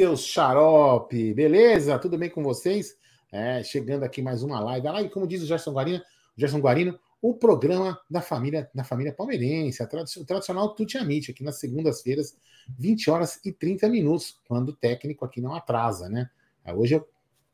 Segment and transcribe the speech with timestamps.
[0.00, 1.98] Seus xarope, beleza?
[1.98, 2.96] Tudo bem com vocês?
[3.30, 4.88] É, chegando aqui mais uma live.
[4.88, 6.02] A live, como diz o Gerson Guarino,
[6.34, 11.60] Gerson Guarino, o programa da família da família palmeirense, o tradicional Tuti Amite, aqui nas
[11.60, 12.34] segundas-feiras,
[12.78, 16.30] 20 horas e 30 minutos, quando o técnico aqui não atrasa, né?
[16.64, 17.06] É, hoje eu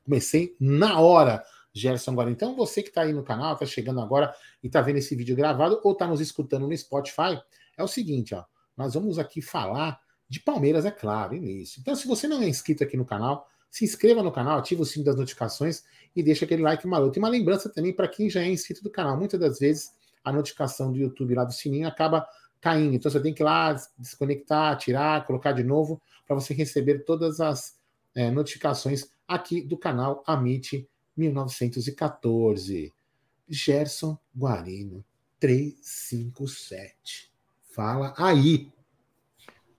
[0.04, 1.42] comecei na hora,
[1.74, 2.36] Gerson Guarino.
[2.36, 5.34] Então, você que está aí no canal, está chegando agora e está vendo esse vídeo
[5.34, 7.42] gravado ou está nos escutando no Spotify,
[7.76, 8.44] é o seguinte, ó,
[8.76, 11.80] nós vamos aqui falar de Palmeiras, é claro, início.
[11.80, 14.84] Então, se você não é inscrito aqui no canal, se inscreva no canal, ative o
[14.84, 17.18] sininho das notificações e deixa aquele like maroto.
[17.18, 19.16] E uma lembrança também para quem já é inscrito do canal.
[19.16, 19.92] Muitas das vezes
[20.24, 22.26] a notificação do YouTube lá do sininho acaba
[22.60, 22.94] caindo.
[22.94, 27.40] Então você tem que ir lá desconectar, tirar, colocar de novo para você receber todas
[27.40, 27.76] as
[28.14, 32.92] é, notificações aqui do canal Amit 1914.
[33.48, 35.04] Gerson Guarino
[35.38, 37.30] 357.
[37.70, 38.68] Fala aí.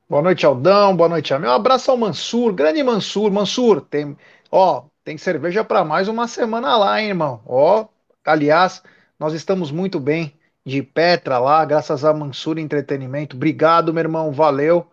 [0.09, 0.95] Boa noite, Aldão.
[0.95, 1.51] Boa noite, Amel.
[1.51, 3.31] Um abraço ao Mansur, grande Mansur.
[3.31, 4.17] Mansur, tem,
[4.51, 7.41] ó, tem cerveja para mais uma semana lá, hein, irmão.
[7.45, 7.87] Ó,
[8.25, 8.81] aliás,
[9.19, 10.33] nós estamos muito bem
[10.65, 13.35] de Petra lá, graças a Mansur Entretenimento.
[13.35, 14.31] Obrigado, meu irmão.
[14.31, 14.89] Valeu.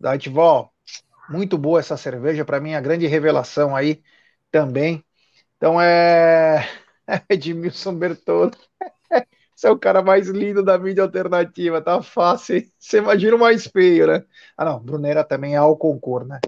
[0.00, 0.68] Da ó,
[1.30, 4.02] muito boa essa cerveja, para mim é a grande revelação aí
[4.50, 5.04] também.
[5.56, 6.68] Então é
[7.30, 8.52] Edmilson Bertolo.
[9.62, 12.66] Você é o cara mais lindo da mídia alternativa, tá fácil.
[12.76, 14.24] Você imagina o mais feio, né?
[14.56, 16.40] Ah, não, Brunera também é ao concor, né?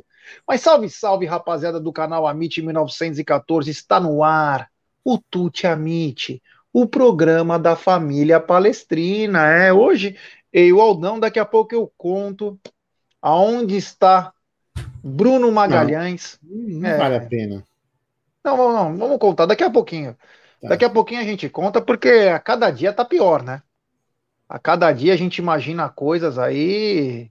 [0.44, 4.68] Mas salve, salve, rapaziada do canal Amit 1914, está no ar
[5.04, 6.42] o Tuti Amit,
[6.72, 9.46] o programa da família palestrina.
[9.46, 10.16] É, hoje
[10.52, 12.58] eu e o Aldão, daqui a pouco eu conto
[13.22, 14.32] aonde está
[15.04, 16.36] Bruno Magalhães.
[16.42, 17.64] Não, não é, vale a pena.
[18.44, 20.16] Não, não, não, vamos contar daqui a pouquinho.
[20.64, 20.70] Tá.
[20.70, 23.62] Daqui a pouquinho a gente conta, porque a cada dia tá pior, né?
[24.48, 27.30] A cada dia a gente imagina coisas aí.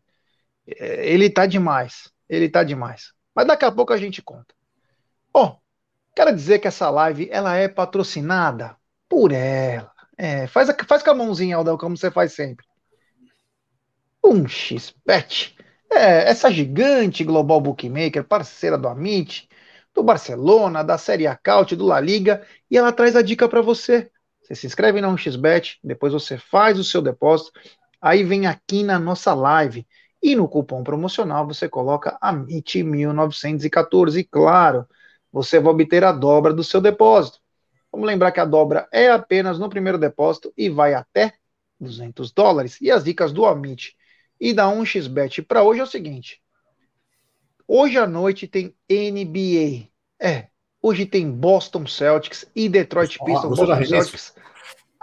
[0.67, 2.11] É, ele tá demais.
[2.29, 3.11] Ele tá demais.
[3.33, 4.53] Mas daqui a pouco a gente conta.
[5.33, 5.59] Bom,
[6.15, 8.77] quero dizer que essa live ela é patrocinada
[9.09, 9.91] por ela.
[10.15, 12.67] É, faz, faz com a mãozinha, Aldão, como você faz sempre.
[14.23, 15.57] Um XBet.
[15.91, 19.49] É, essa gigante global bookmaker, parceira do Amit,
[19.93, 23.61] do Barcelona, da Série A Caut, do La Liga, e ela traz a dica para
[23.61, 24.09] você.
[24.41, 27.51] Você se inscreve na 1xBet, depois você faz o seu depósito,
[28.01, 29.87] aí vem aqui na nossa live.
[30.21, 34.19] E no cupom promocional você coloca AMIT1914.
[34.19, 34.87] E claro,
[35.31, 37.39] você vai obter a dobra do seu depósito.
[37.91, 41.33] Vamos lembrar que a dobra é apenas no primeiro depósito e vai até
[41.79, 42.79] 200 dólares.
[42.81, 43.95] E as dicas do Amit
[44.39, 46.41] e da 1xBet para hoje é o seguinte:
[47.67, 49.87] Hoje à noite tem NBA.
[50.19, 50.47] É,
[50.81, 53.59] hoje tem Boston Celtics e Detroit Pistons.
[53.59, 54.33] Ah, Boston Celtics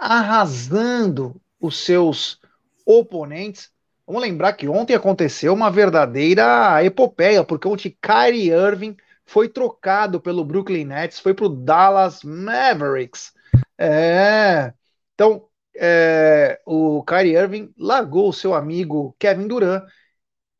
[0.01, 2.39] arrasando os seus
[2.85, 3.69] oponentes.
[4.05, 10.43] Vamos lembrar que ontem aconteceu uma verdadeira epopeia, porque ontem Kyrie Irving foi trocado pelo
[10.43, 13.31] Brooklyn Nets, foi para o Dallas Mavericks.
[13.77, 14.73] É,
[15.13, 15.45] então,
[15.75, 19.83] é, o Kyrie Irving largou o seu amigo Kevin Durant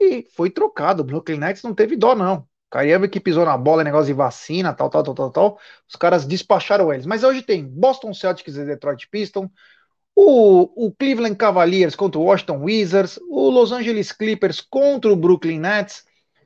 [0.01, 1.03] e foi trocado.
[1.03, 2.47] O Brooklyn Nets não teve dó, não.
[2.71, 5.59] Kyrie que pisou na bola, negócio de vacina, tal, tal, tal, tal, tal.
[5.87, 7.05] Os caras despacharam eles.
[7.05, 9.49] Mas hoje tem Boston Celtics e Detroit Pistons,
[10.15, 15.59] o, o Cleveland Cavaliers contra o Washington Wizards, o Los Angeles Clippers contra o Brooklyn
[15.59, 16.05] Nets,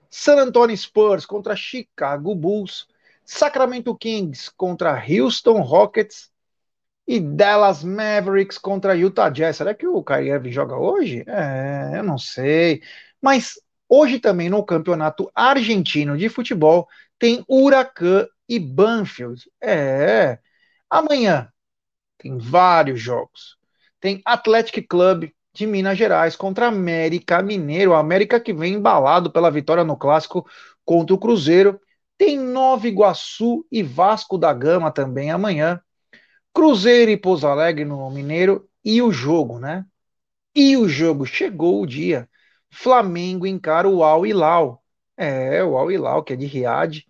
[0.10, 2.88] San Antonio Spurs contra Chicago Bulls,
[3.24, 6.32] Sacramento Kings contra Houston Rockets
[7.08, 9.58] e Dallas Mavericks contra Utah Jazz.
[9.58, 11.24] Será que o Kyrie joga hoje?
[11.28, 12.82] É, eu não sei.
[13.22, 13.54] Mas
[13.88, 19.50] hoje também no Campeonato Argentino de Futebol tem Huracan e Banfield.
[19.62, 20.40] É.
[20.90, 21.50] Amanhã
[22.18, 23.58] tem vários jogos.
[24.00, 27.94] Tem Athletic Club de Minas Gerais contra América Mineiro.
[27.94, 30.46] A América que vem embalado pela vitória no clássico
[30.84, 31.80] contra o Cruzeiro.
[32.18, 35.82] Tem Nova Iguaçu e Vasco da Gama também amanhã.
[36.54, 38.70] Cruzeiro e Pouso Alegre no Mineiro.
[38.84, 39.86] E o jogo, né?
[40.54, 42.30] E o jogo chegou o dia
[42.76, 44.84] Flamengo encara o Al Hilal.
[45.18, 47.06] É, o Al Hilal, que é de Riad.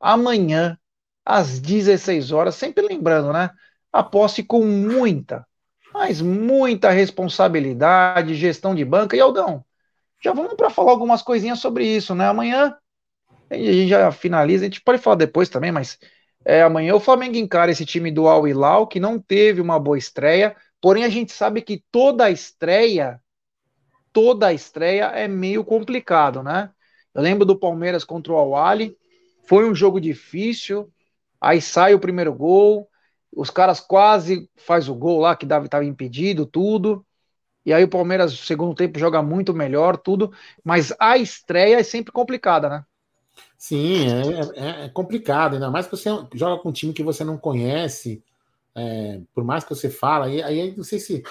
[0.00, 0.78] Amanhã,
[1.24, 3.50] às 16 horas, sempre lembrando, né?
[3.92, 5.46] Aposte com muita,
[5.92, 9.16] mas muita responsabilidade, gestão de banca.
[9.16, 9.64] E Aldão,
[10.22, 12.26] já vamos para falar algumas coisinhas sobre isso, né?
[12.26, 12.76] Amanhã
[13.50, 15.98] a gente já finaliza, a gente pode falar depois também, mas
[16.44, 19.98] é, amanhã o Flamengo encara esse time do Al Hilal, que não teve uma boa
[19.98, 23.21] estreia, porém a gente sabe que toda estreia
[24.12, 26.70] toda a estreia é meio complicado, né?
[27.14, 28.96] Eu lembro do Palmeiras contra o Awali,
[29.46, 30.90] foi um jogo difícil,
[31.40, 32.88] aí sai o primeiro gol,
[33.34, 37.04] os caras quase faz o gol lá que estava impedido, tudo.
[37.64, 40.32] E aí o Palmeiras, no segundo tempo, joga muito melhor, tudo.
[40.64, 42.84] Mas a estreia é sempre complicada, né?
[43.56, 47.22] Sim, é, é, é complicado, ainda mais que você joga com um time que você
[47.24, 48.22] não conhece,
[48.74, 51.22] é, por mais que você fala, aí, aí não sei se.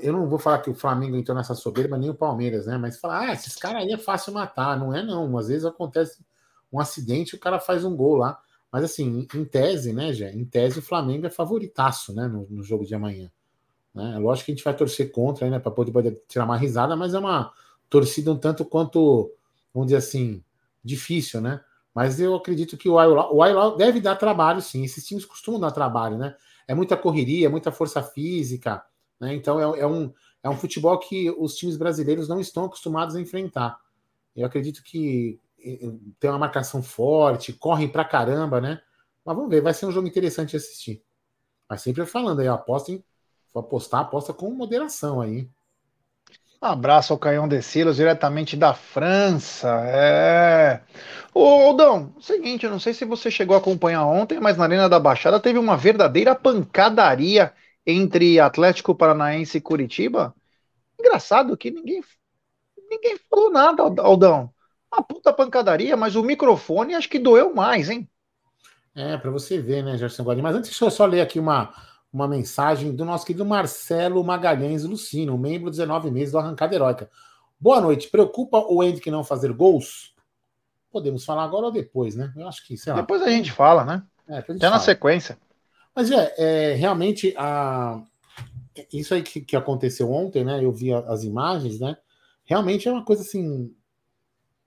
[0.00, 2.76] Eu não vou falar que o Flamengo entrou nessa soberba, nem o Palmeiras, né?
[2.78, 4.78] Mas falar, ah, esses caras aí é fácil matar.
[4.78, 5.36] Não é, não.
[5.38, 6.18] Às vezes acontece
[6.72, 8.40] um acidente e o cara faz um gol lá.
[8.72, 10.32] Mas assim, em tese, né, Jé?
[10.32, 13.30] Em tese, o Flamengo é favoritaço, né, no, no jogo de amanhã.
[13.94, 14.18] Né?
[14.18, 17.14] Lógico que a gente vai torcer contra, né, para poder, poder tirar uma risada, mas
[17.14, 17.52] é uma
[17.88, 19.32] torcida um tanto quanto,
[19.74, 20.44] vamos dizer assim,
[20.84, 21.60] difícil, né?
[21.92, 24.84] Mas eu acredito que o Ailau deve dar trabalho, sim.
[24.84, 26.36] Esses times costumam dar trabalho, né?
[26.68, 28.80] É muita correria, é muita força física,
[29.20, 29.34] né?
[29.34, 30.12] Então é, é, um,
[30.42, 33.78] é um futebol que os times brasileiros não estão acostumados a enfrentar.
[34.34, 35.38] Eu acredito que
[36.18, 38.80] tem uma marcação forte, correm pra caramba, né?
[39.24, 41.02] Mas vamos ver, vai ser um jogo interessante de assistir.
[41.68, 43.04] Mas sempre falando aí, apostem,
[43.54, 45.48] apostar, aposta com moderação aí.
[46.62, 49.82] Um abraço ao Caião de Silos, diretamente da França.
[49.86, 50.82] É.
[51.32, 54.88] Ô, Aldão, seguinte, eu não sei se você chegou a acompanhar ontem, mas na Arena
[54.88, 57.52] da Baixada teve uma verdadeira pancadaria
[57.86, 60.34] entre Atlético Paranaense e Curitiba.
[60.98, 62.02] Engraçado que ninguém,
[62.90, 64.52] ninguém falou nada, Aldão.
[64.92, 68.08] Uma puta pancadaria, mas o microfone acho que doeu mais, hein?
[68.94, 70.42] É, para você ver, né, Gerson Guarani.
[70.42, 71.72] Mas antes, deixa eu só ler aqui uma,
[72.12, 77.08] uma mensagem do nosso querido Marcelo Magalhães Lucino, membro 19 meses do Arrancada Heróica.
[77.58, 78.08] Boa noite.
[78.08, 80.14] Preocupa o Hendrick não fazer gols?
[80.90, 82.32] Podemos falar agora ou depois, né?
[82.36, 83.00] Eu acho que, sei lá.
[83.00, 84.02] Depois a gente fala, né?
[84.28, 84.70] É, Até fala.
[84.70, 85.38] na sequência.
[85.94, 88.02] Mas é, é realmente a...
[88.92, 90.64] isso aí que, que aconteceu ontem, né?
[90.64, 91.96] Eu vi as imagens, né?
[92.44, 93.72] Realmente é uma coisa assim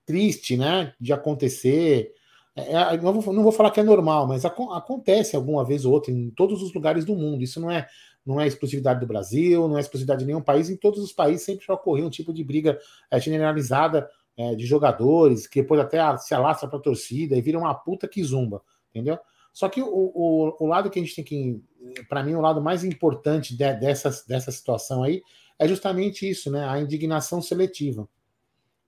[0.06, 2.14] triste, né, de acontecer.
[2.56, 5.86] É, é não, vou, não, vou, falar que é normal, mas ac acontece alguma vez
[5.86, 7.44] ou outra em todos os lugares do mundo.
[7.44, 7.88] Isso não é
[8.26, 10.70] não é exclusividade do Brasil, não é exclusividade de nenhum país.
[10.70, 12.80] Em todos os países sempre já ocorreu um tipo de briga
[13.12, 17.60] é, generalizada é, de jogadores, que depois até se alastra para a torcida e vira
[17.60, 19.20] uma puta que zumba, entendeu?
[19.54, 21.62] Só que o, o, o lado que a gente tem que,
[22.10, 25.22] para mim, o lado mais importante de, dessa, dessa situação aí
[25.60, 26.68] é justamente isso, né?
[26.68, 28.10] A indignação seletiva,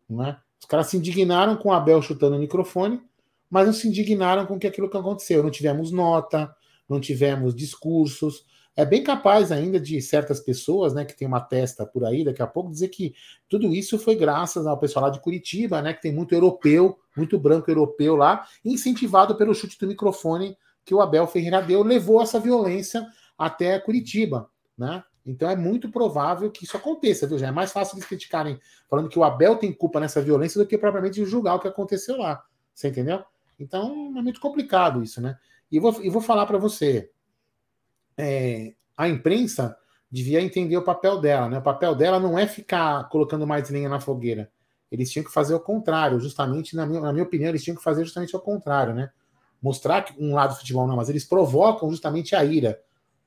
[0.09, 0.39] não é?
[0.59, 2.99] Os caras se indignaram com o Abel chutando o microfone,
[3.47, 5.43] mas não se indignaram com aquilo que aconteceu.
[5.43, 6.53] Não tivemos nota,
[6.89, 8.43] não tivemos discursos.
[8.75, 12.41] É bem capaz ainda de certas pessoas, né, que tem uma testa por aí, daqui
[12.41, 13.13] a pouco, dizer que
[13.47, 17.39] tudo isso foi graças ao pessoal lá de Curitiba, né, que tem muito europeu, muito
[17.39, 22.39] branco europeu lá, incentivado pelo chute do microfone que o Abel Ferreira deu, levou essa
[22.39, 23.05] violência
[23.37, 25.03] até Curitiba, né?
[25.25, 27.39] Então é muito provável que isso aconteça, viu?
[27.39, 30.67] Já é mais fácil eles criticarem falando que o Abel tem culpa nessa violência do
[30.67, 32.43] que propriamente julgar o que aconteceu lá.
[32.73, 33.23] Você entendeu?
[33.59, 35.37] Então é muito complicado isso, né?
[35.71, 37.09] E vou, e vou falar para você:
[38.17, 39.77] é, a imprensa
[40.11, 41.57] devia entender o papel dela, né?
[41.59, 44.49] O papel dela não é ficar colocando mais lenha na fogueira.
[44.91, 47.83] Eles tinham que fazer o contrário, justamente, na minha, na minha opinião, eles tinham que
[47.83, 49.09] fazer justamente o contrário, né?
[49.61, 52.79] Mostrar que um lado do futebol não, mas eles provocam justamente a ira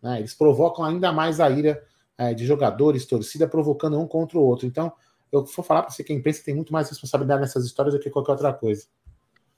[0.03, 0.19] né?
[0.19, 1.83] Eles provocam ainda mais a ira
[2.17, 4.67] é, de jogadores, torcida, provocando um contra o outro.
[4.67, 4.93] Então,
[5.31, 8.01] eu vou falar para você que a imprensa tem muito mais responsabilidade nessas histórias do
[8.01, 8.87] que qualquer outra coisa.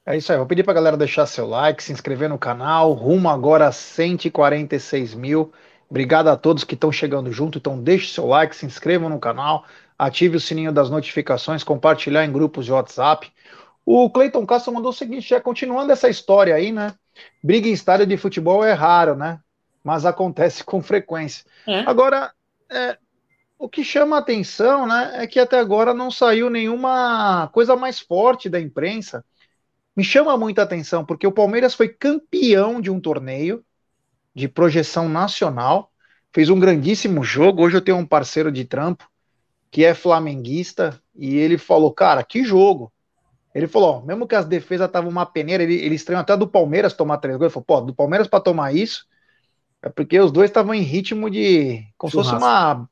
[0.07, 2.93] É isso aí, vou pedir para a galera deixar seu like, se inscrever no canal,
[2.93, 5.53] rumo agora a 146 mil.
[5.89, 9.65] Obrigado a todos que estão chegando junto, então deixe seu like, se inscrevam no canal,
[9.99, 13.31] ative o sininho das notificações, compartilhar em grupos de WhatsApp.
[13.85, 16.95] O Cleiton Castro mandou o seguinte, já continuando essa história aí, né?
[17.43, 19.41] Briga em estádio de futebol é raro, né?
[19.83, 21.45] mas acontece com frequência.
[21.67, 21.81] É.
[21.81, 22.33] Agora,
[22.71, 22.97] é,
[23.59, 28.01] o que chama a atenção né, é que até agora não saiu nenhuma coisa mais
[28.01, 29.25] forte da imprensa.
[30.01, 33.63] Me chama muita atenção, porque o Palmeiras foi campeão de um torneio
[34.35, 35.93] de projeção nacional,
[36.33, 37.63] fez um grandíssimo jogo.
[37.63, 39.07] Hoje eu tenho um parceiro de trampo
[39.71, 42.91] que é flamenguista e ele falou: Cara, que jogo!
[43.55, 46.49] Ele falou: ó, mesmo que as defesas estavam uma peneira, ele, ele estranhou até do
[46.49, 47.49] Palmeiras tomar três gols.
[47.49, 49.05] Ele falou: pô, do Palmeiras para tomar isso,
[49.83, 51.87] é porque os dois estavam em ritmo de.
[51.99, 52.89] como se fosse uma.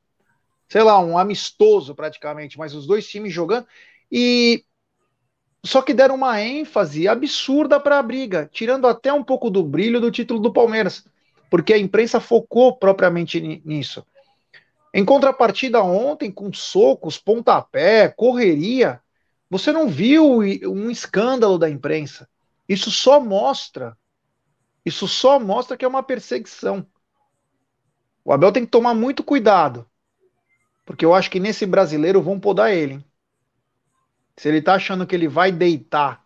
[0.68, 3.66] sei lá, um amistoso praticamente, mas os dois times jogando.
[4.12, 4.62] E.
[5.64, 10.00] Só que deram uma ênfase absurda para a briga, tirando até um pouco do brilho
[10.00, 11.04] do título do Palmeiras,
[11.50, 14.06] porque a imprensa focou propriamente nisso.
[14.94, 19.00] Em contrapartida, ontem, com socos, pontapé, correria,
[19.50, 22.28] você não viu um escândalo da imprensa.
[22.68, 23.96] Isso só mostra
[24.88, 26.86] isso só mostra que é uma perseguição.
[28.24, 29.86] O Abel tem que tomar muito cuidado.
[30.86, 32.94] Porque eu acho que nesse brasileiro vão podar ele.
[32.94, 33.04] Hein?
[34.38, 36.24] Se ele tá achando que ele vai deitar,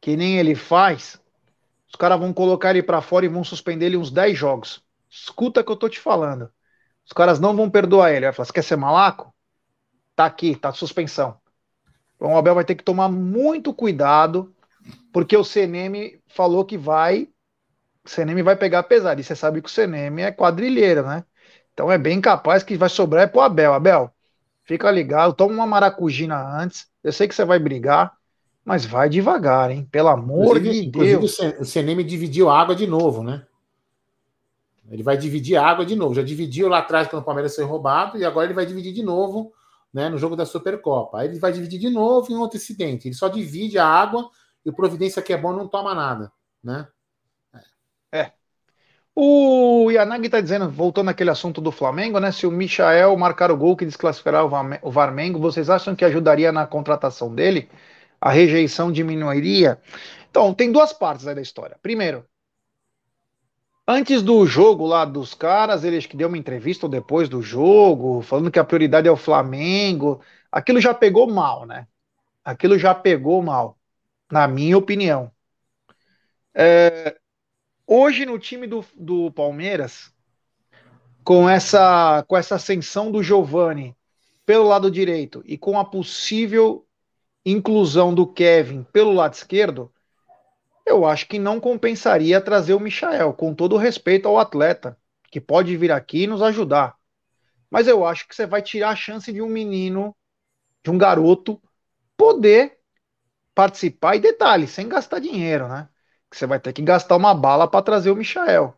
[0.00, 1.20] que nem ele faz,
[1.88, 4.82] os caras vão colocar ele para fora e vão suspender ele uns 10 jogos.
[5.10, 6.50] Escuta o que eu tô te falando.
[7.04, 8.26] Os caras não vão perdoar ele.
[8.26, 9.34] Vai falar, você quer ser malaco?
[10.14, 11.36] tá aqui, tá suspensão.
[12.16, 14.54] Então o Abel vai ter que tomar muito cuidado,
[15.12, 17.28] porque o CNM falou que vai.
[18.04, 19.20] O CNM vai pegar pesado.
[19.20, 21.24] E você sabe que o CNM é quadrilheiro, né?
[21.72, 23.74] Então é bem capaz que vai sobrar é pro Abel.
[23.74, 24.14] Abel,
[24.64, 26.86] fica ligado, toma uma maracujina antes.
[27.02, 28.16] Eu sei que você vai brigar,
[28.64, 29.86] mas vai devagar, hein?
[29.90, 31.38] Pelo amor inclusive, de Deus.
[31.60, 33.46] O CNM dividiu a água de novo, né?
[34.90, 36.14] Ele vai dividir a água de novo.
[36.14, 39.02] Já dividiu lá atrás quando o Palmeiras foi roubado e agora ele vai dividir de
[39.02, 39.52] novo
[39.92, 41.20] né, no jogo da Supercopa.
[41.20, 43.08] Aí ele vai dividir de novo em outro incidente.
[43.08, 44.28] Ele só divide a água
[44.64, 46.88] e o Providência que é bom não toma nada, né?
[48.12, 48.32] É.
[49.16, 52.32] O Yanagi está dizendo, voltando àquele assunto do Flamengo, né?
[52.32, 56.66] Se o Michael marcar o gol que desclassificará o Varmengo, vocês acham que ajudaria na
[56.66, 57.68] contratação dele?
[58.20, 59.80] A rejeição diminuiria?
[60.30, 61.78] Então, tem duas partes aí da história.
[61.80, 62.24] Primeiro,
[63.86, 68.22] Antes do jogo lá dos caras, ele acho que deu uma entrevista depois do jogo,
[68.22, 70.22] falando que a prioridade é o Flamengo.
[70.50, 71.86] Aquilo já pegou mal, né?
[72.42, 73.78] Aquilo já pegou mal,
[74.32, 75.30] na minha opinião.
[76.54, 77.16] É,
[77.86, 80.12] hoje no time do, do Palmeiras,
[81.22, 83.96] com essa, com essa ascensão do Giovani
[84.44, 86.86] pelo lado direito e com a possível
[87.44, 89.92] inclusão do Kevin pelo lado esquerdo,
[90.86, 94.98] eu acho que não compensaria trazer o Michael, com todo o respeito ao atleta,
[95.30, 96.94] que pode vir aqui e nos ajudar.
[97.70, 100.14] Mas eu acho que você vai tirar a chance de um menino,
[100.82, 101.60] de um garoto,
[102.16, 102.78] poder
[103.54, 104.16] participar.
[104.16, 105.88] E detalhe, sem gastar dinheiro, né?
[106.34, 108.74] Que você vai ter que gastar uma bala para trazer o Michael.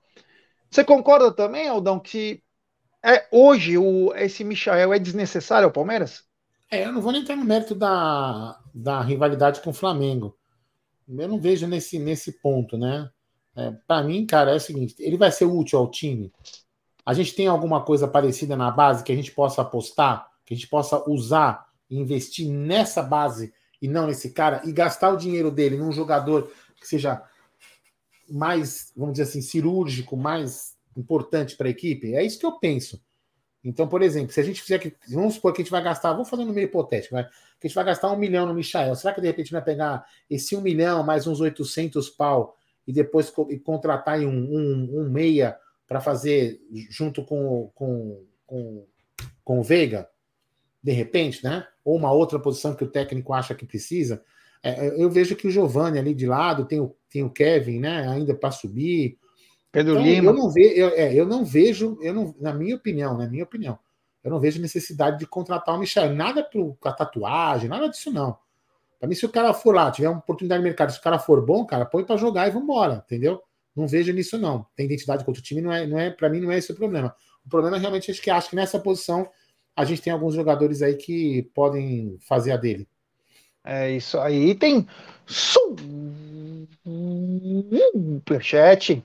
[0.70, 2.42] Você concorda também, Aldão, que
[3.02, 6.24] é, hoje o, esse Michael é desnecessário ao Palmeiras?
[6.70, 10.36] É, eu não vou nem entrar no mérito da, da rivalidade com o Flamengo
[11.08, 13.08] eu não vejo nesse, nesse ponto, né?
[13.54, 16.32] É, para mim, cara, é o seguinte: ele vai ser útil ao time.
[17.04, 20.56] A gente tem alguma coisa parecida na base que a gente possa apostar, que a
[20.56, 25.50] gente possa usar e investir nessa base e não nesse cara e gastar o dinheiro
[25.50, 27.22] dele num jogador que seja
[28.28, 32.14] mais, vamos dizer assim, cirúrgico, mais importante para a equipe?
[32.14, 33.00] É isso que eu penso.
[33.66, 34.94] Então, por exemplo, se a gente fizer que.
[35.08, 37.66] Vamos supor que a gente vai gastar, vamos fazer no meio hipotético, vai, que a
[37.66, 38.94] gente vai gastar um milhão no Michael.
[38.94, 42.56] Será que de repente vai pegar esse um milhão mais uns 800 pau
[42.86, 48.86] e depois e contratar um, um, um meia para fazer junto com, com, com,
[49.42, 50.08] com o Veiga?
[50.80, 51.66] De repente, né?
[51.84, 54.22] Ou uma outra posição que o técnico acha que precisa.
[54.62, 58.06] É, eu vejo que o Giovanni ali de lado tem o, tem o Kevin, né?
[58.08, 59.18] Ainda para subir.
[59.72, 60.30] Pedro então, Lima.
[60.30, 63.44] Eu não, ve, eu, é, eu não vejo, eu não, na minha opinião, na minha
[63.44, 63.78] opinião,
[64.22, 66.14] eu não vejo necessidade de contratar o Michel.
[66.14, 66.46] Nada
[66.80, 68.36] para tatuagem, nada disso não.
[68.98, 71.18] Para mim, se o cara for lá, tiver uma oportunidade de mercado, se o cara
[71.18, 73.42] for bom, cara, põe para jogar e vambora, entendeu?
[73.74, 74.66] Não vejo nisso não.
[74.74, 76.76] Tem identidade contra o time, não é, não é para mim não é esse o
[76.76, 77.14] problema.
[77.44, 79.28] O problema é realmente acho que acho que nessa posição
[79.74, 82.88] a gente tem alguns jogadores aí que podem fazer a dele.
[83.66, 84.54] É isso aí.
[84.54, 84.86] Tem
[88.06, 89.02] superchat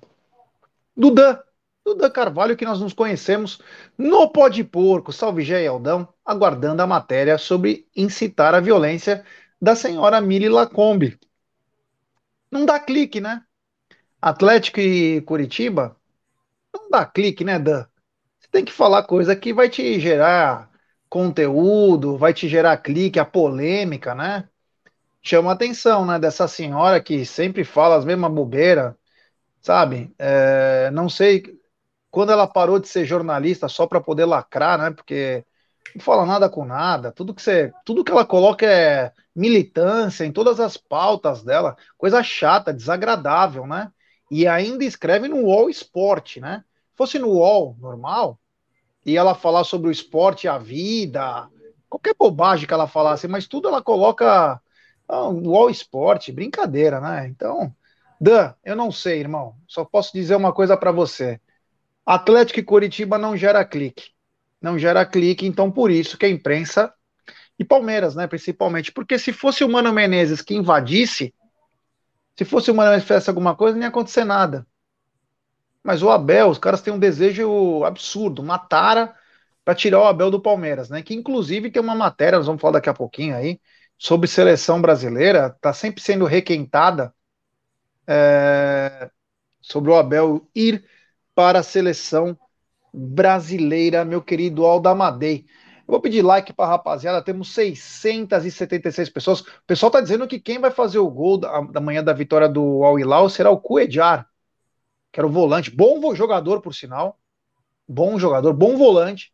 [0.96, 1.40] Dudan,
[1.84, 3.60] Dudan Carvalho, que nós nos conhecemos
[3.98, 9.26] no Pó de Porco, salve Gé Aldão, aguardando a matéria sobre incitar a violência
[9.60, 11.20] da senhora Mili Lacombe.
[12.52, 13.44] Não dá clique, né?
[14.22, 15.98] Atlético e Curitiba,
[16.74, 17.86] não dá clique, né, Dan?
[18.40, 20.70] Você tem que falar coisa que vai te gerar
[21.10, 24.48] conteúdo, vai te gerar clique, a polêmica, né?
[25.22, 28.94] Chama a atenção, né, dessa senhora que sempre fala as mesmas bobeiras,
[29.62, 30.14] sabe?
[30.18, 31.44] É, não sei
[32.10, 34.92] quando ela parou de ser jornalista só para poder lacrar, né?
[34.92, 35.46] Porque
[35.96, 37.12] não fala nada com nada.
[37.12, 42.22] Tudo que você, tudo que ela coloca é militância em todas as pautas dela, coisa
[42.24, 43.92] chata, desagradável, né?
[44.30, 46.64] E ainda escreve no UOL Esporte, né?
[46.96, 48.40] Fosse no UOL normal,
[49.06, 51.50] e ela falar sobre o esporte, a vida,
[51.90, 54.62] qualquer bobagem que ela falasse, mas tudo ela coloca
[55.12, 57.28] ah, no UOL Esporte, brincadeira, né?
[57.28, 57.76] Então,
[58.20, 59.56] Dan, eu não sei, irmão.
[59.68, 61.40] Só posso dizer uma coisa para você.
[62.06, 64.12] Atlético e Curitiba não gera clique.
[64.62, 66.94] Não gera clique, então por isso que a imprensa
[67.60, 71.34] e Palmeiras, né, principalmente, porque se fosse o Mano Menezes que invadisse,
[72.38, 74.66] se fosse o Mano Menezes fizesse alguma coisa, não ia acontecer nada.
[75.84, 79.14] Mas o Abel, os caras têm um desejo absurdo, uma tara
[79.66, 81.02] para tirar o Abel do Palmeiras, né?
[81.02, 83.60] Que inclusive tem uma matéria, nós vamos falar daqui a pouquinho aí,
[84.02, 87.14] sobre seleção brasileira, tá sempre sendo requentada
[88.08, 89.12] é,
[89.62, 90.84] sobre o Abel ir
[91.36, 92.36] para a seleção
[92.92, 95.46] brasileira, meu querido Aldamadei.
[95.82, 99.42] Eu vou pedir like para a rapaziada, temos 676 pessoas.
[99.42, 102.50] O pessoal está dizendo que quem vai fazer o gol da, da manhã da vitória
[102.50, 104.28] do Al Hilal será o Cuejar,
[105.12, 105.70] que era o volante.
[105.70, 107.20] Bom jogador, por sinal.
[107.88, 109.32] Bom jogador, bom volante.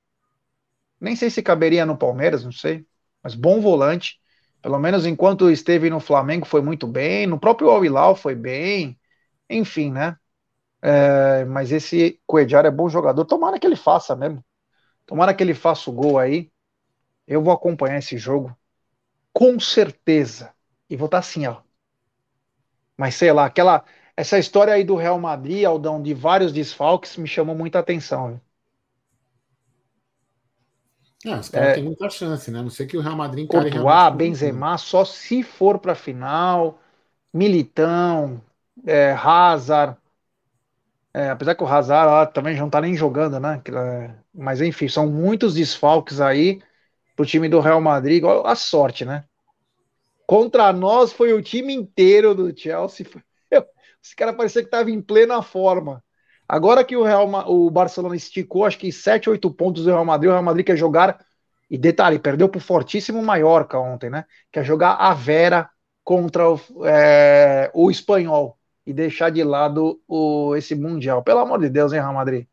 [1.00, 2.86] Nem sei se caberia no Palmeiras, não sei.
[3.24, 4.20] Mas bom volante.
[4.62, 7.28] Pelo menos enquanto esteve no Flamengo foi muito bem.
[7.28, 9.00] No próprio Al Hilal foi bem.
[9.50, 10.18] Enfim, né?
[10.82, 13.26] É, mas esse Coedjar é bom jogador.
[13.26, 14.44] Tomara que ele faça mesmo.
[15.06, 16.52] Tomara que ele faça o gol aí.
[17.28, 18.56] Eu vou acompanhar esse jogo.
[19.34, 20.54] Com certeza.
[20.90, 21.62] E vou estar tá assim, ó.
[22.98, 23.84] Mas sei lá, aquela.
[24.16, 28.30] Essa história aí do Real Madrid, Aldão, de vários desfalques, me chamou muita atenção.
[28.30, 28.42] Viu?
[31.26, 32.62] Ah, os caras é, têm muita chance, né?
[32.62, 36.80] Não sei que o Real Madrid encare Courtois, Benzema, só se for para final.
[37.34, 38.42] Militão,
[38.86, 39.98] é, Hazard.
[41.14, 43.62] É, apesar que o Hazard ó, também já não tá nem jogando, né?
[43.68, 46.62] É, mas enfim, são muitos desfalques aí
[47.16, 48.24] pro time do Real Madrid.
[48.46, 49.26] A sorte, né?
[50.28, 53.08] Contra nós foi o time inteiro do Chelsea.
[54.04, 56.04] Esse cara parecia que estava em plena forma.
[56.48, 60.30] Agora que o, Real, o Barcelona esticou, acho que 7, 8 pontos do Real Madrid,
[60.30, 61.26] o Real Madrid quer jogar.
[61.70, 64.24] E detalhe, perdeu para o fortíssimo Mallorca ontem, né?
[64.52, 65.70] Quer jogar a Vera
[66.02, 71.22] contra o, é, o espanhol e deixar de lado o, esse Mundial.
[71.22, 72.48] Pelo amor de Deus, hein, Real Madrid?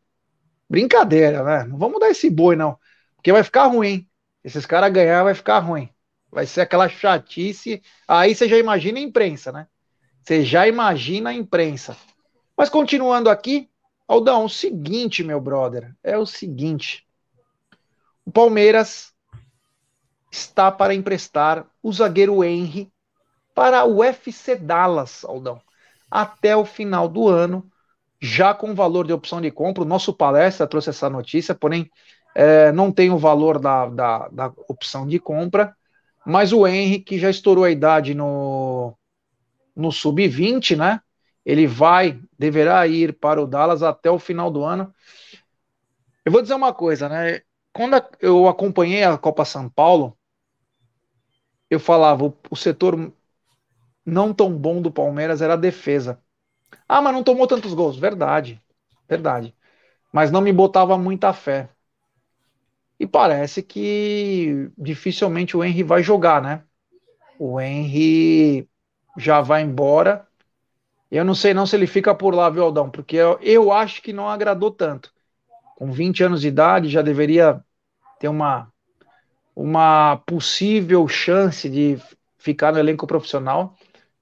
[0.68, 1.64] Brincadeira, né?
[1.64, 2.76] Não vamos dar esse boi, não.
[3.14, 4.08] Porque vai ficar ruim.
[4.42, 5.88] Esses caras ganhar, vai ficar ruim.
[6.32, 7.80] Vai ser aquela chatice.
[8.08, 9.68] Aí você já imagina a imprensa, né?
[10.20, 11.96] Você já imagina a imprensa.
[12.56, 13.70] Mas continuando aqui,
[14.06, 17.06] Aldão, o seguinte, meu brother, é o seguinte.
[18.24, 19.12] O Palmeiras
[20.30, 22.92] está para emprestar o zagueiro Henry
[23.54, 25.60] para o FC Dallas, Aldão,
[26.10, 27.70] até o final do ano,
[28.20, 29.82] já com valor de opção de compra.
[29.82, 31.90] O nosso palestra trouxe essa notícia, porém
[32.34, 35.74] é, não tem o valor da, da, da opção de compra.
[36.26, 38.96] Mas o Henry, que já estourou a idade no,
[39.76, 41.00] no sub-20, né?
[41.44, 44.94] Ele vai, deverá ir para o Dallas até o final do ano.
[46.24, 47.42] Eu vou dizer uma coisa, né?
[47.72, 50.16] Quando eu acompanhei a Copa São Paulo,
[51.68, 53.12] eu falava, o, setor
[54.06, 56.20] não tão bom do Palmeiras era a defesa.
[56.88, 57.98] Ah, mas não tomou tantos gols.
[57.98, 58.62] Verdade,
[59.08, 59.54] verdade.
[60.12, 61.68] Mas não me botava muita fé.
[62.98, 66.62] E parece que dificilmente o Henry vai jogar, né?
[67.38, 68.68] O Henry
[69.18, 70.23] já vai embora.
[71.10, 72.90] Eu não sei não se ele fica por lá, viu, Aldão?
[72.90, 75.12] Porque eu, eu acho que não agradou tanto.
[75.76, 77.62] Com 20 anos de idade, já deveria
[78.18, 78.68] ter uma,
[79.54, 81.98] uma possível chance de
[82.38, 83.76] ficar no elenco profissional.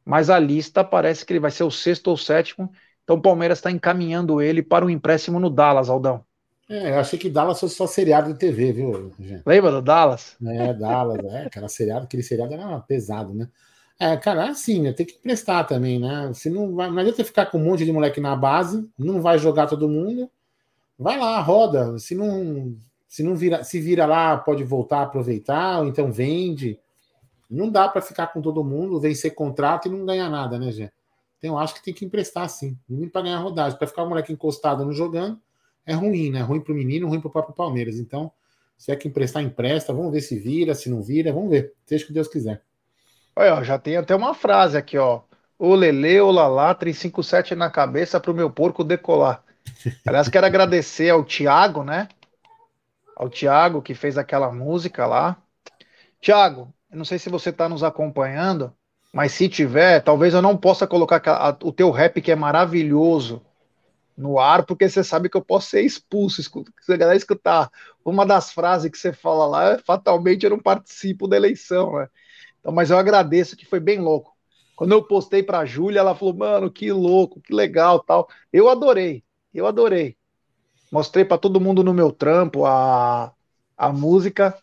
[0.04, 2.70] Mas a lista parece que ele vai ser o sexto ou sétimo.
[3.04, 6.24] Então o Palmeiras está encaminhando ele para um empréstimo no Dallas, Aldão.
[6.68, 9.42] É, eu achei que Dallas fosse só seriado de TV, viu, gente?
[9.44, 10.36] Lembra do Dallas?
[10.44, 13.48] É, Dallas, é, aquela seriado, aquele seriado era pesado, né?
[14.04, 14.92] É, cara, assim, né?
[14.92, 16.32] Tem que prestar também, né?
[16.34, 19.38] Se não, vai, não adianta ficar com um monte de moleque na base, não vai
[19.38, 20.28] jogar todo mundo,
[20.98, 21.98] vai lá, roda.
[21.98, 26.80] Se não, se não vira, se vira lá, pode voltar aproveitar, ou então vende.
[27.48, 30.92] Não dá para ficar com todo mundo, vencer contrato e não ganhar nada, né, gente?
[31.38, 32.76] Então eu acho que tem que emprestar sim,
[33.12, 35.40] para ganhar rodagem, para ficar o moleque encostado não jogando
[35.86, 36.40] é ruim, né?
[36.42, 37.96] Ruim para o menino, ruim para o próprio Palmeiras.
[37.98, 38.32] Então,
[38.76, 39.92] se é que emprestar, empresta.
[39.92, 41.32] Vamos ver se vira, se não vira.
[41.32, 41.72] Vamos ver.
[41.86, 42.62] Seja o que Deus quiser.
[43.34, 45.22] Olha, já tem até uma frase aqui, ó.
[45.58, 49.42] O Lele, o Lalá, 357 na cabeça para o meu porco decolar.
[50.04, 52.08] Aliás, quero agradecer ao Tiago, né?
[53.16, 55.36] Ao Tiago que fez aquela música lá.
[56.20, 58.72] Tiago, eu não sei se você está nos acompanhando,
[59.12, 63.40] mas se tiver, talvez eu não possa colocar o teu rap que é maravilhoso
[64.16, 66.42] no ar, porque você sabe que eu posso ser expulso.
[66.42, 67.70] Se a galera escutar
[68.04, 72.08] uma das frases que você fala lá, fatalmente eu não participo da eleição, né?
[72.62, 74.36] Então, mas eu agradeço que foi bem louco.
[74.76, 78.28] Quando eu postei para a Júlia, ela falou: "Mano, que louco, que legal, tal".
[78.52, 79.24] Eu adorei.
[79.54, 80.16] Eu adorei.
[80.92, 83.32] Mostrei para todo mundo no meu trampo a
[83.76, 84.56] a música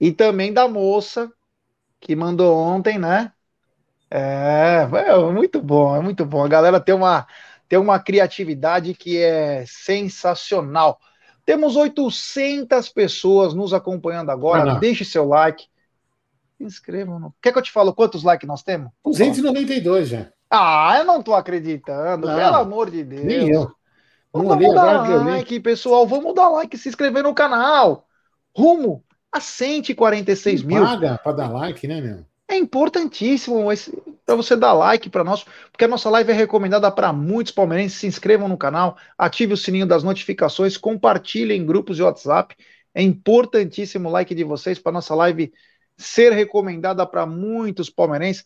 [0.00, 1.32] e também da moça
[2.00, 3.32] que mandou ontem, né?
[4.10, 6.44] É, é muito bom, é muito bom.
[6.44, 7.26] A galera tem uma
[7.68, 11.00] tem uma criatividade que é sensacional.
[11.46, 14.66] Temos 800 pessoas nos acompanhando agora.
[14.66, 15.68] Ah, Deixe seu like.
[16.60, 17.18] Se inscrevam.
[17.18, 17.34] No...
[17.40, 18.90] Quer que eu te falo quantos likes nós temos?
[19.02, 20.26] 292 já.
[20.50, 22.26] Ah, eu não tô acreditando.
[22.26, 23.24] Não, pelo amor de Deus.
[23.24, 23.72] Nem eu.
[24.30, 26.06] Vamos, vamos dar like, pessoal.
[26.06, 28.06] Vamos dar like se inscrever no canal.
[28.54, 30.84] Rumo a 146 mil.
[30.84, 32.26] Paga para dar like, né, meu?
[32.46, 33.64] É importantíssimo
[34.26, 38.00] para você dar like para nós, porque a nossa live é recomendada para muitos palmeirenses.
[38.00, 42.54] Se inscrevam no canal, ative o sininho das notificações, compartilhem em grupos de WhatsApp.
[42.94, 45.50] É importantíssimo o like de vocês para nossa live
[46.00, 48.44] ser recomendada para muitos palmeirenses.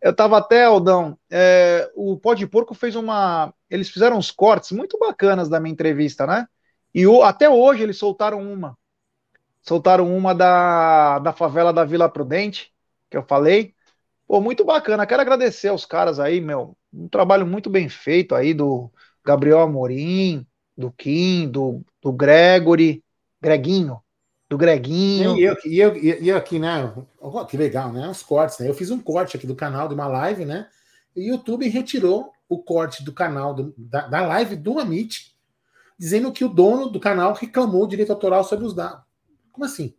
[0.00, 3.52] Eu estava até, Aldão, é, o Pó de Porco fez uma.
[3.68, 6.46] Eles fizeram uns cortes muito bacanas da minha entrevista, né?
[6.94, 8.76] E o, até hoje eles soltaram uma
[9.62, 12.72] soltaram uma da, da favela da Vila Prudente,
[13.10, 13.74] que eu falei.
[14.26, 15.06] Pô, muito bacana.
[15.06, 16.76] Quero agradecer aos caras aí, meu.
[16.92, 18.90] Um trabalho muito bem feito aí do
[19.24, 23.04] Gabriel Amorim, do Kim, do, do Gregory,
[23.40, 24.00] Greguinho,
[24.50, 25.38] do Greguinho.
[25.38, 26.92] E eu, e eu, e eu aqui, né?
[27.20, 28.08] Oh, que legal, né?
[28.08, 28.68] Os cortes, né?
[28.68, 30.68] Eu fiz um corte aqui do canal de uma live, né?
[31.14, 35.36] E o YouTube retirou o corte do canal do, da, da live do Amit,
[35.96, 39.04] dizendo que o dono do canal reclamou o direito autoral sobre os dados.
[39.52, 39.94] Como assim?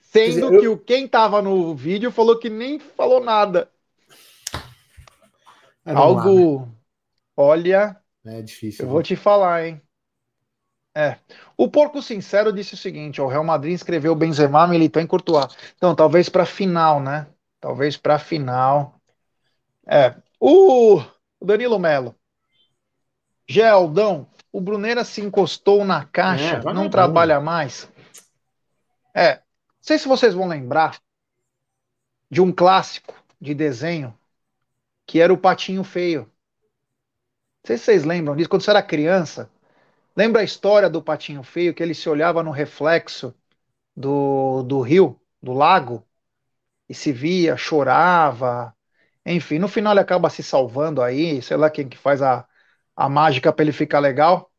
[0.00, 0.76] Sendo dizer, que eu...
[0.76, 3.70] quem tava no vídeo falou que nem falou nada.
[5.84, 6.56] Algo.
[6.56, 6.72] Lá, né?
[7.36, 7.96] Olha.
[8.24, 8.84] É difícil.
[8.84, 8.92] Eu né?
[8.92, 9.80] vou te falar, hein?
[10.94, 11.16] É.
[11.56, 15.56] O Porco Sincero disse o seguinte: o Real Madrid escreveu Benzema, militou em Courtois.
[15.76, 17.26] Então, talvez para final, né?
[17.60, 19.00] Talvez para final.
[19.86, 20.14] É.
[20.38, 21.02] O
[21.40, 22.14] Danilo Melo.
[23.48, 27.88] Geldão, o Bruneira se encostou na caixa, é, não trabalha mais.
[29.14, 29.36] É.
[29.36, 29.42] Não
[29.80, 30.98] sei se vocês vão lembrar
[32.30, 34.16] de um clássico de desenho
[35.06, 36.22] que era o Patinho Feio.
[36.22, 38.48] Não sei se vocês lembram disso.
[38.48, 39.50] Quando você era criança,
[40.16, 43.34] lembra a história do Patinho Feio, que ele se olhava no reflexo
[43.96, 46.06] do, do rio, do lago,
[46.88, 48.74] e se via, chorava.
[49.24, 52.46] Enfim, no final ele acaba se salvando aí, sei lá quem que faz a,
[52.96, 54.50] a mágica para ele ficar legal.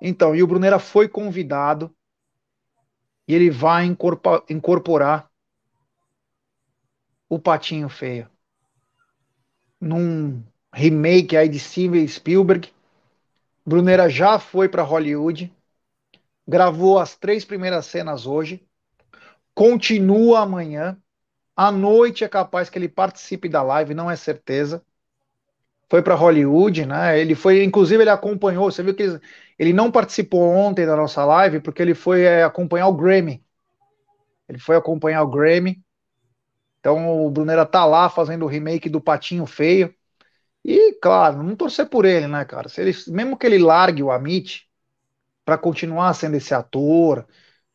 [0.00, 1.94] Então, e o Brunera foi convidado
[3.26, 3.84] e ele vai
[4.48, 5.30] incorporar
[7.28, 8.28] o Patinho Feio
[9.80, 12.72] num remake aí de Steven Spielberg.
[13.64, 15.52] Brunera já foi para Hollywood,
[16.46, 18.66] gravou as três primeiras cenas hoje,
[19.54, 20.96] continua amanhã.
[21.54, 24.84] À noite é capaz que ele participe da live, não é certeza.
[25.88, 27.20] Foi para Hollywood, né?
[27.20, 28.70] Ele foi, inclusive, ele acompanhou.
[28.70, 29.20] Você viu que ele,
[29.58, 33.44] ele não participou ontem da nossa live porque ele foi é, acompanhar o Grammy.
[34.48, 35.82] Ele foi acompanhar o Grammy
[36.82, 39.94] então o Brunera tá lá fazendo o remake do Patinho Feio.
[40.64, 42.68] E, claro, não torcer por ele, né, cara?
[42.68, 44.68] Se ele, mesmo que ele largue o Amit
[45.44, 47.26] para continuar sendo esse ator,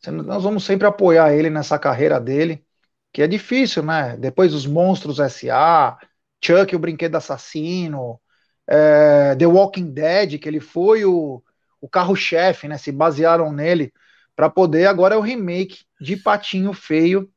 [0.07, 2.65] nós vamos sempre apoiar ele nessa carreira dele,
[3.11, 4.15] que é difícil, né?
[4.17, 5.97] Depois dos Monstros S.A.,
[6.43, 8.19] Chuck, o Brinquedo Assassino,
[8.67, 11.43] é, The Walking Dead, que ele foi o,
[11.81, 12.77] o carro-chefe, né?
[12.77, 13.93] Se basearam nele
[14.35, 14.85] para poder.
[14.85, 17.29] Agora é o remake de Patinho Feio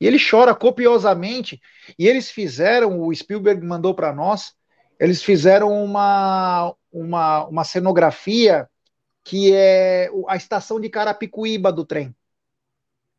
[0.00, 1.60] e ele chora copiosamente.
[1.98, 4.54] E eles fizeram, o Spielberg mandou para nós,
[4.98, 8.68] eles fizeram uma, uma, uma cenografia
[9.24, 12.14] que é a estação de Carapicuíba do trem.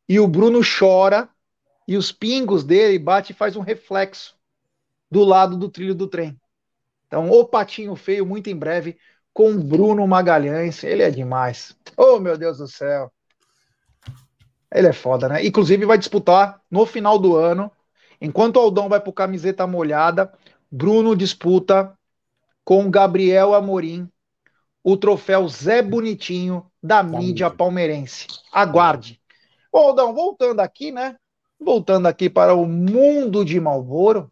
[0.07, 1.29] E o Bruno chora
[1.87, 4.35] e os pingos dele bate e faz um reflexo
[5.09, 6.39] do lado do trilho do trem.
[7.07, 8.97] Então, o Patinho Feio, muito em breve,
[9.33, 10.83] com Bruno Magalhães.
[10.83, 11.75] Ele é demais.
[11.97, 13.11] Oh, meu Deus do céu.
[14.71, 15.45] Ele é foda, né?
[15.45, 17.71] Inclusive vai disputar no final do ano.
[18.21, 20.31] Enquanto o Aldão vai pro camiseta molhada,
[20.71, 21.97] Bruno disputa
[22.63, 24.09] com Gabriel Amorim
[24.83, 28.27] o troféu Zé Bonitinho da mídia palmeirense.
[28.51, 29.19] Aguarde.
[29.71, 31.15] Ô, Aldão, voltando aqui, né?
[31.59, 34.31] Voltando aqui para o mundo de Malboro.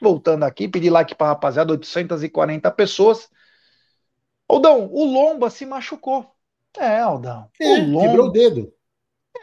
[0.00, 3.28] Voltando aqui, pedi like para rapaziada, 840 pessoas.
[4.48, 6.26] Aldão, o Lomba se machucou.
[6.76, 7.48] É, Aldão.
[7.60, 8.06] É, o Lomba...
[8.08, 8.72] quebrou o dedo.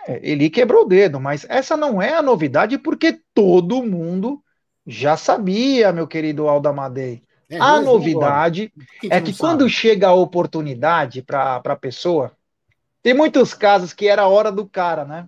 [0.08, 4.44] É, ele quebrou o dedo, mas essa não é a novidade porque todo mundo
[4.92, 7.24] já sabia, meu querido Aldamadei.
[7.50, 12.32] É, a novidade que é que quando chega a oportunidade para a pessoa,
[13.02, 15.28] tem muitos casos que era a hora do cara, né?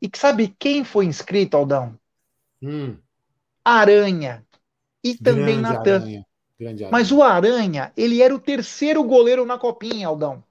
[0.00, 1.98] E sabe quem foi inscrito, Aldão?
[2.62, 2.96] Hum.
[3.64, 4.44] Aranha.
[5.02, 6.24] E também Natan.
[6.90, 10.42] Mas o Aranha, ele era o terceiro goleiro na copinha, Aldão.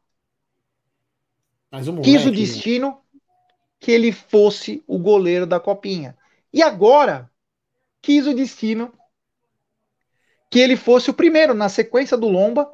[1.71, 2.11] Mas o moleque...
[2.11, 2.99] Quis o destino
[3.79, 6.17] que ele fosse o goleiro da copinha.
[6.51, 7.29] E agora
[8.03, 8.93] quis o destino
[10.51, 12.71] que ele fosse o primeiro na sequência do Lomba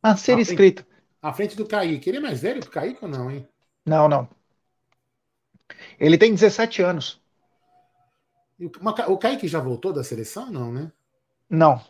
[0.00, 0.84] a ser à inscrito.
[0.84, 2.08] Frente, à frente do Kaique.
[2.08, 3.48] Ele é mais velho que o Kaique ou não, hein?
[3.84, 4.28] Não, não.
[5.98, 7.20] Ele tem 17 anos.
[9.08, 10.92] O Kaique já voltou da seleção, não, né?
[11.48, 11.80] Não.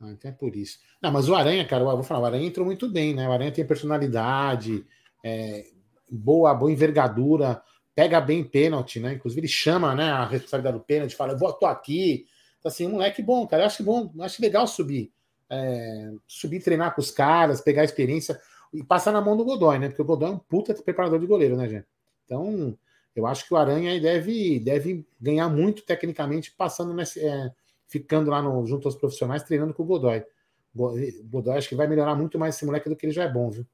[0.00, 0.78] Ah, então é por isso.
[1.02, 3.28] Não, mas o Aranha, cara, eu vou falar, o Aranha entrou muito bem, né?
[3.28, 4.86] O Aranha tem personalidade,
[5.22, 5.66] é,
[6.08, 7.62] boa, boa envergadura,
[7.94, 9.14] pega bem pênalti, né?
[9.14, 12.26] Inclusive ele chama né, a responsabilidade do pênalti, fala, eu vou, tô aqui.
[12.58, 13.62] Então, assim, moleque bom, cara.
[13.62, 15.12] Eu acho bom, acho legal subir.
[15.48, 18.40] É, subir, treinar com os caras, pegar experiência
[18.72, 19.88] e passar na mão do Godoy, né?
[19.88, 21.86] Porque o Godoy é um puta preparador de goleiro, né, gente?
[22.24, 22.78] Então,
[23.16, 27.20] eu acho que o Aranha deve, deve ganhar muito tecnicamente, passando nesse.
[27.20, 27.50] É,
[27.88, 30.24] ficando lá no, junto aos profissionais, treinando com o Godoy.
[30.72, 33.50] Godoy acho que vai melhorar muito mais esse moleque do que ele já é bom,
[33.50, 33.66] viu?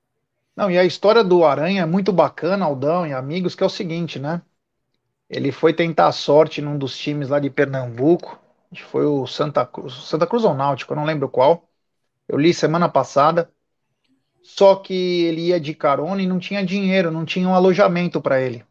[0.57, 3.69] Não, e a história do Aranha é muito bacana, Aldão e amigos, que é o
[3.71, 4.41] seguinte, né?
[5.31, 8.39] Ele foi tentar a sorte num dos times lá de Pernambuco,
[8.75, 11.69] que foi o Santa Cruz, Santa Cruz ou Náutico, eu não lembro qual.
[12.29, 13.51] Eu li semana passada.
[14.43, 14.95] Só que
[15.27, 18.65] ele ia de carona e não tinha dinheiro, não tinha um alojamento para ele.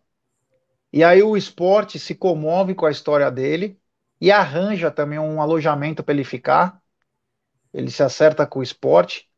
[0.93, 3.79] E aí o esporte se comove com a história dele
[4.21, 6.81] e arranja também um alojamento para ele ficar.
[7.73, 9.29] Ele se acerta com o esporte.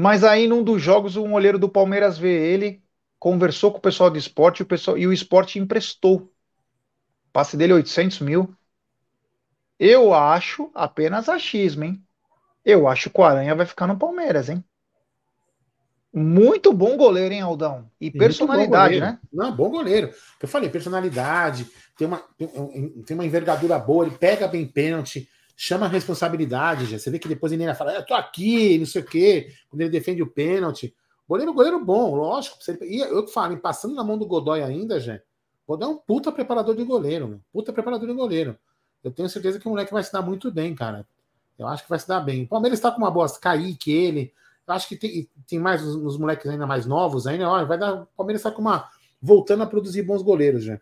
[0.00, 2.82] Mas aí, num dos jogos, um olheiro do Palmeiras vê ele,
[3.18, 6.20] conversou com o pessoal do esporte e o, pessoal, e o esporte emprestou.
[6.20, 8.54] O passe dele 800 mil.
[9.78, 12.02] Eu acho apenas achismo, hein?
[12.64, 14.64] Eu acho que o Aranha vai ficar no Palmeiras, hein?
[16.10, 17.90] Muito bom goleiro, hein, Aldão?
[18.00, 19.18] E personalidade, né?
[19.30, 20.14] Não, bom goleiro.
[20.40, 21.66] Eu falei, personalidade,
[21.98, 22.24] tem uma,
[23.04, 25.28] tem uma envergadura boa, ele pega bem pênalti,
[25.60, 26.86] chama a responsabilidade.
[26.86, 26.98] Já.
[26.98, 29.82] Você vê que depois ele ainda fala, eu tô aqui, não sei o quê, quando
[29.82, 30.94] ele defende o pênalti.
[31.28, 32.56] Goleiro, goleiro bom, lógico.
[32.82, 35.22] E eu falo, passando na mão do Godoy ainda, gente.
[35.68, 37.40] Godoy é um puta preparador de goleiro, meu.
[37.52, 38.56] puta preparador de goleiro.
[39.04, 41.06] Eu tenho certeza que o moleque vai se dar muito bem, cara.
[41.58, 42.44] Eu acho que vai se dar bem.
[42.44, 43.28] O Palmeiras está com uma boa.
[43.38, 44.32] Kaique, ele.
[44.66, 47.46] Eu acho que tem, tem mais os, os moleques ainda mais novos ainda.
[47.46, 48.02] Ó, vai dar.
[48.02, 48.88] O Palmeiras está com uma.
[49.20, 50.80] Voltando a produzir bons goleiros já.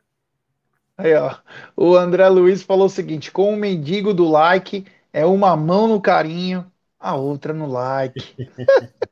[0.98, 1.36] Aí, ó.
[1.76, 6.00] O André Luiz falou o seguinte: com o mendigo do like, é uma mão no
[6.00, 8.34] carinho, a outra no like.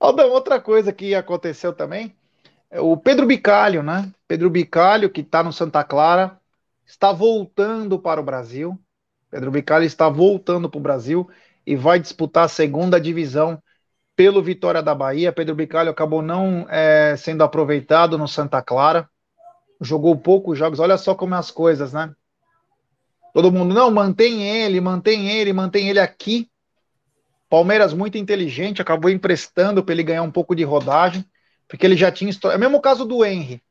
[0.00, 2.16] Aldão, outra coisa que aconteceu também.
[2.70, 4.10] É o Pedro Bicalho, né?
[4.26, 6.40] Pedro Bicalho, que está no Santa Clara,
[6.86, 8.78] está voltando para o Brasil.
[9.30, 11.28] Pedro Bicalho está voltando para o Brasil
[11.66, 13.62] e vai disputar a segunda divisão
[14.16, 15.32] pelo Vitória da Bahia.
[15.32, 19.08] Pedro Bicalho acabou não é, sendo aproveitado no Santa Clara,
[19.80, 20.80] jogou poucos jogos.
[20.80, 22.14] Olha só como é as coisas, né?
[23.32, 26.50] Todo mundo, não, mantém ele, mantém ele, mantém ele aqui.
[27.48, 31.24] Palmeiras muito inteligente, acabou emprestando para ele ganhar um pouco de rodagem,
[31.66, 32.54] porque ele já tinha história.
[32.54, 33.62] É o mesmo caso do Henry.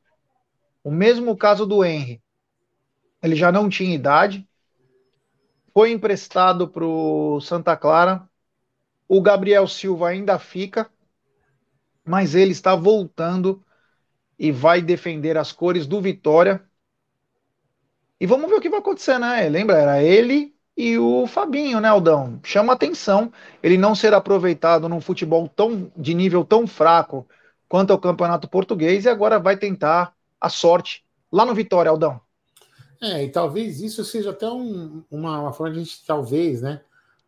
[0.84, 2.22] O mesmo caso do Henry.
[3.22, 4.48] Ele já não tinha idade,
[5.74, 8.28] foi emprestado para o Santa Clara.
[9.08, 10.90] O Gabriel Silva ainda fica,
[12.06, 13.64] mas ele está voltando
[14.38, 16.64] e vai defender as cores do Vitória.
[18.20, 19.48] E vamos ver o que vai acontecer, né?
[19.50, 22.40] Lembra, era ele e o Fabinho, né, Aldão?
[22.44, 23.32] Chama atenção
[23.64, 27.28] ele não ser aproveitado num futebol tão de nível tão fraco
[27.68, 32.22] quanto ao Campeonato Português e agora vai tentar a sorte lá no Vitória, Aldão.
[33.02, 36.82] É, e talvez isso seja até um, uma, uma, forma de a gente, talvez, né,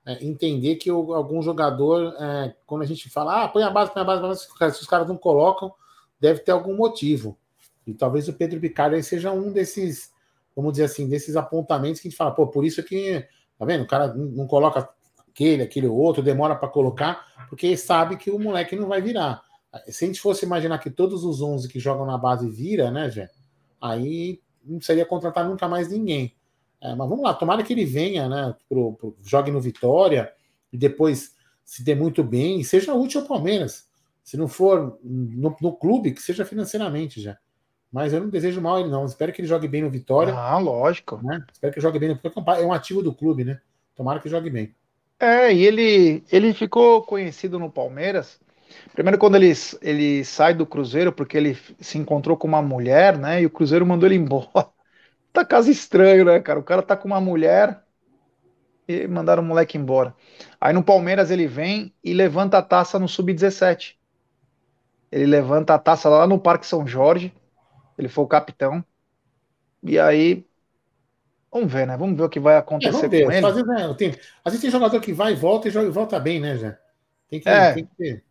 [0.06, 3.91] é, entender que o, algum jogador, é, quando a gente fala, ah, põe a base,
[3.91, 5.72] põe a base, mas se os caras não colocam,
[6.19, 7.38] deve ter algum motivo.
[7.86, 10.12] E talvez o Pedro Picardo seja um desses,
[10.55, 13.25] vamos dizer assim, desses apontamentos que a gente fala, pô, por isso que,
[13.58, 14.89] tá vendo, o cara não coloca
[15.27, 19.41] aquele, aquele outro, demora para colocar, porque sabe que o moleque não vai virar.
[19.88, 23.10] Se a gente fosse imaginar que todos os 11 que jogam na base vira, né,
[23.10, 23.29] Jé?
[23.79, 26.36] Aí não precisaria contratar nunca mais ninguém.
[26.82, 28.55] É, mas vamos lá, tomara que ele venha, né?
[28.67, 30.32] Pro, pro, jogue no Vitória
[30.71, 33.88] e depois se dê muito bem e seja útil ao Palmeiras.
[34.29, 37.35] Se não for no, no, clube, que seja financeiramente já.
[37.91, 39.03] Mas eu não desejo mal ele, não.
[39.03, 40.35] Espero que ele jogue bem no Vitória.
[40.35, 41.19] Ah, lógico.
[41.23, 41.43] Né?
[41.51, 43.59] Espero que ele jogue bem, porque é um ativo do clube, né?
[43.95, 44.75] Tomara que jogue bem.
[45.19, 48.39] É, e ele, ele ficou conhecido no Palmeiras.
[48.93, 53.41] Primeiro, quando ele, ele sai do Cruzeiro, porque ele se encontrou com uma mulher, né?
[53.41, 54.47] E o Cruzeiro mandou ele embora.
[55.33, 56.59] Tá caso estranho, né, cara?
[56.59, 57.83] O cara tá com uma mulher
[58.87, 60.13] e mandaram o moleque embora.
[60.59, 63.98] Aí no Palmeiras ele vem e levanta a taça no Sub-17.
[65.12, 67.34] Ele levanta a taça lá no Parque São Jorge.
[67.98, 68.84] Ele foi o capitão.
[69.84, 70.45] E aí.
[71.52, 71.98] Vamos ver, né?
[71.98, 73.45] Vamos ver o que vai acontecer é, com ele.
[73.45, 76.19] Às vezes, né, tem, às vezes tem jogador que vai e volta e joga, volta
[76.19, 76.78] bem, né, Zé?
[77.28, 77.74] Tem que, é.
[77.74, 78.24] tem que ter.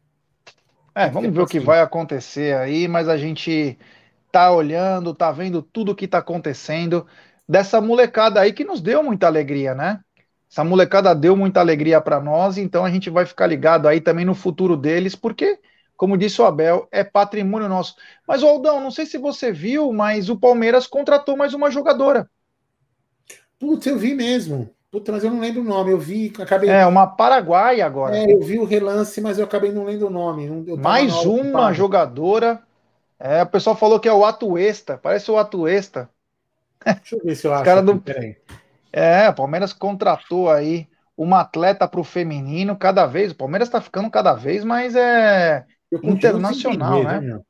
[0.95, 3.79] É, vamos ver o que vai acontecer aí, mas a gente
[4.33, 7.07] tá olhando, tá vendo tudo o que tá acontecendo
[7.49, 10.01] dessa molecada aí que nos deu muita alegria, né?
[10.51, 14.25] Essa molecada deu muita alegria para nós, então a gente vai ficar ligado aí também
[14.25, 15.59] no futuro deles, porque,
[15.99, 17.97] como disse o Abel, é patrimônio nosso.
[18.27, 22.31] Mas, Aldão, não sei se você viu, mas o Palmeiras contratou mais uma jogadora.
[23.59, 24.71] Putz, eu vi mesmo.
[24.93, 25.91] Puta, mas eu não lembro o nome.
[25.91, 26.71] Eu vi, acabei.
[26.71, 28.17] É, uma Paraguai agora.
[28.17, 30.49] É, eu vi o relance, mas eu acabei não lendo o nome.
[30.77, 32.63] Mais uma jogadora.
[33.19, 34.97] É, o pessoal falou que é o Atuesta.
[35.03, 36.09] Parece o Atuesta.
[36.87, 37.65] Deixa eu ver se eu acho.
[37.65, 38.01] Cara do...
[38.93, 43.33] É, o Palmeiras contratou aí uma atleta para o feminino cada vez.
[43.33, 47.41] O Palmeiras está ficando cada vez mais é, internacional, entender, né?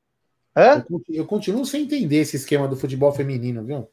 [0.54, 0.82] É?
[1.08, 3.88] Eu, continuo, sem entender esse esquema do futebol feminino, viu?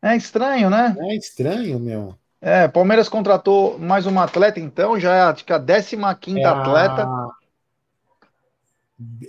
[0.00, 0.96] É estranho, né?
[1.00, 2.14] É estranho, meu.
[2.40, 5.34] É, Palmeiras contratou mais uma atleta, então, já é a
[6.14, 7.08] 15 é atleta.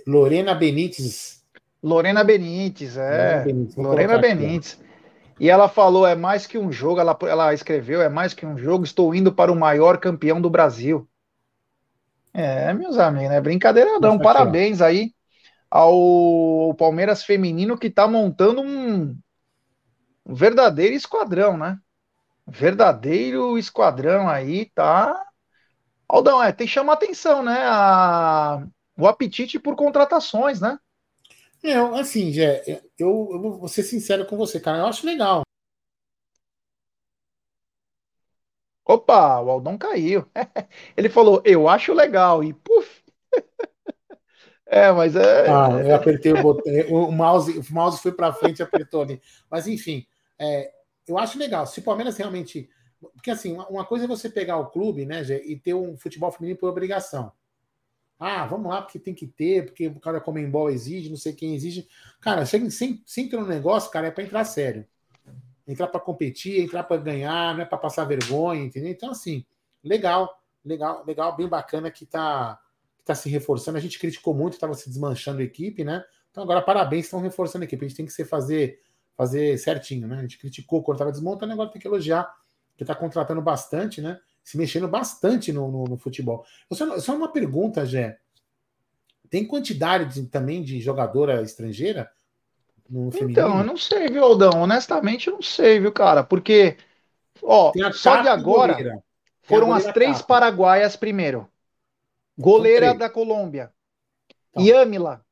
[0.06, 1.42] Lorena Benites.
[1.82, 3.44] Lorena Benites, é.
[3.76, 4.78] Lorena Benites.
[5.40, 8.58] E ela falou: é mais que um jogo, ela, ela escreveu: é mais que um
[8.58, 11.07] jogo, estou indo para o maior campeão do Brasil.
[12.32, 14.18] É, meus amigos, é brincadeira não.
[14.18, 15.12] Parabéns aí
[15.70, 19.16] ao Palmeiras feminino que está montando um,
[20.26, 21.78] um, verdadeiro esquadrão, né?
[22.46, 25.26] Verdadeiro esquadrão aí, tá?
[26.08, 27.58] Aldão, é, tem que chamar atenção, né?
[27.64, 30.78] A, o apetite por contratações, né?
[31.62, 32.62] É, assim, Jé,
[32.98, 34.78] eu, eu vou ser sincero com você, cara.
[34.78, 35.42] Eu acho legal.
[38.88, 40.24] Opa, o Aldão caiu.
[40.96, 43.02] Ele falou, eu acho legal, e puf.
[44.70, 45.48] É, mas é.
[45.48, 49.18] Ah, eu apertei o botão, o mouse, o mouse foi para frente e apertou ali.
[49.50, 50.06] Mas enfim,
[50.38, 50.70] é,
[51.06, 51.66] eu acho legal.
[51.66, 52.68] Se o Palmeiras realmente.
[53.14, 56.30] Porque assim, uma coisa é você pegar o clube, né, Gê, e ter um futebol
[56.30, 57.32] feminino por obrigação.
[58.18, 61.54] Ah, vamos lá, porque tem que ter, porque o cara Comembol exige, não sei quem
[61.54, 61.88] exige.
[62.20, 64.86] Cara, sem, sem, sem no negócio, cara, é para entrar sério.
[65.68, 68.90] Entrar para competir, entrar para ganhar, não é para passar vergonha, entendeu?
[68.90, 69.44] Então, assim,
[69.84, 72.58] legal, legal, legal, bem bacana que tá,
[72.96, 73.76] que tá se reforçando.
[73.76, 76.02] A gente criticou muito, estava se desmanchando a equipe, né?
[76.30, 77.84] Então, agora, parabéns, estão reforçando a equipe.
[77.84, 78.80] A gente tem que ser fazer,
[79.14, 80.18] fazer certinho, né?
[80.18, 82.34] A gente criticou quando estava desmontando, agora tem que elogiar,
[82.74, 84.18] que está contratando bastante, né?
[84.48, 86.42] se mexendo bastante no, no, no futebol.
[86.72, 88.18] Só, só uma pergunta, Jé.
[89.28, 92.10] Tem quantidade de, também de jogadora estrangeira
[92.88, 93.30] no feminino?
[93.32, 94.62] Então, eu não sei, viu, Aldão?
[94.62, 96.24] Honestamente, eu não sei, viu, cara?
[96.24, 96.76] Porque,
[97.42, 98.76] ó, só de agora
[99.42, 101.48] foram as três paraguaias primeiro.
[102.38, 103.72] Goleira da Colômbia.
[104.50, 104.64] Então.
[104.64, 105.24] Yamila.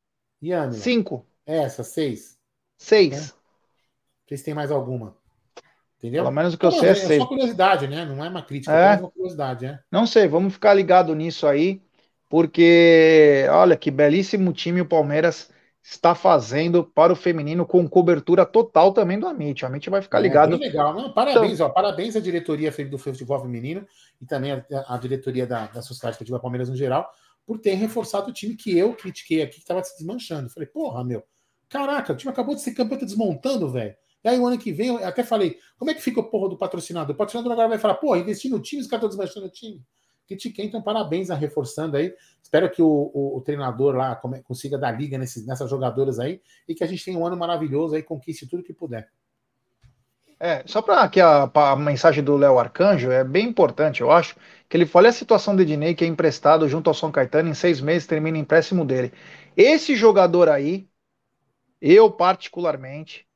[0.43, 0.73] Yamila.
[0.73, 1.27] Cinco.
[1.47, 2.37] Essa, seis.
[2.77, 3.31] Seis.
[3.31, 3.37] É.
[4.27, 5.17] Vocês têm mais alguma?
[5.99, 6.25] Entendeu?
[6.25, 7.19] Pelo menos o que eu sei é, é sei.
[7.19, 8.05] só curiosidade, né?
[8.05, 9.81] Não é uma crítica, é, é uma curiosidade, né?
[9.91, 11.81] Não sei, vamos ficar ligado nisso aí,
[12.29, 15.51] porque olha que belíssimo time o Palmeiras
[15.89, 19.63] está fazendo para o feminino com cobertura total também do Amit.
[19.63, 20.57] O Amit vai ficar é, ligado.
[20.57, 23.87] É, legal, não, parabéns, então, ó, parabéns à diretoria do futebol feminino
[24.21, 27.09] e também a diretoria da, da Sociedade Esportiva Palmeiras no geral
[27.47, 30.51] por ter reforçado o time que eu critiquei aqui que estava se desmanchando.
[30.51, 31.23] Falei, porra, meu,
[31.69, 33.95] caraca, o time acabou de ser campeão, tá desmontando, velho.
[34.25, 36.49] E aí o ano que vem, eu até falei, como é que fica o porra
[36.49, 37.15] do patrocinador?
[37.15, 39.81] O patrocinador agora vai falar, pô, investir no time, os caras estão desmanchando o time.
[40.27, 42.15] Critiquei, então parabéns a reforçando aí.
[42.43, 46.75] Espero que o, o, o treinador lá consiga dar liga nesses, nessas jogadoras aí e
[46.75, 49.09] que a gente tenha um ano maravilhoso aí, conquiste tudo que puder.
[50.39, 54.37] É, só para que a, a, mensagem do Léo Arcanjo é bem importante, eu acho,
[54.69, 57.55] que ele fale a situação do Ednei, que é emprestado junto ao São Caetano, em
[57.55, 59.13] seis meses termina o empréstimo dele.
[59.57, 60.87] Esse jogador aí,
[61.81, 63.27] eu particularmente,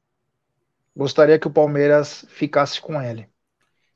[0.94, 3.26] gostaria que o Palmeiras ficasse com ele.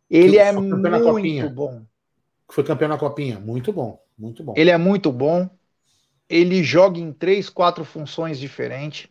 [0.08, 1.84] Ele é muito bom.
[2.54, 4.54] Foi campeão na copinha, muito bom, muito bom.
[4.56, 5.50] Ele é muito bom.
[6.28, 9.08] Ele joga em três, quatro funções diferentes.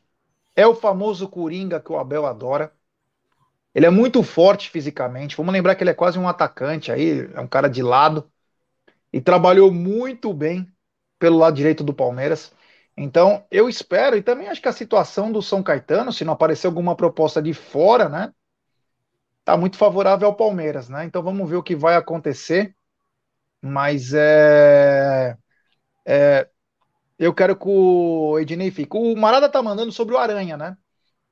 [0.55, 2.71] É o famoso coringa que o Abel adora.
[3.75, 5.35] Ele é muito forte fisicamente.
[5.35, 8.31] Vamos lembrar que ele é quase um atacante aí, é um cara de lado
[9.11, 10.65] e trabalhou muito bem
[11.19, 12.53] pelo lado direito do Palmeiras.
[12.95, 16.67] Então, eu espero, e também acho que a situação do São Caetano, se não aparecer
[16.67, 18.33] alguma proposta de fora, né,
[19.43, 21.03] tá muito favorável ao Palmeiras, né?
[21.03, 22.73] Então vamos ver o que vai acontecer.
[23.63, 25.37] Mas é,
[26.05, 26.49] é
[27.19, 28.97] eu quero que o Ednei fique.
[28.97, 30.77] O Marada tá mandando sobre o Aranha, né?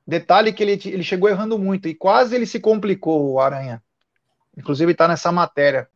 [0.07, 3.83] Detalhe que ele, ele chegou errando muito e quase ele se complicou, o Aranha.
[4.57, 5.89] Inclusive tá nessa matéria.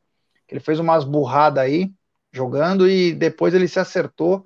[0.49, 1.91] Ele fez umas burradas aí,
[2.33, 4.43] jogando, e depois ele se acertou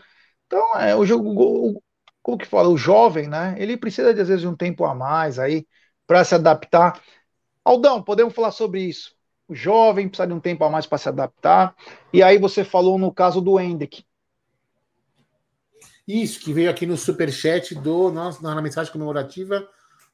[0.49, 1.81] então, é, o jogo,
[2.23, 3.55] como que fala, o jovem, né?
[3.59, 5.67] Ele precisa de, às vezes de um tempo a mais aí
[6.07, 6.99] para se adaptar.
[7.63, 9.15] Aldão, podemos falar sobre isso.
[9.49, 11.75] O jovem precisa de um tempo a mais para se adaptar.
[12.13, 14.05] E aí você falou no caso do Hendrick.
[16.07, 19.67] Isso, que veio aqui no superchat do nosso, na mensagem comemorativa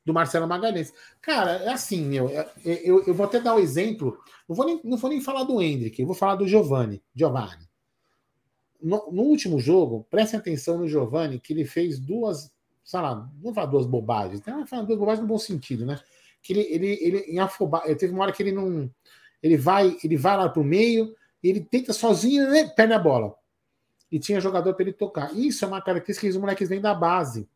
[0.05, 0.93] do Marcelo Magalhães.
[1.21, 4.17] Cara, é assim, meu, é, é, eu, eu vou até dar o um exemplo.
[4.47, 7.03] Não vou, nem, não vou nem falar do Hendrick, eu vou falar do Giovanni.
[7.13, 7.65] Giovanni
[8.85, 12.51] no, no, último jogo, prestem atenção no Giovanni, que ele fez duas,
[12.83, 14.63] sei lá, não vou falar duas bobagens, né?
[14.67, 15.99] Falar duas bobagens no bom sentido, né?
[16.41, 18.89] Que ele, ele, ele em afobar, teve uma hora que ele não.
[19.45, 23.35] Ele vai, ele vai lá pro meio, e ele tenta sozinho, né, perde a bola.
[24.11, 25.35] E tinha jogador para ele tocar.
[25.35, 27.47] Isso é uma característica que os moleques vêm da base.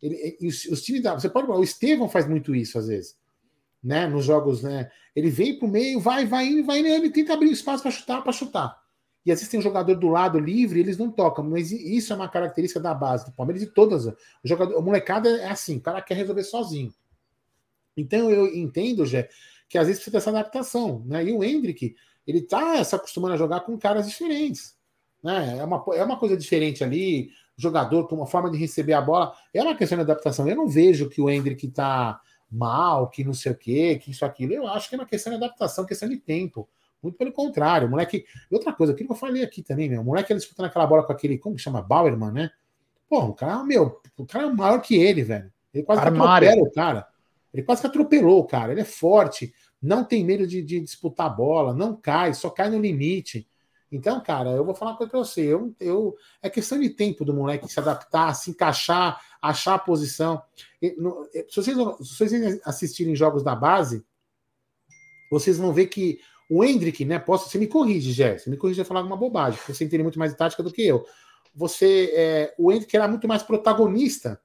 [0.00, 1.12] Ele, os, os times da.
[1.12, 1.50] Você pode.
[1.50, 3.18] O Estevão faz muito isso às vezes.
[3.84, 4.90] Né, nos jogos, né?
[5.14, 8.80] Ele vem pro meio, vai, vai vai ele tenta abrir espaço para chutar, para chutar.
[9.24, 11.44] E às vezes tem um jogador do lado livre, eles não tocam.
[11.44, 14.06] Mas isso é uma característica da base do Palmeiras e todas.
[14.06, 16.94] O jogador, molecada é assim, o cara quer resolver sozinho.
[17.94, 19.28] Então eu entendo, Jé,
[19.68, 21.02] que às vezes precisa dessa adaptação.
[21.06, 21.24] Né?
[21.24, 21.94] E o Hendrick,
[22.26, 24.76] ele tá se acostumando a jogar com caras diferentes.
[25.22, 25.58] Né?
[25.58, 27.30] É, uma, é uma coisa diferente ali.
[27.56, 29.32] jogador, com uma forma de receber a bola.
[29.52, 30.48] É uma questão de adaptação.
[30.48, 34.24] Eu não vejo que o Hendrick tá mal, que não sei o quê, que isso,
[34.24, 34.52] aquilo.
[34.52, 36.68] Eu acho que é uma questão de adaptação, questão de tempo.
[37.02, 38.24] Muito pelo contrário, o moleque.
[38.50, 40.00] Outra coisa, aquilo que eu falei aqui também, meu.
[40.00, 41.38] O moleque ele disputando aquela bola com aquele.
[41.38, 41.82] Como que chama?
[41.82, 42.50] Bauerman, né?
[43.08, 45.52] Pô, o cara, meu, o cara é maior que ele, velho.
[45.72, 47.06] Ele quase atropela o cara.
[47.56, 48.72] Ele quase que atropelou o cara.
[48.72, 52.68] Ele é forte, não tem medo de, de disputar a bola, não cai, só cai
[52.68, 53.48] no limite.
[53.90, 55.40] Então, cara, eu vou falar uma coisa pra você.
[55.40, 60.42] Eu, eu, é questão de tempo do moleque se adaptar, se encaixar, achar a posição.
[60.82, 64.04] Se vocês, se vocês assistirem jogos da base,
[65.30, 66.18] vocês vão ver que
[66.50, 67.18] o Hendrick, né?
[67.18, 68.36] Posso, você me corrige, Jé.
[68.36, 70.86] Você me corrige a falar alguma bobagem, você entende muito mais de tática do que
[70.86, 71.06] eu.
[71.54, 74.38] Você, é, o Hendrick era muito mais protagonista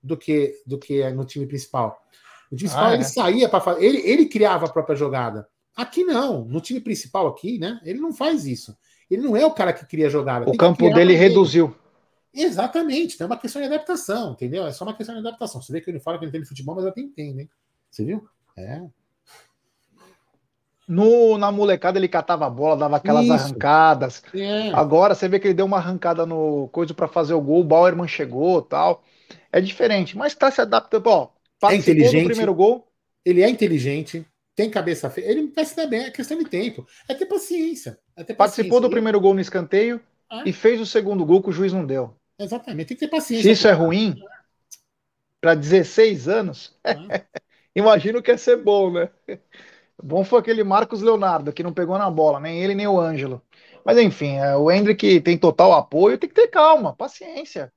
[0.00, 2.00] do que, do que no time principal.
[2.52, 3.06] Time principal, ah, ele é?
[3.06, 3.84] saía para fazer.
[3.84, 5.48] Ele, ele criava a própria jogada.
[5.74, 6.44] Aqui não.
[6.44, 7.80] No time principal, aqui, né?
[7.84, 8.76] Ele não faz isso.
[9.10, 10.48] Ele não é o cara que cria jogada.
[10.48, 11.74] O campo dele reduziu.
[12.34, 14.66] Exatamente, tem uma questão de adaptação, entendeu?
[14.66, 15.60] É só uma questão de adaptação.
[15.60, 17.50] Você vê que ele fala que ele tem futebol, mas eu até entendo, hein?
[17.90, 18.26] Você viu?
[18.56, 18.82] É.
[20.88, 23.34] No, na molecada ele catava a bola, dava aquelas Isso.
[23.34, 24.22] arrancadas.
[24.34, 24.70] É.
[24.72, 27.64] Agora você vê que ele deu uma arrancada no coisa para fazer o gol, o
[27.64, 29.02] Bauerman chegou tal.
[29.52, 31.06] É diferente, mas tá se adaptando.
[31.06, 31.28] Ó,
[31.70, 32.26] é inteligente.
[32.26, 32.88] primeiro gol.
[33.24, 35.26] Ele é inteligente, tem cabeça feia.
[35.26, 36.86] Ele vai se dar bem, é questão de tempo.
[37.08, 37.98] É ter paciência.
[38.16, 38.88] É ter Participou paciência.
[38.88, 40.42] do primeiro gol no escanteio ah.
[40.44, 42.14] e fez o segundo gol que o juiz não deu.
[42.38, 43.44] Exatamente, tem que ter paciência.
[43.44, 44.16] Se isso é ruim,
[45.40, 46.94] para 16 anos, ah.
[47.76, 49.08] imagino que ia ser bom, né?
[50.02, 53.40] Bom foi aquele Marcos Leonardo, que não pegou na bola, nem ele nem o Ângelo.
[53.84, 57.72] Mas enfim, é, o Hendrick tem total apoio, tem que ter calma, paciência.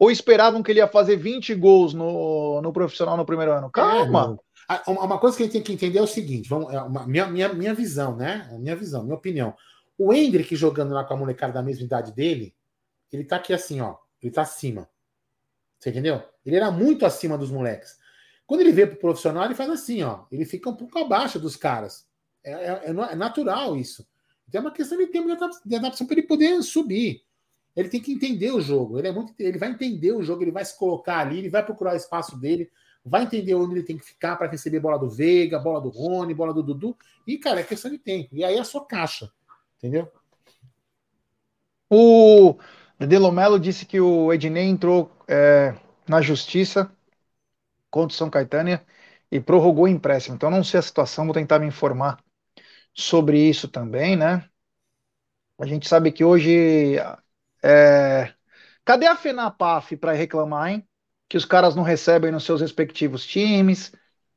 [0.00, 3.70] Ou esperavam que ele ia fazer 20 gols no, no profissional no primeiro ano?
[3.70, 4.40] Calma.
[4.66, 7.06] É, uma coisa que a gente tem que entender é o seguinte: vamos, é uma,
[7.06, 8.48] minha, minha, minha visão, né?
[8.58, 9.54] Minha visão, minha opinião.
[9.98, 12.54] O Hendrick jogando lá com a molecada da mesma idade dele,
[13.12, 13.96] ele tá aqui assim, ó.
[14.22, 14.88] Ele tá acima.
[15.78, 16.22] Você entendeu?
[16.46, 17.98] Ele era muito acima dos moleques.
[18.46, 20.24] Quando ele veio pro profissional, ele faz assim, ó.
[20.32, 22.06] Ele fica um pouco abaixo dos caras.
[22.42, 24.06] É, é, é, é natural isso.
[24.48, 27.22] Então é uma questão de tempo de adaptação para ele poder subir.
[27.80, 28.98] Ele tem que entender o jogo.
[28.98, 31.64] Ele é muito, ele vai entender o jogo, ele vai se colocar ali, ele vai
[31.64, 32.70] procurar o espaço dele,
[33.04, 36.34] vai entender onde ele tem que ficar para receber bola do Veiga, bola do Rony,
[36.34, 36.96] bola do Dudu.
[37.26, 38.28] E, cara, é questão de tempo.
[38.32, 39.30] E aí é a sua caixa.
[39.78, 40.10] Entendeu?
[41.88, 42.56] O
[42.98, 45.74] Delomelo disse que o Ednei entrou é,
[46.08, 46.94] na justiça
[47.90, 48.78] contra o São Caetano
[49.30, 50.36] e prorrogou o empréstimo.
[50.36, 52.22] Então, não sei a situação, vou tentar me informar
[52.92, 54.48] sobre isso também, né?
[55.58, 56.96] A gente sabe que hoje
[57.62, 58.32] é...
[58.84, 60.88] Cadê a FENAPAF para reclamar, hein?
[61.28, 63.92] Que os caras não recebem nos seus respectivos times.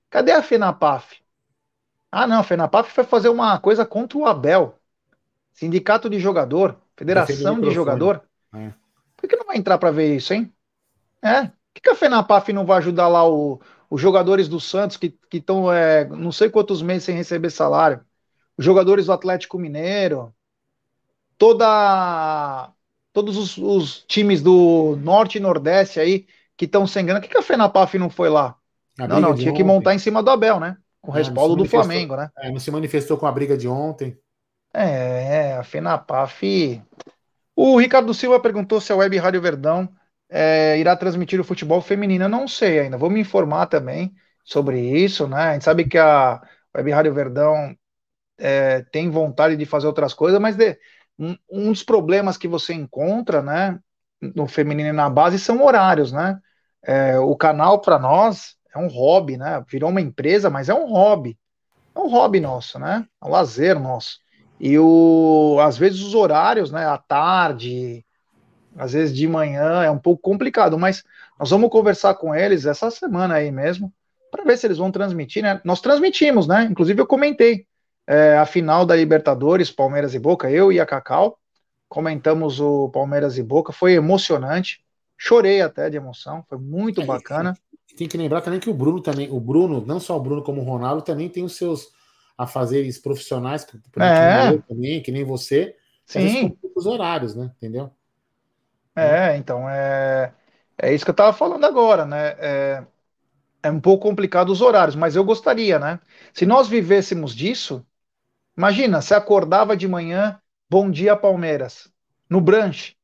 [0.09, 1.23] Cadê a FENAPAF?
[2.11, 4.77] Ah, não, a FENAPAF foi fazer uma coisa contra o Abel.
[5.53, 8.23] Sindicato de jogador, Federação de jogador.
[8.53, 8.71] É.
[9.17, 10.53] Por que não vai entrar para ver isso, hein?
[11.21, 11.43] É.
[11.45, 13.59] Por que, que a FENAPAF não vai ajudar lá o,
[13.89, 18.05] os jogadores do Santos que estão é, não sei quantos meses sem receber salário?
[18.57, 20.33] Os jogadores do Atlético Mineiro,
[21.37, 22.71] toda
[23.13, 26.25] todos os, os, times do Norte e Nordeste aí
[26.57, 27.21] que estão sem grana.
[27.21, 28.55] Por que, que a FENAPAF não foi lá?
[28.99, 29.57] A não, não, tinha ontem.
[29.57, 30.77] que montar em cima do Abel, né?
[31.01, 32.29] Com é, respaldo do Flamengo, né?
[32.37, 34.17] É, não se manifestou com a briga de ontem.
[34.73, 36.81] É, a FENAPAF.
[37.55, 39.87] O Ricardo Silva perguntou se a Web Rádio Verdão
[40.29, 42.25] é, irá transmitir o futebol feminino.
[42.25, 45.49] Eu não sei ainda, vou me informar também sobre isso, né?
[45.49, 46.41] A gente sabe que a
[46.75, 47.75] Web Rádio Verdão
[48.37, 50.77] é, tem vontade de fazer outras coisas, mas de,
[51.17, 53.79] um, um dos problemas que você encontra, né,
[54.35, 56.39] no feminino e na base são horários, né?
[56.85, 59.63] É, o canal para nós é um hobby, né?
[59.69, 61.37] Virou uma empresa, mas é um hobby.
[61.95, 63.05] É um hobby nosso, né?
[63.21, 64.17] É um lazer nosso.
[64.59, 66.85] E o, às vezes os horários, né?
[66.85, 68.05] À tarde,
[68.77, 71.03] às vezes de manhã, é um pouco complicado, mas
[71.39, 73.93] nós vamos conversar com eles essa semana aí mesmo,
[74.31, 75.61] para ver se eles vão transmitir, né?
[75.63, 76.63] Nós transmitimos, né?
[76.63, 77.65] Inclusive eu comentei
[78.07, 81.37] é, a final da Libertadores, Palmeiras e Boca, eu e a Cacau,
[81.87, 84.83] comentamos o Palmeiras e Boca, foi emocionante,
[85.17, 87.57] chorei até de emoção, foi muito é, bacana.
[87.95, 90.61] Tem que lembrar também que o Bruno também, o Bruno, não só o Bruno como
[90.61, 91.91] o Ronaldo, também tem os seus
[92.37, 93.65] afazeres profissionais,
[93.99, 94.57] é.
[94.67, 95.75] também, que nem você,
[96.05, 96.57] Sim.
[96.75, 97.51] os horários, né?
[97.57, 97.91] Entendeu?
[98.95, 100.33] É, então é,
[100.77, 102.35] é isso que eu estava falando agora, né?
[102.39, 102.83] É,
[103.63, 105.99] é um pouco complicado os horários, mas eu gostaria, né?
[106.33, 107.85] Se nós vivêssemos disso,
[108.55, 110.39] Imagina, você acordava de manhã,
[110.69, 111.91] bom dia Palmeiras,
[112.29, 112.95] no branche,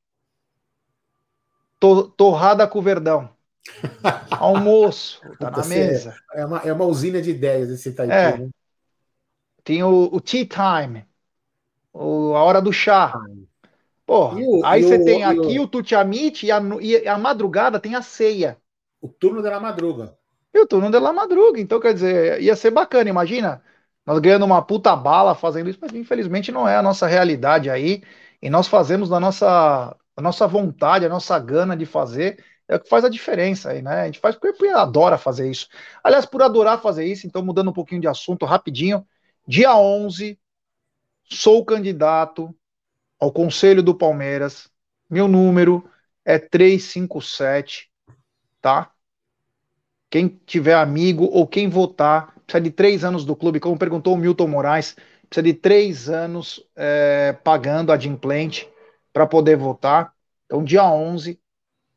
[1.80, 3.30] to, torrada com verdão,
[4.32, 6.16] almoço, tá na mesa.
[6.34, 8.38] É uma, é uma usina de ideias esse Itaipu, é.
[8.38, 8.50] né?
[9.64, 11.06] Tem o, o tea time,
[11.94, 13.14] o, a hora do chá.
[14.06, 17.96] Porra, o, aí você tem aqui o, o Tutiamite e a, e a madrugada tem
[17.96, 18.58] a ceia.
[19.02, 20.18] O turno da madruga.
[20.54, 21.60] E o turno da madruga.
[21.60, 23.62] Então, quer dizer, ia ser bacana, imagina.
[24.06, 28.04] Nós ganhando uma puta bala fazendo isso, mas infelizmente não é a nossa realidade aí.
[28.42, 32.80] E nós fazemos da nossa, a nossa vontade, a nossa gana de fazer, é o
[32.80, 34.02] que faz a diferença aí, né?
[34.02, 35.68] A gente faz porque adora fazer isso.
[36.04, 39.06] Aliás, por adorar fazer isso, então mudando um pouquinho de assunto rapidinho,
[39.48, 40.40] dia 11,
[41.24, 42.56] sou candidato
[43.20, 44.70] ao Conselho do Palmeiras.
[45.10, 45.90] Meu número
[46.26, 47.92] é 357,
[48.62, 48.92] tá?
[50.10, 54.18] Quem tiver amigo ou quem votar, precisa de três anos do clube, como perguntou o
[54.18, 54.96] Milton Moraes,
[55.30, 58.64] precisa de três anos é, pagando a Dimplant
[59.14, 60.14] para poder votar.
[60.46, 61.40] Então, dia 11,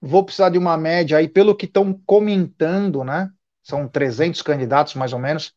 [0.05, 3.31] Vou precisar de uma média aí, pelo que estão comentando, né?
[3.63, 5.55] São 300 candidatos, mais ou menos,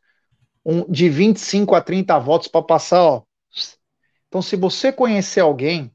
[0.64, 3.24] um, de 25 a 30 votos para passar, ó.
[4.28, 5.91] Então, se você conhecer alguém,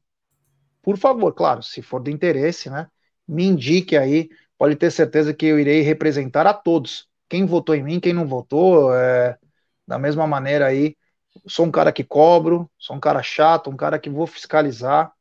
[0.83, 2.89] por favor, claro, se for de interesse, né?
[3.29, 4.29] Me indique aí,
[4.61, 7.09] pode ter certeza que eu irei representar a todos.
[7.31, 9.39] Quem votou em mim, quem não votou, é,
[9.89, 10.99] da mesma maneira aí.
[11.49, 15.13] Sou um cara que cobro, sou um cara chato, um cara que vou fiscalizar,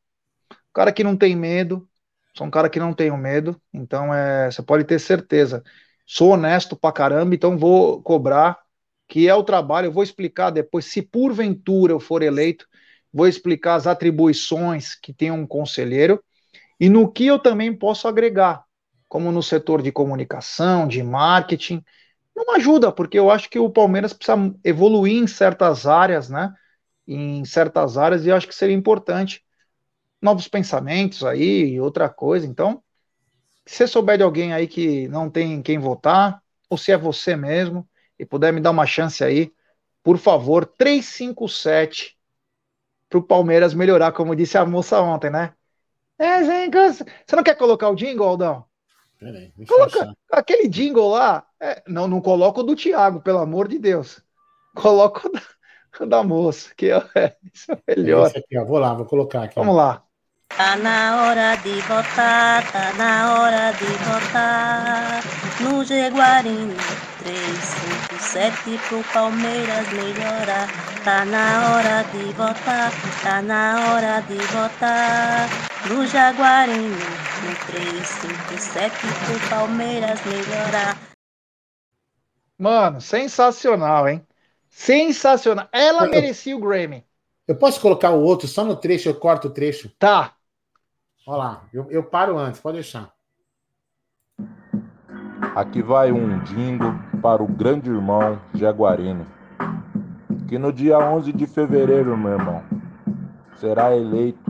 [0.52, 1.88] um cara que não tem medo,
[2.36, 5.62] Sou um cara que não tenho medo, então é, você pode ter certeza.
[6.06, 8.58] Sou honesto pra caramba, então vou cobrar,
[9.08, 9.86] que é o trabalho.
[9.86, 12.66] Eu vou explicar depois, se porventura eu for eleito,
[13.12, 16.22] vou explicar as atribuições que tem um conselheiro
[16.78, 18.64] e no que eu também posso agregar,
[19.10, 21.84] como no setor de comunicação, de marketing.
[22.36, 26.54] Não ajuda, porque eu acho que o Palmeiras precisa evoluir em certas áreas, né?
[27.08, 29.44] Em certas áreas, e eu acho que seria importante
[30.22, 32.46] novos pensamentos aí e outra coisa.
[32.46, 32.82] Então,
[33.66, 37.34] se você souber de alguém aí que não tem quem votar, ou se é você
[37.34, 37.88] mesmo,
[38.18, 39.52] e puder me dar uma chance aí,
[40.04, 42.16] por favor, 357
[43.08, 45.52] para o Palmeiras melhorar, como disse a moça ontem, né?
[46.18, 48.69] É, você não quer colocar o jingle, Aldão?
[49.20, 51.46] Peraí, Coloca aquele jingle lá.
[51.60, 54.22] É, não, não coloca o do Thiago, pelo amor de Deus.
[54.74, 58.28] Coloca o da, da moça, que é, isso é melhor.
[58.28, 59.56] Esse aqui, ó, vou lá, vou colocar aqui.
[59.56, 59.76] Vamos ó.
[59.76, 60.02] lá.
[60.56, 65.22] Tá na hora de votar, tá na hora de votar.
[65.60, 66.74] No Jaguarino
[67.22, 70.68] 357 pro Palmeiras melhorar.
[71.04, 72.90] Tá na hora de votar,
[73.22, 75.69] tá na hora de votar.
[75.88, 76.94] No Jaguarino
[77.66, 80.98] 357 pro Palmeiras melhorar.
[82.58, 84.26] Mano, sensacional, hein?
[84.68, 85.68] Sensacional.
[85.72, 87.04] Ela eu, merecia o Grammy.
[87.48, 89.88] Eu posso colocar o outro só no trecho, eu corto o trecho?
[89.98, 90.34] Tá.
[91.26, 93.12] Olha lá, eu, eu paro antes, pode deixar.
[95.56, 99.26] Aqui vai um dingo para o grande irmão Jaguarino,
[100.46, 102.62] que no dia 11 de fevereiro, meu irmão,
[103.56, 104.49] será eleito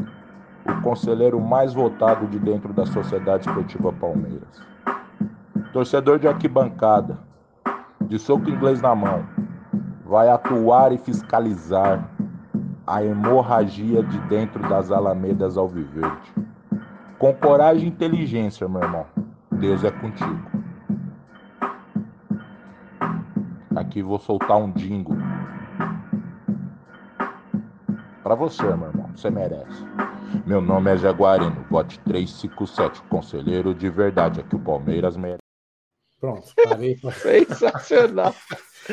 [0.66, 4.62] o conselheiro mais votado de dentro da Sociedade Esportiva Palmeiras.
[5.72, 7.18] Torcedor de arquibancada,
[8.02, 9.24] de soco inglês na mão,
[10.04, 12.08] vai atuar e fiscalizar
[12.86, 16.40] a hemorragia de dentro das alamedas alviverde
[17.20, 19.04] com coragem e inteligência, meu irmão.
[19.52, 20.40] Deus é contigo.
[23.76, 25.14] Aqui vou soltar um dingo.
[28.22, 29.10] Para você, meu irmão.
[29.14, 29.84] Você merece.
[30.46, 34.40] Meu nome é Jaguarino, vote 357, conselheiro de verdade.
[34.40, 35.40] Aqui o Palmeiras merece.
[36.20, 36.96] Pronto, parei.
[37.48, 38.34] Sensacional.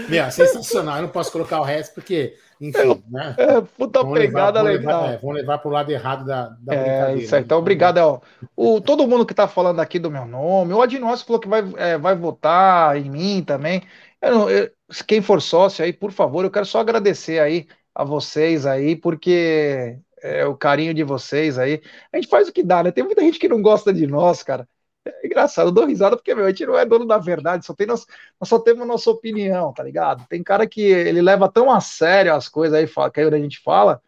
[0.10, 0.98] Meu, sensacional.
[0.98, 3.36] Eu não posso colocar o resto porque enfim, né?
[3.38, 5.02] É, puta vamos pegada levar, legal.
[5.02, 7.22] Levar, é, vamos levar para o lado errado da, da é, brincadeira.
[7.22, 7.44] Isso aí.
[7.44, 7.98] Então, obrigado.
[8.00, 8.20] Ó.
[8.56, 11.64] O, todo mundo que está falando aqui do meu nome, o Adinócio falou que vai,
[11.78, 13.84] é, vai votar em mim também.
[14.22, 14.72] Eu, eu,
[15.06, 20.00] quem for sócio aí, por favor, eu quero só agradecer aí a vocês aí, porque
[20.22, 21.82] é o carinho de vocês aí.
[22.11, 22.91] A gente faz o que dá, né?
[22.91, 24.68] Tem muita gente que não gosta de nós, cara.
[25.05, 27.74] É engraçado, eu dou risada porque, meu, a gente não é dono da verdade, só
[27.74, 28.05] tem nós,
[28.39, 30.28] nós só temos nossa opinião, tá ligado?
[30.28, 34.01] Tem cara que ele leva tão a sério as coisas aí, que a gente fala.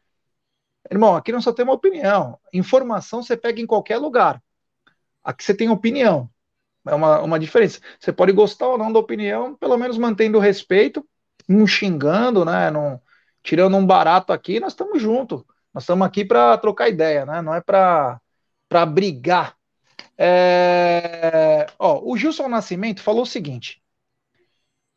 [0.91, 2.39] Irmão, aqui não só tem uma opinião.
[2.53, 4.41] Informação você pega em qualquer lugar.
[5.23, 6.29] Aqui você tem opinião.
[6.87, 7.79] É uma, uma diferença.
[7.99, 11.07] Você pode gostar ou não da opinião, pelo menos mantendo o respeito,
[11.47, 12.71] não xingando, né?
[12.71, 13.01] Não,
[13.43, 15.43] tirando um barato aqui, nós estamos juntos.
[15.73, 17.41] Nós estamos aqui para trocar ideia, né?
[17.41, 18.19] Não é para
[18.87, 19.57] brigar
[20.17, 21.65] é...
[21.79, 23.81] Ó, o Gilson Nascimento falou o seguinte: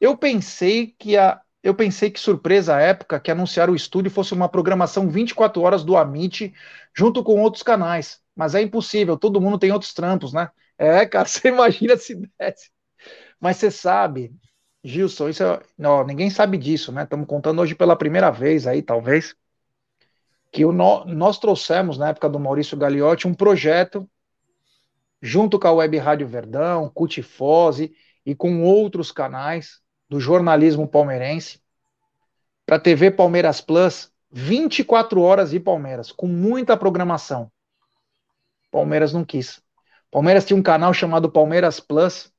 [0.01, 4.35] eu pensei que a eu pensei que surpresa a época que anunciaram o estúdio fosse
[4.35, 6.53] uma programação 24 horas do Amit
[6.93, 8.21] junto com outros canais.
[8.35, 10.51] Mas é impossível, todo mundo tem outros trampos, né?
[10.77, 12.71] É, cara, você imagina se desse.
[13.41, 14.33] Mas você sabe,
[14.85, 15.61] Gilson, isso é...
[15.79, 17.05] não, ninguém sabe disso, né?
[17.05, 19.37] Estamos contando hoje pela primeira vez aí, talvez.
[20.53, 24.09] Que o no, nós trouxemos, na época do Maurício Gagliotti, um projeto
[25.21, 27.95] junto com a Web Rádio Verdão, Cutifose
[28.27, 31.63] e com outros canais do jornalismo palmeirense,
[32.67, 37.51] para a TV Palmeiras Plus, 24 horas de Palmeiras, com muita programação.
[38.71, 39.63] Palmeiras não quis.
[40.11, 42.31] Palmeiras tinha um canal chamado Palmeiras Plus,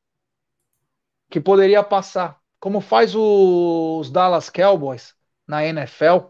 [1.29, 5.15] que poderia passar, como faz os Dallas Cowboys
[5.47, 6.27] na NFL,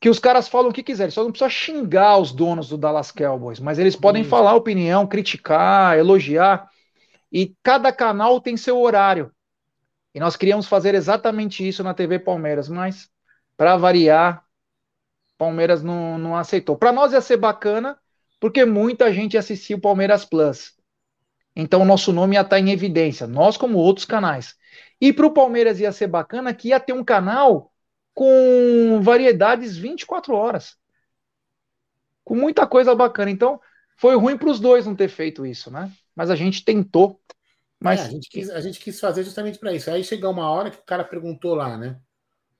[0.00, 3.10] que os caras falam o que quiserem, só não precisa xingar os donos do Dallas
[3.10, 4.30] Cowboys, mas eles podem Isso.
[4.30, 6.68] falar opinião, criticar, elogiar,
[7.32, 9.32] e cada canal tem seu horário.
[10.14, 13.08] E nós queríamos fazer exatamente isso na TV Palmeiras, mas
[13.56, 14.44] para variar,
[15.36, 16.76] Palmeiras não, não aceitou.
[16.76, 17.98] Para nós ia ser bacana,
[18.40, 20.76] porque muita gente assistia o Palmeiras Plus.
[21.54, 24.54] Então o nosso nome ia estar tá em evidência, nós como outros canais.
[25.00, 27.72] E para o Palmeiras ia ser bacana que ia ter um canal
[28.18, 30.76] com variedades 24 horas.
[32.24, 33.30] Com muita coisa bacana.
[33.30, 33.60] Então,
[33.96, 35.92] foi ruim para os dois não ter feito isso, né?
[36.16, 37.20] Mas a gente tentou.
[37.78, 38.00] Mas...
[38.00, 39.88] É, a, gente quis, a gente quis fazer justamente para isso.
[39.88, 42.00] Aí chegou uma hora que o cara perguntou lá, né?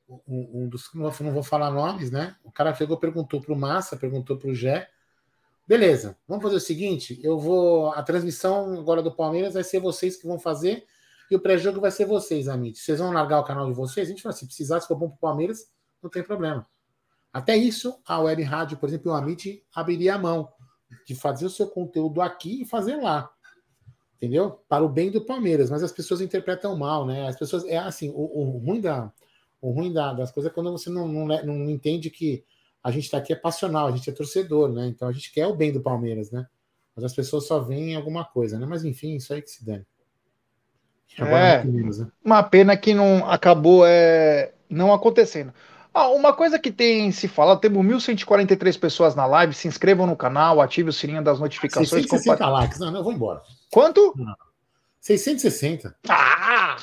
[0.08, 0.88] Um, um dos.
[0.94, 2.36] Não vou falar nomes, né?
[2.44, 4.88] O cara chegou, perguntou para o Massa, perguntou para o Gé.
[5.66, 7.90] Beleza, vamos fazer o seguinte: eu vou.
[7.94, 10.86] A transmissão agora do Palmeiras vai ser vocês que vão fazer
[11.30, 12.78] e o pré-jogo vai ser vocês, Amit.
[12.78, 14.08] Vocês vão largar o canal de vocês?
[14.08, 15.66] A gente fala, se precisar, se for bom para o Palmeiras,
[16.02, 16.66] não tem problema.
[17.32, 20.48] Até isso, a Web Rádio, por exemplo, o Amit abriria a mão
[21.06, 23.30] de fazer o seu conteúdo aqui e fazer lá.
[24.16, 24.62] Entendeu?
[24.68, 25.70] Para o bem do Palmeiras.
[25.70, 27.28] Mas as pessoas interpretam mal, né?
[27.28, 27.64] As pessoas.
[27.66, 29.12] É assim, o, o ruim, da,
[29.60, 32.44] o ruim da, das coisas é quando você não, não, não entende que
[32.82, 34.86] a gente está aqui é passional, a gente é torcedor, né?
[34.88, 36.46] Então a gente quer o bem do Palmeiras, né?
[36.96, 38.66] Mas as pessoas só veem alguma coisa, né?
[38.66, 39.86] Mas enfim, isso aí que se dane.
[41.18, 42.06] É, menos, né?
[42.24, 45.52] uma pena que não acabou é, não acontecendo.
[45.92, 50.16] Ah, uma coisa que tem se falado, temos 1.143 pessoas na live, se inscrevam no
[50.16, 51.88] canal, ative o sininho das notificações.
[51.88, 52.50] 660 compa...
[52.50, 53.42] likes, não, não, eu vou embora.
[53.70, 54.12] Quanto?
[54.16, 54.36] Não.
[55.00, 55.96] 660.
[56.08, 56.76] Ah!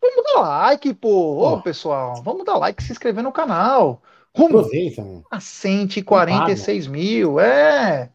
[0.00, 1.52] Vamos dar like, pô.
[1.52, 4.02] Ô, pessoal, vamos dar like, se inscrever no canal.
[4.34, 5.24] Rumo Aproveita, mano.
[5.30, 8.10] a 146 mil, é.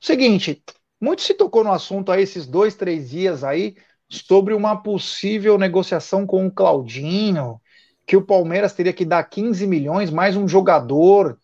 [0.00, 0.62] Seguinte,
[1.00, 3.76] muito se tocou no assunto aí esses dois, três dias aí,
[4.10, 7.60] sobre uma possível negociação com o Claudinho,
[8.04, 11.38] que o Palmeiras teria que dar 15 milhões mais um jogador.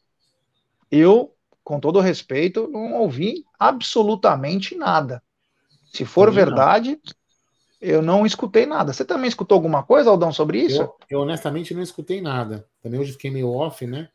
[0.91, 5.23] Eu, com todo respeito, não ouvi absolutamente nada.
[5.93, 6.99] Se for também verdade, não.
[7.81, 8.93] eu não escutei nada.
[8.93, 10.83] Você também escutou alguma coisa, Aldão, sobre isso?
[10.83, 12.67] Eu, eu, honestamente não escutei nada.
[12.83, 14.09] Também hoje fiquei meio off, né?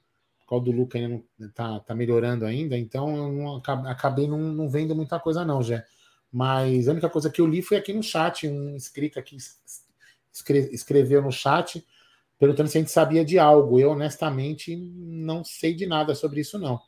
[0.43, 4.38] O qual do Luca ainda não tá, tá melhorando ainda, então eu não, acabei não,
[4.38, 5.86] não vendo muita coisa, não, Jé.
[6.32, 9.36] Mas a única coisa que eu li foi aqui no chat, um inscrito aqui
[10.71, 11.86] escreveu no chat
[12.39, 13.79] perguntando se a gente sabia de algo.
[13.79, 16.79] Eu, honestamente, não sei de nada sobre isso, não.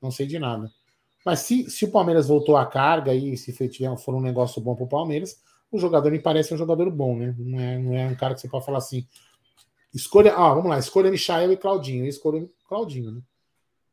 [0.00, 0.70] Não sei de nada.
[1.26, 4.76] Mas se, se o Palmeiras voltou à carga e se tiver, for um negócio bom
[4.76, 7.34] para o Palmeiras, o jogador me parece um jogador bom, né?
[7.36, 9.06] Não é, não é um cara que você pode falar assim.
[9.92, 10.32] Escolha.
[10.32, 12.04] Ah, vamos lá, escolha Michael e Claudinho.
[12.04, 13.22] Eu escolho Claudinho, né?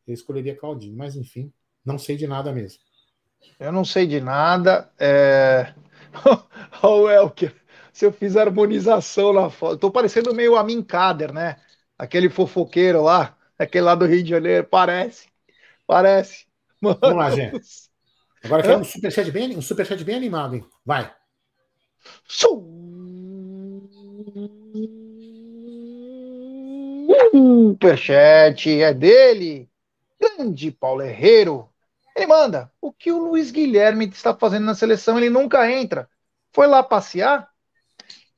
[0.05, 1.51] Eu escolheria Claudinho, mas enfim,
[1.83, 2.79] não sei de nada mesmo.
[3.59, 4.89] Eu não sei de nada.
[4.99, 5.73] É...
[6.83, 7.53] o Elker,
[7.91, 9.77] se eu fiz harmonização na foto.
[9.77, 11.57] Tô parecendo meio Amin Kader, né?
[11.97, 14.65] Aquele fofoqueiro lá, aquele lá do Rio de Janeiro.
[14.65, 15.27] Parece.
[15.85, 16.45] Parece.
[16.79, 16.99] Mano.
[17.01, 17.59] Vamos lá, gente.
[18.43, 20.65] Agora quer um superchat bem, um superchat bem animado, hein?
[20.85, 21.11] Vai.
[27.77, 29.69] Superchat é dele.
[30.19, 31.67] Grande Paulo Herreiro.
[32.17, 32.71] Ele manda.
[32.81, 35.17] O que o Luiz Guilherme está fazendo na seleção?
[35.17, 36.09] Ele nunca entra.
[36.51, 37.47] Foi lá passear?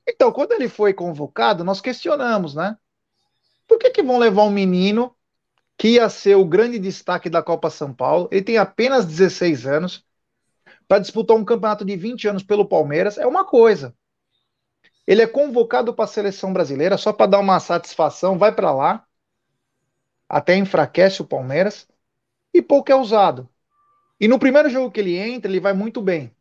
[0.06, 2.78] Então, quando ele foi convocado, nós questionamos, né?
[3.66, 5.16] Por que, que vão levar um menino
[5.78, 8.28] que ia ser o grande destaque da Copa São Paulo?
[8.34, 10.06] Ele tem apenas 16 anos
[10.86, 13.18] para disputar um campeonato de 20 anos pelo Palmeiras.
[13.18, 13.96] É uma coisa.
[15.08, 19.08] Ele é convocado para a seleção brasileira só para dar uma satisfação, vai para lá,
[20.28, 21.88] até enfraquece o Palmeiras
[22.54, 23.50] e pouco é usado.
[24.20, 26.32] E no primeiro jogo que ele entra, ele vai muito bem.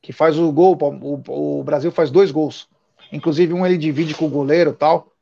[0.00, 2.68] Que faz o gol, o, o Brasil faz dois gols.
[3.12, 5.12] Inclusive, um ele divide com o goleiro tal.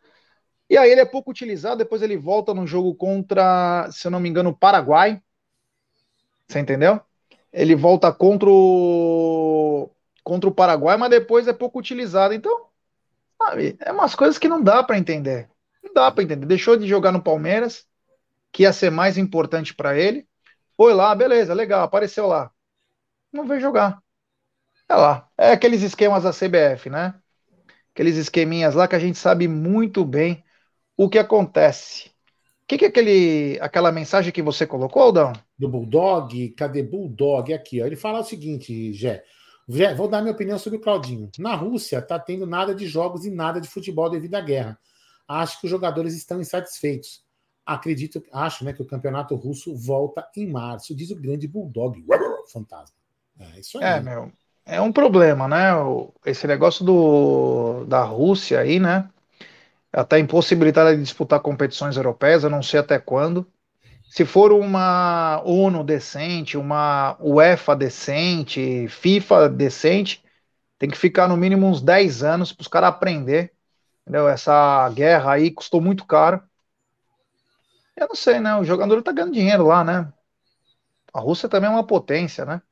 [0.68, 4.20] E aí ele é pouco utilizado, depois ele volta no jogo contra, se eu não
[4.20, 5.22] me engano, o Paraguai.
[6.46, 7.00] Você entendeu?
[7.52, 9.90] Ele volta contra o,
[10.22, 12.34] contra o Paraguai, mas depois é pouco utilizado.
[12.34, 12.66] Então,
[13.40, 15.48] sabe, é umas coisas que não dá para entender.
[15.82, 16.46] Não dá para entender.
[16.46, 17.86] Deixou de jogar no Palmeiras,
[18.52, 20.26] que ia ser mais importante para ele.
[20.76, 22.50] Foi lá, beleza, legal, apareceu lá.
[23.32, 24.02] Não veio jogar.
[24.88, 25.28] É lá.
[25.36, 27.14] É aqueles esquemas da CBF, né?
[27.94, 30.44] Aqueles esqueminhas lá que a gente sabe muito bem
[30.96, 32.10] o que acontece.
[32.68, 35.32] que, que é aquele, aquela mensagem que você colocou, Aldão?
[35.58, 36.50] Do Bulldog?
[36.50, 37.52] Cadê Bulldog?
[37.54, 37.86] Aqui, ó.
[37.86, 39.24] Ele fala o seguinte, Gé.
[39.68, 41.30] Gé, vou dar minha opinião sobre o Claudinho.
[41.38, 44.78] Na Rússia, tá tendo nada de jogos e nada de futebol devido à guerra.
[45.28, 47.25] Acho que os jogadores estão insatisfeitos.
[47.66, 52.02] Acredito, acho, né, que o campeonato russo volta em março, diz o grande Bulldog.
[52.52, 52.96] Fantasma.
[53.40, 53.84] É isso aí.
[53.84, 54.32] É, meu.
[54.64, 55.70] É um problema, né?
[56.24, 59.08] Esse negócio do, da Rússia aí, né?
[59.92, 63.46] Até impossibilitada de disputar competições europeias, eu não sei até quando.
[64.10, 70.24] Se for uma ONU decente, uma UEFA decente, FIFA decente,
[70.78, 73.52] tem que ficar no mínimo uns 10 anos para os caras aprender.
[74.02, 74.28] Entendeu?
[74.28, 76.42] Essa guerra aí custou muito caro.
[77.96, 78.54] Eu não sei, né?
[78.56, 80.12] O jogador tá ganhando dinheiro lá, né?
[81.12, 82.62] A Rússia também é uma potência, né?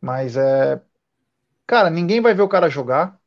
[0.00, 0.80] Mas é.
[1.66, 3.20] Cara, ninguém vai ver o cara jogar.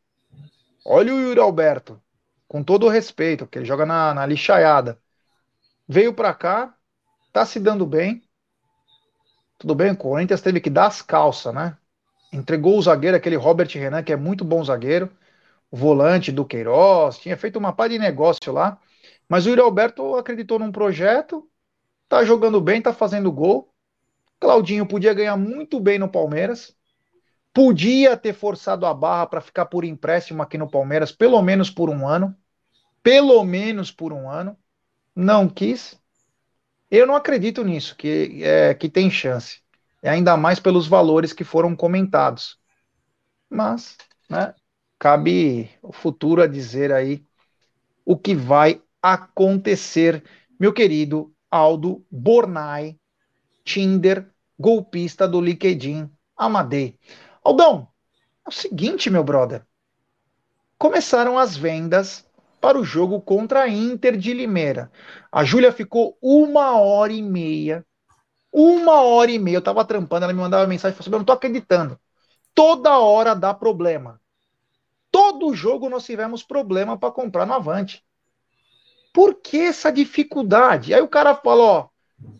[0.86, 2.02] Olha o Yuri Alberto
[2.48, 5.00] com todo o respeito, que ele joga na, na lixaiada.
[5.88, 6.76] Veio para cá,
[7.34, 8.24] tá se dando bem.
[9.58, 11.78] Tudo bem, o Corinthians teve que dar as calças, né?
[12.32, 15.12] Entregou o zagueiro, aquele Robert Renan, que é muito bom zagueiro,
[15.72, 18.80] o volante do Queiroz, tinha feito uma pá de negócio lá.
[19.30, 21.48] Mas o Yuri Alberto acreditou num projeto,
[22.10, 23.72] tá jogando bem, tá fazendo gol.
[24.40, 26.76] Claudinho podia ganhar muito bem no Palmeiras.
[27.54, 31.90] Podia ter forçado a barra para ficar por empréstimo aqui no Palmeiras, pelo menos por
[31.90, 32.36] um ano.
[33.04, 34.58] Pelo menos por um ano.
[35.16, 36.00] Não quis.
[36.90, 39.62] Eu não acredito nisso, que, é, que tem chance.
[40.02, 42.58] É ainda mais pelos valores que foram comentados.
[43.48, 43.96] Mas,
[44.28, 44.56] né,
[44.98, 47.24] cabe o futuro a dizer aí
[48.04, 50.24] o que vai acontecer,
[50.60, 52.98] meu querido Aldo Bornai,
[53.64, 56.98] Tinder, golpista do LinkedIn, Amadei.
[57.44, 57.88] Aldão,
[58.46, 59.66] é o seguinte, meu brother.
[60.78, 62.26] Começaram as vendas
[62.60, 64.92] para o jogo contra a Inter de Limeira.
[65.32, 67.86] A Júlia ficou uma hora e meia.
[68.52, 69.58] Uma hora e meia.
[69.58, 72.00] Eu tava trampando, ela me mandava mensagem falou assim: Eu não tô acreditando.
[72.54, 74.20] Toda hora dá problema.
[75.12, 78.04] Todo jogo nós tivemos problema para comprar no Avante.
[79.14, 80.94] Por que essa dificuldade?
[80.94, 81.88] Aí o cara falou: ó,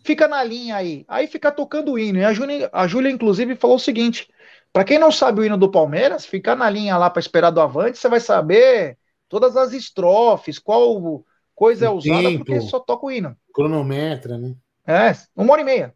[0.04, 1.04] fica na linha aí.
[1.08, 2.18] Aí fica tocando o hino.
[2.18, 4.28] E a Júlia, a Júlia inclusive, falou o seguinte:
[4.72, 7.60] para quem não sabe o hino do Palmeiras, ficar na linha lá para esperar do
[7.60, 8.98] avante, você vai saber
[9.28, 13.36] todas as estrofes, qual coisa é usada, tempo, porque só toca o hino.
[13.52, 14.54] Cronometra, né?
[14.86, 15.94] É, uma hora e meia.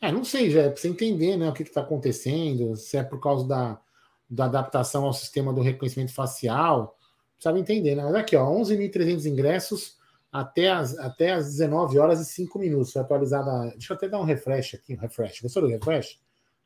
[0.00, 3.02] É, não sei, já é para você entender né, o que está acontecendo, se é
[3.02, 3.80] por causa da,
[4.30, 6.97] da adaptação ao sistema do reconhecimento facial,
[7.38, 8.04] precisava entender, né?
[8.04, 9.96] Mas aqui, ó, 11.300 ingressos
[10.30, 12.92] até as, até as 19 horas e 5 minutos.
[12.92, 13.70] Foi atualizada.
[13.70, 15.40] Deixa eu até dar um refresh aqui, um refresh.
[15.40, 16.18] Gostou do refresh?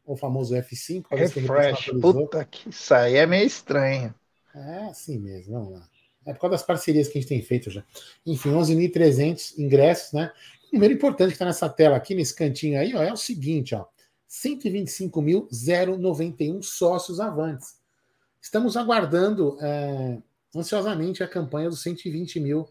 [0.04, 1.06] o famoso F5.
[1.10, 1.90] Refresh.
[2.00, 4.14] Puta que isso aí é meio estranho.
[4.54, 5.88] É assim mesmo, vamos lá.
[6.24, 7.84] É por causa das parcerias que a gente tem feito já.
[8.24, 10.30] Enfim, 11.300 ingressos, né?
[10.72, 13.74] Um número importante que está nessa tela aqui, nesse cantinho aí, ó, é o seguinte,
[13.74, 13.84] ó.
[14.30, 17.76] 125.091 sócios avantes.
[18.40, 20.18] Estamos aguardando é,
[20.54, 22.68] ansiosamente a campanha dos 120 mil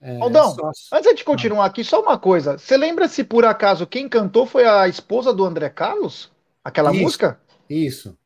[0.00, 0.92] é, Aldão, sócios.
[0.92, 2.56] antes de continuar aqui, só uma coisa.
[2.56, 6.30] Você lembra se por acaso quem cantou foi a esposa do André Carlos?
[6.62, 7.40] Aquela isso, música?
[7.68, 8.16] Isso.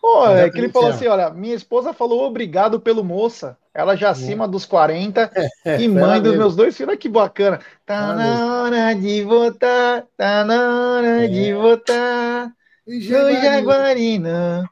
[0.00, 3.56] Pô, é que ele falou assim: olha, minha esposa falou obrigado pelo moça.
[3.74, 5.30] Ela já acima dos 40
[5.64, 6.96] é, e mãe dos meus dois filhos.
[6.96, 7.60] Que bacana.
[7.84, 11.28] Tá na hora de votar, tá na hora é.
[11.28, 12.52] de votar.
[12.86, 14.68] O Jaguarina.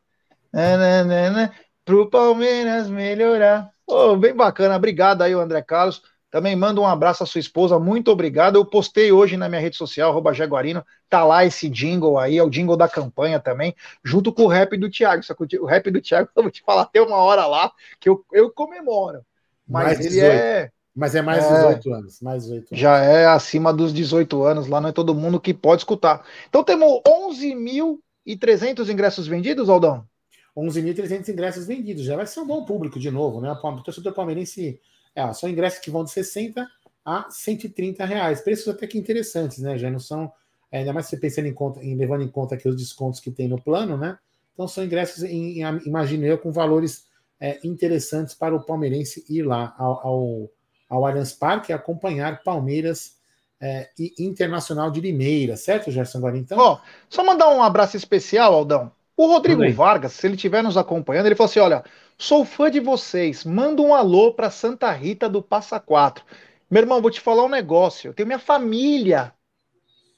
[0.53, 1.53] Nananana,
[1.91, 3.68] pro Palmeiras melhorar.
[3.84, 4.76] Oh, bem bacana.
[4.76, 6.01] Obrigado aí, André Carlos.
[6.30, 8.55] Também manda um abraço à sua esposa, muito obrigado.
[8.55, 12.43] Eu postei hoje na minha rede social, arroba Jaguarino, tá lá esse jingle aí, é
[12.45, 13.74] o jingle da campanha também,
[14.05, 15.24] junto com o rap do Thiago.
[15.24, 18.09] Só que o rap do Thiago, eu vou te falar, tem uma hora lá que
[18.09, 19.22] eu, eu comemoro.
[19.68, 20.32] Mas mais ele 18.
[20.32, 20.70] é.
[20.95, 22.80] Mas é mais de é, 18 anos, mais 18 anos.
[22.80, 26.24] Já é acima dos 18 anos, lá não é todo mundo que pode escutar.
[26.49, 30.09] Então temos 11.300 ingressos vendidos, Aldão?
[30.57, 33.51] 11.300 ingressos vendidos, já vai ser um bom público de novo, né?
[33.51, 34.80] O torcedor palmeirense
[35.14, 36.66] é, são ingressos que vão de 60
[37.05, 38.40] a 130 reais.
[38.40, 39.78] Preços até que interessantes, né?
[39.78, 40.32] Já não são.
[40.70, 43.30] É, ainda mais você pensando em, conta, em levando em conta aqui os descontos que
[43.30, 44.18] tem no plano, né?
[44.55, 47.07] Então são ingressos, em, em, imagino eu, com valores
[47.40, 50.51] é, interessantes para o palmeirense ir lá ao, ao,
[50.88, 53.16] ao Allianz Parque acompanhar Palmeiras
[53.61, 56.42] é, e Internacional de Limeira, certo, Gerson Guarani?
[56.42, 56.78] Então, oh,
[57.09, 58.92] só mandar um abraço especial, Aldão.
[59.21, 61.85] O Rodrigo Vargas, se ele estiver nos acompanhando, ele falou assim: olha,
[62.16, 63.45] Sou fã de vocês.
[63.45, 66.25] Manda um alô para Santa Rita do Passa Quatro.
[66.71, 68.09] Meu irmão, vou te falar um negócio.
[68.09, 69.35] Eu tenho minha família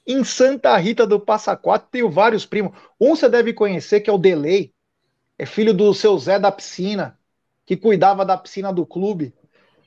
[0.07, 1.89] em Santa Rita do Passa Quatro.
[1.91, 2.71] Tenho vários primos.
[2.99, 4.73] Um você deve conhecer, que é o Delay.
[5.37, 7.19] É filho do seu Zé da piscina,
[7.65, 9.33] que cuidava da piscina do clube.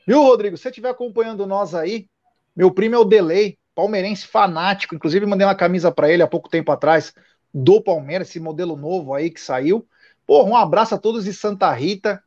[0.06, 0.56] Viu, Rodrigo?
[0.58, 2.06] Se você estiver acompanhando nós aí,
[2.54, 4.94] Meu primo é o Delay, palmeirense fanático.
[4.94, 7.14] Inclusive, mandei uma camisa para ele há pouco tempo atrás
[7.52, 9.86] do Palmeiras, esse modelo novo aí que saiu.
[10.26, 12.22] Porra, um abraço a todos de Santa Rita.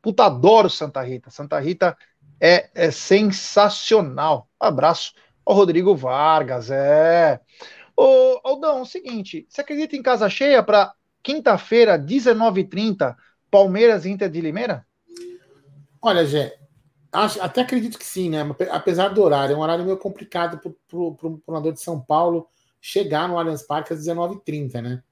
[0.00, 1.30] Puta, adoro Santa Rita.
[1.30, 1.96] Santa Rita
[2.40, 4.48] é, é sensacional.
[4.58, 7.40] Abraço ao Rodrigo Vargas, é.
[7.96, 10.92] Ô, Aldão, é o seguinte, você acredita em casa cheia para
[11.22, 13.14] quinta-feira, 19h30,
[13.50, 14.84] Palmeiras Inter de Limeira?
[16.02, 16.22] Olha,
[17.12, 18.40] acho, até acredito que sim, né?
[18.70, 22.48] Apesar do horário, é um horário meio complicado para o morador de São Paulo
[22.86, 25.02] chegar no Allianz Parque às 19h30, né?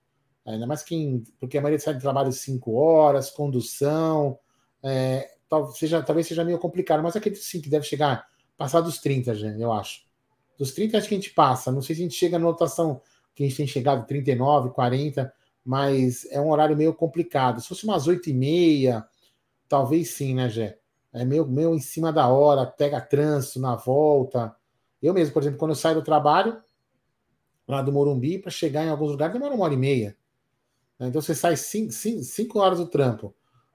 [0.45, 1.25] Ainda mais quem.
[1.41, 4.39] Porque a maioria sai de trabalho 5 horas, condução.
[4.83, 8.99] É, tal, seja, talvez seja meio complicado, mas acredito sim que deve chegar passar dos
[8.99, 10.03] 30, gente, eu acho.
[10.59, 11.73] Dos 30 acho que a gente passa.
[11.73, 13.01] Não sei se a gente chega na notação
[13.35, 15.33] que a gente tem chegado 39, 40,
[15.65, 17.59] mas é um horário meio complicado.
[17.63, 19.03] Se fosse umas 8 e meia,
[19.67, 20.79] talvez sim, né, Gé?
[21.11, 24.55] É meio, meio em cima da hora, pega trânsito na volta.
[25.03, 26.63] Eu mesmo, por exemplo, quando eu saio do trabalho,
[27.67, 30.17] lá do Morumbi, para chegar em alguns lugares demora uma hora e meia.
[31.01, 33.35] Então você sai 5 horas do trampo,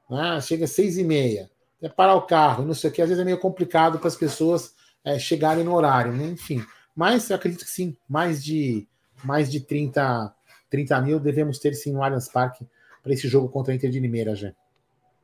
[0.10, 0.40] né?
[0.42, 1.50] chega às 6 e meia,
[1.82, 4.16] é parar o carro, não sei o que, às vezes é meio complicado para as
[4.16, 4.74] pessoas
[5.04, 6.26] é, chegarem no horário, né?
[6.26, 6.64] enfim.
[6.96, 8.88] Mas eu acredito que sim, mais de
[9.24, 10.34] mais de 30,
[10.70, 12.66] 30 mil devemos ter sim no Allianz Parque
[13.02, 14.54] para esse jogo contra a Inter de Limeira, já.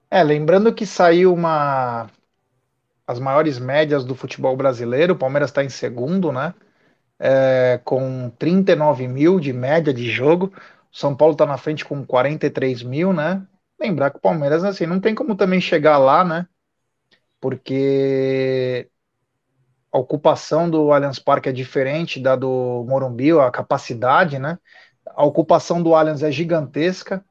[0.09, 2.09] É, lembrando que saiu uma
[3.05, 6.53] as maiores médias do futebol brasileiro, o Palmeiras está em segundo, né?
[7.19, 10.53] É, com 39 mil de média de jogo.
[10.91, 13.45] São Paulo está na frente com 43 mil, né?
[13.79, 16.47] Lembrar que o Palmeiras, assim, não tem como também chegar lá, né?
[17.39, 18.89] Porque
[19.91, 24.57] a ocupação do Allianz Parque é diferente da do Morumbi, a capacidade, né?
[25.05, 27.23] A ocupação do Allianz é gigantesca.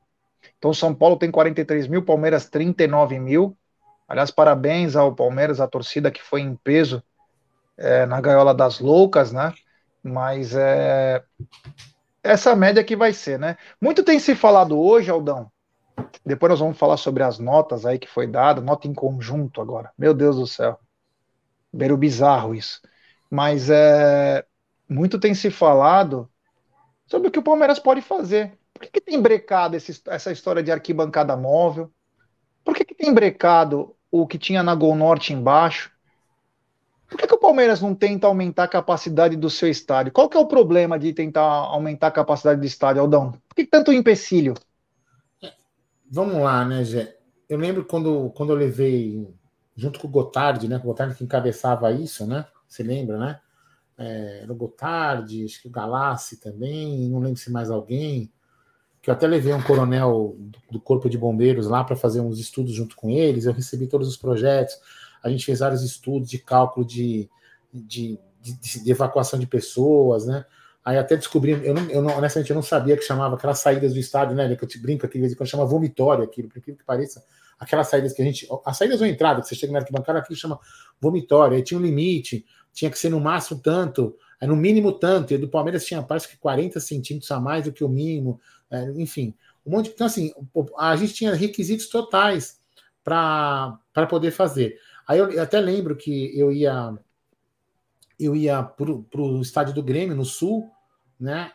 [0.58, 3.56] Então, São Paulo tem 43 mil, Palmeiras 39 mil.
[4.06, 7.02] Aliás, parabéns ao Palmeiras, a torcida que foi em peso
[7.76, 9.52] é, na gaiola das loucas, né?
[10.02, 11.22] Mas é,
[12.22, 13.56] essa média que vai ser, né?
[13.80, 15.50] Muito tem se falado hoje, Aldão.
[16.24, 19.90] Depois nós vamos falar sobre as notas aí que foi dada, nota em conjunto agora.
[19.98, 20.78] Meu Deus do céu.
[21.72, 22.80] Beiro bizarro isso.
[23.30, 24.44] Mas é,
[24.88, 26.28] muito tem se falado
[27.06, 28.58] sobre o que o Palmeiras pode fazer.
[28.72, 31.90] Por que, que tem brecado esse, essa história de arquibancada móvel?
[32.64, 35.91] Por que, que tem brecado o que tinha na Gol Norte embaixo?
[37.12, 40.10] Por que, que, o Palmeiras não tenta aumentar a capacidade do seu estádio?
[40.10, 43.32] Qual que é o problema de tentar aumentar a capacidade do estádio, Aldão?
[43.46, 44.54] Por que, tanto empecilho?
[46.10, 47.14] Vamos lá, né, Gé?
[47.46, 49.28] Eu lembro quando, quando eu levei,
[49.76, 50.78] junto com o Gotardi, né?
[50.78, 52.46] O Gotardi que encabeçava isso, né?
[52.66, 53.40] Você lembra, né?
[53.98, 58.32] É, era o Gotardi, acho que o Galassi também, não lembro se mais alguém.
[59.02, 60.34] Que eu até levei um coronel
[60.70, 63.44] do Corpo de Bombeiros lá para fazer uns estudos junto com eles.
[63.44, 64.80] Eu recebi todos os projetos
[65.22, 67.28] a gente fez vários estudos de cálculo de,
[67.72, 70.44] de, de, de evacuação de pessoas, né?
[70.84, 73.92] Aí até descobri, eu, não, eu não, honestamente eu não sabia que chamava aquelas saídas
[73.92, 74.54] do estádio, né?
[74.56, 76.84] Que eu te brinco aqui, de vez em quando chama vomitório aquilo, por incrível que
[76.84, 77.24] pareça.
[77.58, 78.48] Aquelas saídas que a gente.
[78.66, 80.58] As saídas ou entrada, que você chega na arquibancada, aquilo chama
[81.00, 81.56] vomitório.
[81.56, 85.32] Aí tinha um limite, tinha que ser no máximo tanto, é no mínimo tanto.
[85.32, 88.90] E do Palmeiras tinha parece que 40 centímetros a mais do que o mínimo, é,
[88.96, 89.36] enfim.
[89.64, 90.32] Um monte de, Então, assim,
[90.76, 92.58] a gente tinha requisitos totais
[93.04, 93.78] para
[94.10, 94.76] poder fazer.
[95.06, 96.94] Aí eu, até lembro que eu ia
[98.18, 100.70] eu ia para o estádio do Grêmio, no Sul,
[101.18, 101.52] né?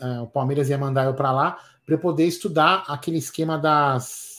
[0.00, 4.38] Uh, o Palmeiras ia mandar eu para lá para eu poder estudar aquele esquema das,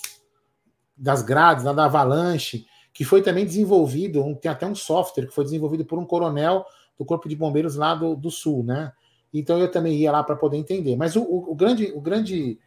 [0.95, 5.43] das grades, da Avalanche, que foi também desenvolvido, um, tem até um software que foi
[5.45, 6.63] desenvolvido por um coronel
[6.95, 8.93] do Corpo de Bombeiros lá do, do Sul, né?
[9.33, 10.95] Então eu também ia lá para poder entender.
[10.95, 12.59] Mas o, o, o grande, o grande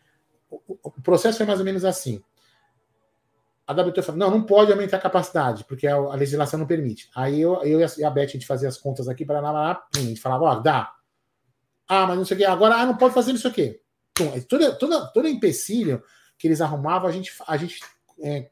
[0.51, 2.21] o, o processo foi mais ou menos assim
[3.67, 7.09] a WTO falou, não, não pode aumentar a capacidade, porque a, a legislação não permite.
[7.15, 9.99] Aí eu, eu e a Beth, a gente fazia as contas aqui para lá, a
[9.99, 10.93] gente falava, ó, dá.
[11.89, 13.81] Ah, mas não sei o quê, agora ah, não pode fazer isso aqui.
[14.13, 16.03] Então, todo, todo, todo empecilho
[16.39, 17.81] que eles arrumavam, a gente, a gente
[18.21, 18.51] é,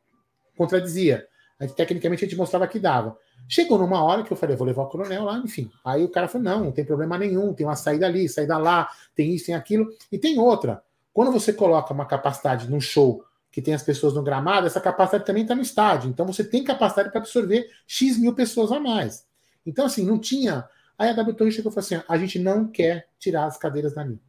[0.56, 1.26] contradizia.
[1.58, 3.16] A gente, tecnicamente a gente mostrava que dava.
[3.48, 5.70] Chegou numa hora que eu falei, vou levar o coronel lá, enfim.
[5.84, 8.88] Aí o cara falou: não, não tem problema nenhum, tem uma saída ali, saída lá,
[9.14, 9.88] tem isso, tem aquilo.
[10.10, 10.82] E tem outra.
[11.12, 15.26] Quando você coloca uma capacidade num show que tem as pessoas no gramado, essa capacidade
[15.26, 16.08] também está no estádio.
[16.08, 19.26] Então você tem capacidade para absorver X mil pessoas a mais.
[19.66, 20.68] Então, assim, não tinha.
[20.96, 23.94] Aí a W Torre chegou e falou assim: a gente não quer tirar as cadeiras
[23.94, 24.20] dali.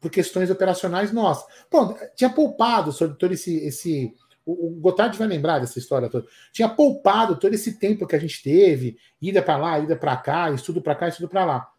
[0.00, 1.46] Por questões operacionais nossas.
[1.70, 3.56] Bom, tinha poupado sobre todo esse.
[3.56, 4.14] esse
[4.44, 6.26] o, o Gotardi vai lembrar dessa história toda.
[6.52, 10.50] Tinha poupado todo esse tempo que a gente teve, ida para lá, ida para cá,
[10.50, 11.72] estudo para cá, estudo para lá.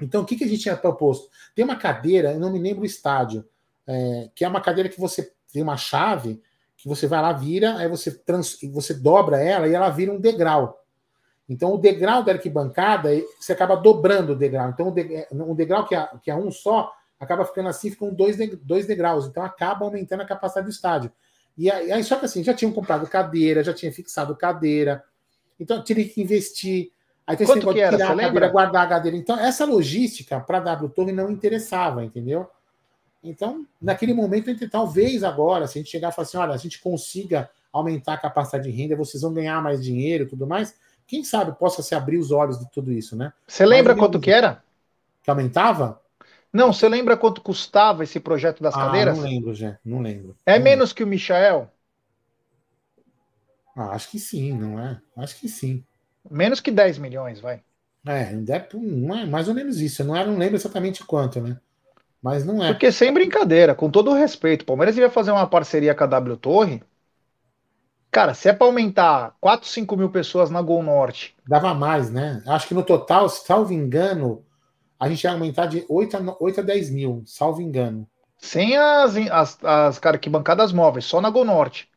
[0.00, 1.28] Então, o que, que a gente tinha proposto?
[1.54, 3.44] Tem uma cadeira, eu não me lembro o estádio,
[3.86, 6.42] é, que é uma cadeira que você tem uma chave
[6.76, 10.20] que você vai lá, vira, aí você, trans, você dobra ela e ela vira um
[10.20, 10.84] degrau.
[11.48, 14.68] Então, o degrau da arquibancada, você acaba dobrando o degrau.
[14.70, 14.94] Então,
[15.32, 19.26] um degrau que é, que é um só, acaba ficando assim, ficam dois, dois degraus.
[19.26, 21.12] Então, acaba aumentando a capacidade do estádio.
[21.56, 25.04] E aí, só que assim, já tinham comprado cadeira, já tinha fixado cadeira.
[25.60, 26.90] Então, teria que investir.
[27.26, 29.16] Aí tem que tirar a cadeira, guardar a cadeira.
[29.16, 32.50] Então, essa logística para a W Torre não interessava, entendeu?
[33.24, 36.58] Então, naquele momento, entre, talvez agora, se a gente chegar e falar assim, olha, a
[36.58, 40.74] gente consiga aumentar a capacidade de renda, vocês vão ganhar mais dinheiro e tudo mais,
[41.06, 43.32] quem sabe possa se abrir os olhos de tudo isso, né?
[43.46, 44.62] Você lembra quanto que era?
[45.22, 46.00] Que aumentava?
[46.52, 49.16] Não, você lembra quanto custava esse projeto das ah, cadeiras?
[49.16, 49.78] não lembro, já.
[49.84, 50.36] Não lembro.
[50.46, 51.58] É não menos que o Michael?
[51.58, 51.74] lembro.
[53.76, 55.00] Ah, acho que sim, não é?
[55.16, 55.82] Acho que sim.
[56.30, 57.60] Menos que 10 milhões, vai.
[58.06, 58.32] É,
[58.74, 60.02] não é mais ou menos isso.
[60.02, 61.58] Eu não, eu não lembro exatamente quanto, né?
[62.24, 62.72] Mas não é.
[62.72, 66.06] Porque sem brincadeira, com todo o respeito, o Palmeiras ia fazer uma parceria com a
[66.06, 66.82] W Torre.
[68.10, 71.36] Cara, se é para aumentar 4, 5 mil pessoas na Gol Norte.
[71.46, 72.42] Dava mais, né?
[72.46, 74.42] Acho que no total, salvo engano,
[74.98, 78.08] a gente ia aumentar de 8 a, 8 a 10 mil, salvo engano.
[78.38, 81.90] Sem as, as, as cara, arquibancadas móveis, só na Gol Norte.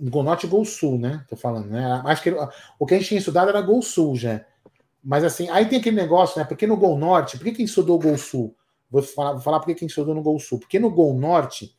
[0.00, 1.24] Gol Norte e Gol Sul, né?
[1.28, 2.00] Tô falando, né?
[2.04, 2.36] Acho que
[2.78, 4.44] o que a gente tinha estudado era Gol Sul já.
[5.02, 6.44] Mas assim, aí tem aquele negócio, né?
[6.44, 8.54] Porque no Gol Norte, por que quem estudou o Gol Sul?
[8.90, 10.58] Vou falar, vou falar por que quem estudou no Gol Sul.
[10.58, 11.74] Porque no Gol Norte,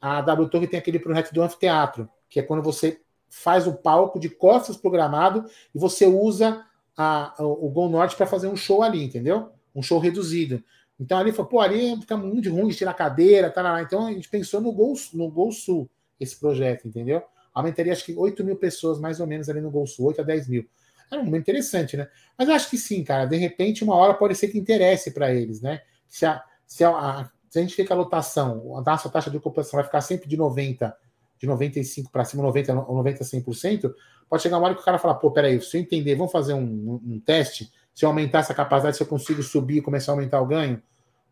[0.00, 4.18] a W Torre tem aquele projeto do anfiteatro, que é quando você faz o palco
[4.18, 5.44] de costas programado
[5.74, 6.64] e você usa
[6.96, 9.50] a, o Gol Norte para fazer um show ali, entendeu?
[9.74, 10.62] Um show reduzido.
[10.98, 13.80] Então ali falou, pô, ali fica muito ruim de tirar cadeira, tá lá.
[13.82, 15.88] Então a gente pensou no Gol, no Gol Sul,
[16.18, 17.22] esse projeto, entendeu?
[17.54, 20.24] Aumentaria acho que 8 mil pessoas mais ou menos ali no Gol Sul, 8 a
[20.24, 20.66] 10 mil.
[21.10, 22.08] É um momento interessante, né?
[22.38, 23.24] Mas eu acho que sim, cara.
[23.24, 25.80] De repente, uma hora pode ser que interesse para eles, né?
[26.10, 29.78] Se a, se, a, se a gente fica a lotação, a nossa taxa de ocupação
[29.78, 30.94] vai ficar sempre de 90,
[31.38, 33.94] de 95 para cima, 90, 90, 100%,
[34.28, 36.52] pode chegar uma hora que o cara fala, pô, peraí, se eu entender, vamos fazer
[36.52, 40.12] um, um, um teste, se eu aumentar essa capacidade, se eu consigo subir e começar
[40.12, 40.82] a aumentar o ganho,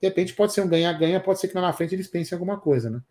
[0.01, 2.39] de repente pode ser um ganha-ganha, pode ser que lá na frente eles pensem em
[2.39, 3.03] alguma coisa, né?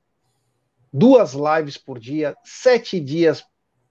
[0.91, 3.43] duas lives por dia, sete dias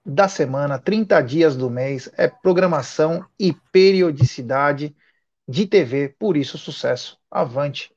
[0.04, 2.10] da semana, 30 dias do mês.
[2.16, 4.94] É programação e periodicidade
[5.48, 6.14] de TV.
[6.18, 7.18] Por isso, sucesso.
[7.30, 7.92] Avante.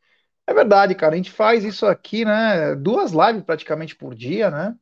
[0.48, 1.14] É verdade, cara.
[1.14, 2.76] A gente faz isso aqui, né?
[2.76, 4.76] Duas lives praticamente por dia, né?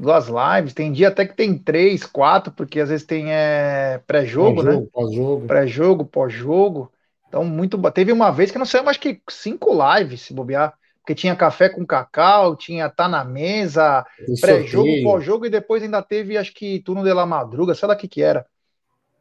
[0.00, 0.72] Duas lives.
[0.72, 4.82] Tem dia até que tem três, quatro, porque às vezes tem é, pré-jogo, né?
[4.90, 5.46] Pós-jogo.
[5.46, 6.90] Pré-jogo, pós-jogo.
[7.28, 7.78] Então, muito.
[7.92, 10.72] Teve uma vez que não sei, mais que cinco lives, se bobear.
[11.00, 14.06] Porque tinha café com cacau, tinha tá na mesa,
[14.40, 17.96] pré-jogo, pós-jogo, e depois ainda teve, acho que, turno de la madruga, sei lá o
[17.96, 18.46] que que era.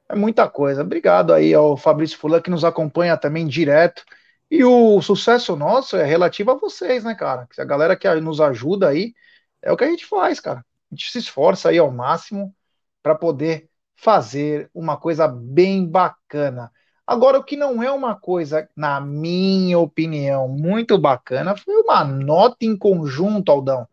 [0.07, 0.81] É muita coisa.
[0.81, 4.03] Obrigado aí ao Fabrício Fulan, que nos acompanha também direto.
[4.49, 7.47] E o sucesso nosso é relativo a vocês, né, cara?
[7.57, 9.13] A galera que nos ajuda aí
[9.61, 10.65] é o que a gente faz, cara.
[10.91, 12.53] A gente se esforça aí ao máximo
[13.01, 16.71] para poder fazer uma coisa bem bacana.
[17.05, 22.57] Agora, o que não é uma coisa, na minha opinião, muito bacana foi uma nota
[22.61, 23.87] em conjunto, Aldão.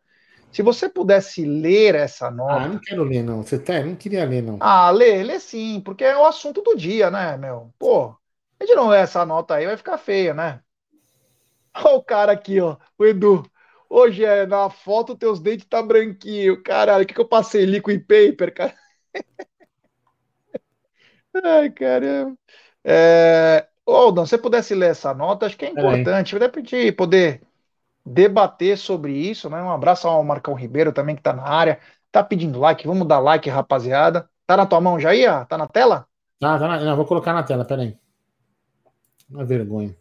[0.52, 2.64] Se você pudesse ler essa nota.
[2.64, 3.42] Ah, não quero ler, não.
[3.42, 4.58] Você tá, não queria ler, não.
[4.60, 7.72] Ah, lê, lê sim, porque é o assunto do dia, né, meu?
[7.78, 8.16] Pô,
[8.60, 10.60] a gente não lê essa nota aí, vai ficar feia, né?
[11.74, 13.42] Olha o cara aqui, ó, o Edu.
[13.88, 16.62] Hoje é na foto, teus dentes tá branquinho.
[16.62, 18.74] Caralho, o que, que eu passei liquid paper, cara?
[21.44, 22.36] Ai, caramba.
[22.84, 23.66] É...
[23.84, 26.34] Ô, Dan, se você pudesse ler essa nota, acho que é importante.
[26.34, 27.42] De repente poder
[28.04, 29.62] debater sobre isso, né?
[29.62, 31.80] Um abraço ao Marcão Ribeiro também, que tá na área.
[32.10, 34.28] Tá pedindo like, vamos dar like, rapaziada.
[34.46, 35.44] Tá na tua mão já aí, ó?
[35.44, 36.06] Tá na tela?
[36.38, 36.80] Tá, tá na...
[36.80, 37.96] Não, vou colocar na tela, peraí.
[39.28, 39.94] Uma vergonha.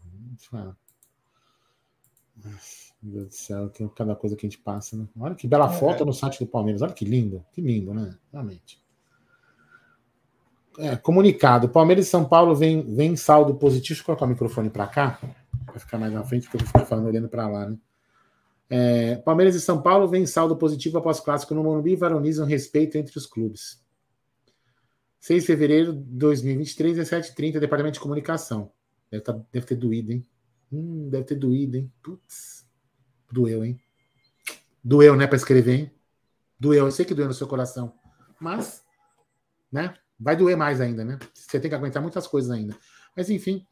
[3.05, 5.07] Meu Deus do céu, tem cada coisa que a gente passa, né?
[5.19, 6.05] Olha que bela foto é.
[6.05, 6.81] no site do Palmeiras.
[6.81, 8.17] Olha que lindo, que lindo, né?
[8.31, 8.83] Realmente.
[10.79, 11.69] É, comunicado.
[11.69, 13.89] Palmeiras e São Paulo vem, vem saldo positivo.
[13.89, 15.19] Deixa eu colocar o microfone para cá,
[15.67, 17.77] para ficar mais na frente, porque eu vou ficar falando olhando para lá, né?
[18.67, 22.97] É, Palmeiras e São Paulo vem saldo positivo após clássico no Morumbi e varonizam respeito
[22.97, 23.79] entre os clubes.
[25.19, 28.71] 6 de fevereiro de 2023, 17h30, Departamento de Comunicação.
[29.11, 30.25] Deve, tá, deve ter doído, hein?
[30.71, 31.91] Hum, deve ter doído, hein?
[32.01, 32.54] Putz.
[33.31, 33.79] Doeu, hein?
[34.83, 35.91] Doeu, né, para escrever, hein?
[36.59, 37.93] Doeu, eu sei que doeu no seu coração.
[38.39, 38.83] Mas,
[39.71, 39.95] né?
[40.19, 41.19] Vai doer mais ainda, né?
[41.33, 42.77] Você tem que aguentar muitas coisas ainda.
[43.15, 43.67] Mas, enfim,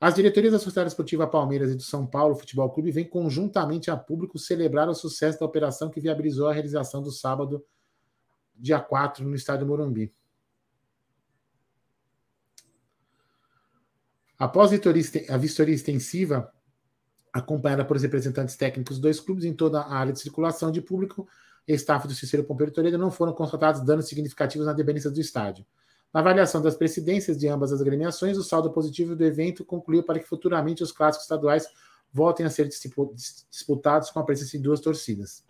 [0.00, 3.96] as diretorias da Sociedade Esportiva Palmeiras e do São Paulo Futebol Clube vêm conjuntamente a
[3.96, 7.64] público celebrar o sucesso da operação que viabilizou a realização do sábado
[8.54, 10.12] dia 4, no estádio Morumbi.
[14.38, 16.52] Após a vistoria extensiva,
[17.32, 21.28] acompanhada por representantes técnicos dos dois clubes em toda a área de circulação de público
[21.66, 25.66] e staff do Cicero Pompeiro Toledo, não foram constatados danos significativos na dependência do estádio.
[26.12, 30.18] Na avaliação das presidências de ambas as agremiações, o saldo positivo do evento concluiu para
[30.18, 31.68] que futuramente os clássicos estaduais
[32.10, 35.44] voltem a ser disputados com a presença de duas torcidas.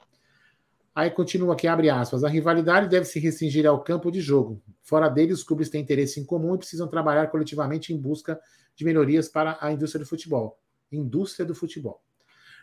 [0.93, 2.25] Aí continua aqui, abre aspas.
[2.25, 4.61] A rivalidade deve se restringir ao campo de jogo.
[4.83, 8.37] Fora dele, os clubes têm interesse em comum e precisam trabalhar coletivamente em busca
[8.75, 10.59] de melhorias para a indústria do futebol.
[10.91, 12.03] Indústria do futebol.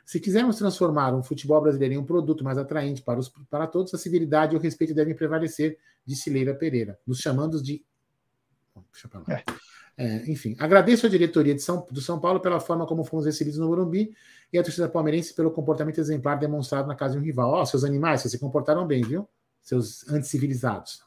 [0.05, 3.93] Se quisermos transformar um futebol brasileiro em um produto mais atraente para, os, para todos,
[3.93, 7.83] a civilidade e o respeito devem prevalecer, disse Leila Pereira, nos chamando de.
[8.91, 9.43] Deixa é.
[9.97, 13.57] É, enfim, agradeço à diretoria de São, do São Paulo pela forma como fomos recebidos
[13.57, 14.13] no Morumbi
[14.51, 17.51] e à torcida palmeirense pelo comportamento exemplar demonstrado na casa de um rival.
[17.51, 19.27] Ó, oh, seus animais, vocês se comportaram bem, viu?
[19.61, 21.01] Seus anticivilizados.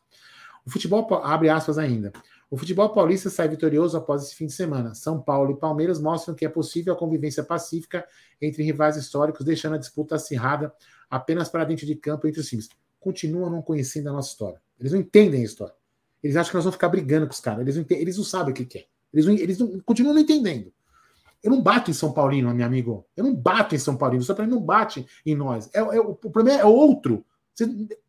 [0.65, 2.13] O futebol, abre aspas ainda.
[2.51, 4.95] O futebol paulista sai vitorioso após esse fim de semana.
[4.95, 8.07] São Paulo e Palmeiras mostram que é possível a convivência pacífica
[8.41, 10.73] entre rivais históricos, deixando a disputa acirrada
[11.11, 12.69] apenas para dentro de campo entre os times.
[12.99, 14.61] Continuam não conhecendo a nossa história.
[14.81, 15.75] Eles não entendem a história.
[16.23, 17.61] Eles acham que nós vamos ficar brigando com os caras.
[17.61, 18.87] Eles não, eles não sabem o que, que é.
[19.13, 20.73] Eles, não, eles não, continuam não entendendo.
[21.43, 23.07] Eu não bato em São Paulino, meu amigo.
[23.17, 24.23] Eu não bato em São Paulino.
[24.23, 25.71] São Paulino não bate em nós.
[25.73, 27.25] É, é, o problema é outro.
[27.55, 27.67] Você,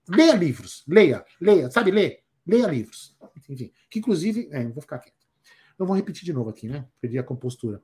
[0.08, 0.84] leia livros.
[0.88, 1.70] Leia, leia.
[1.70, 2.24] Sabe ler?
[2.46, 3.16] Leia livros.
[3.38, 4.50] Enfim, que inclusive.
[4.52, 5.28] É, vou ficar quieto.
[5.78, 6.86] Eu vou repetir de novo aqui, né?
[7.00, 7.82] Perdi a compostura.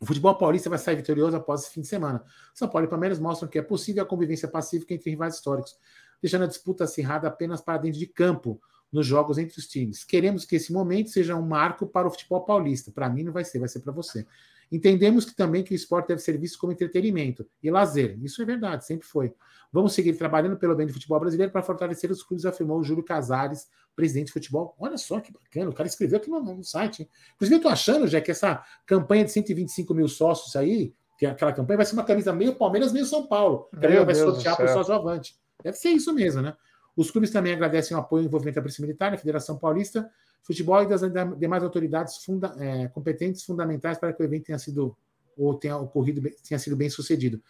[0.00, 2.22] O futebol paulista vai sair vitorioso após esse fim de semana.
[2.54, 5.76] São Paulo e Palmeiras mostram que é possível a convivência pacífica entre rivais históricos,
[6.22, 8.60] deixando a disputa acirrada apenas para dentro de campo
[8.92, 10.04] nos jogos entre os times.
[10.04, 12.92] Queremos que esse momento seja um marco para o futebol paulista.
[12.92, 14.26] Para mim não vai ser, vai ser para você.
[14.70, 18.18] Entendemos que também que o esporte deve ser visto como entretenimento e lazer.
[18.22, 19.34] Isso é verdade, sempre foi.
[19.72, 23.02] Vamos seguir trabalhando pelo bem do futebol brasileiro para fortalecer os clubes, afirmou o Júlio
[23.02, 24.74] Casares, presidente de futebol.
[24.78, 27.02] Olha só que bacana, o cara escreveu aqui no, no site.
[27.02, 27.08] Hein?
[27.34, 31.30] Inclusive, eu tô achando, já que essa campanha de 125 mil sócios aí, que é
[31.30, 33.68] aquela campanha, vai ser uma camisa meio Palmeiras, meio São Paulo.
[33.78, 35.36] Que vai sortear para o sócio avante.
[35.62, 36.54] Deve ser isso mesmo, né?
[36.96, 40.10] Os clubes também agradecem o apoio e envolvimento da Polícia Militar, da Federação Paulista,
[40.42, 41.02] Futebol e das
[41.38, 44.96] demais autoridades funda, é, competentes fundamentais para que o evento tenha sido
[45.36, 47.40] ou tenha ocorrido, tenha sido bem sucedido.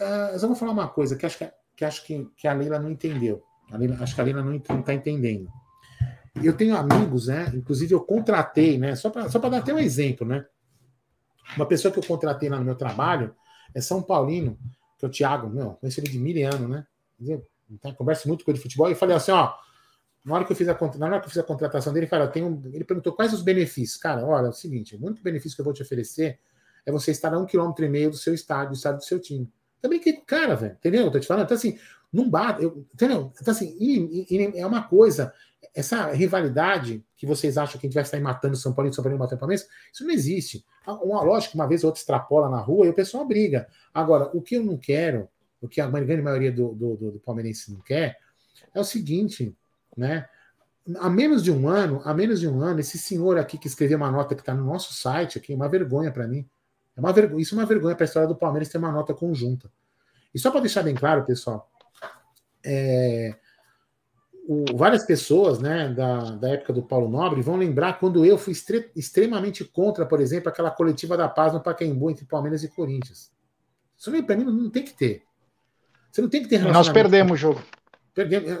[0.00, 2.78] Uh, eu vou falar uma coisa que acho que, que, acho que, que a Leila
[2.78, 3.42] não entendeu.
[3.70, 5.48] Leila, acho que a Leila não está entendendo.
[6.42, 7.52] Eu tenho amigos, né?
[7.54, 8.94] Inclusive eu contratei, né?
[8.94, 10.46] Só para só dar até um exemplo, né?
[11.56, 13.34] Uma pessoa que eu contratei lá no meu trabalho
[13.74, 14.58] é São Paulino,
[14.98, 16.86] que é o Thiago, meu, conheci ele de mil anos, né?
[17.96, 19.52] Converso muito com ele de futebol e falei assim, ó,
[20.24, 22.28] na hora que eu fiz a, na hora que eu fiz a contratação dele, cara,
[22.28, 24.00] tem um, ele perguntou quais os benefícios.
[24.00, 26.38] Cara, olha, é o seguinte, o único benefício que eu vou te oferecer
[26.86, 29.20] é você estar a um quilômetro e meio do seu estádio, do estádio do seu
[29.20, 29.50] time.
[29.80, 31.06] Também que cara, velho, entendeu?
[31.06, 31.44] Eu tô te falando.
[31.44, 31.76] Então, assim,
[32.12, 33.32] não bate, eu, entendeu?
[33.40, 35.32] Então, assim, e, e, é uma coisa,
[35.74, 39.02] essa rivalidade que vocês acham que a gente vai estar matando São Paulo e São
[39.02, 40.64] Paulo matando Palmeiras, isso não existe.
[40.86, 43.66] Uma lógica, uma vez ou outra extrapola na rua e o pessoal briga.
[43.92, 45.28] Agora, o que eu não quero,
[45.60, 48.18] o que a grande maioria do, do, do, do palmeirense não quer,
[48.74, 49.56] é o seguinte,
[49.96, 50.28] né?
[50.96, 53.96] Há menos de um ano, há menos de um ano, esse senhor aqui que escreveu
[53.96, 56.48] uma nota que está no nosso site aqui, é uma vergonha para mim.
[56.96, 59.14] É uma vergonha, isso é uma vergonha para a história do Palmeiras ter uma nota
[59.14, 59.70] conjunta.
[60.34, 61.70] E só para deixar bem claro, pessoal,
[62.64, 63.36] é,
[64.46, 68.52] o, várias pessoas né, da, da época do Paulo Nobre vão lembrar quando eu fui
[68.52, 73.30] estre, extremamente contra, por exemplo, aquela coletiva da paz no Pacaembu entre Palmeiras e Corinthians.
[73.96, 75.22] Isso para mim não tem que ter.
[76.10, 77.62] Você não tem que ter Nós perdemos o jogo.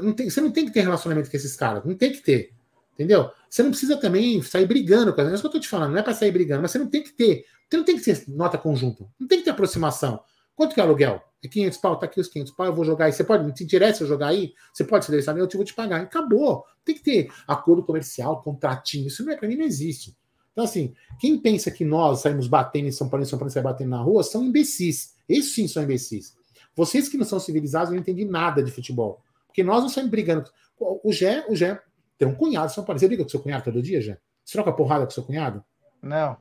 [0.02, 2.52] Não tem, você não tem que ter relacionamento com esses caras, não tem que ter.
[2.94, 3.30] Entendeu?
[3.48, 5.32] Você não precisa também sair brigando com elas.
[5.32, 6.88] É isso que eu tô te falando, não é para sair brigando, mas você não
[6.88, 7.44] tem que ter.
[7.68, 10.20] Você não tem que ter nota conjunta, não tem que ter aproximação.
[10.54, 11.22] Quanto que é aluguel?
[11.42, 13.12] É 500 pau, tá aqui os 500 pau, eu vou jogar aí.
[13.12, 15.74] Você pode, se interessa eu jogar aí, você pode se interessar, eu te vou te
[15.74, 16.00] pagar.
[16.00, 16.64] Acabou.
[16.84, 19.06] Tem que ter acordo comercial, contratinho.
[19.06, 20.16] Isso não é para mim, não existe.
[20.52, 23.62] Então, assim, quem pensa que nós saímos batendo em São Paulo, em São Paulo, sai
[23.62, 25.14] batendo na rua, são imbecis.
[25.28, 26.36] Esses sim são imbecis.
[26.76, 29.22] Vocês que não são civilizados não entendem nada de futebol.
[29.52, 30.50] Porque nós não estamos brigando.
[30.80, 31.78] O Gé, o Gé
[32.16, 32.98] tem um cunhado São Paulo.
[32.98, 34.18] Você briga com seu cunhado todo dia, Gé?
[34.42, 35.62] Você troca porrada com seu cunhado?
[36.00, 36.38] Não.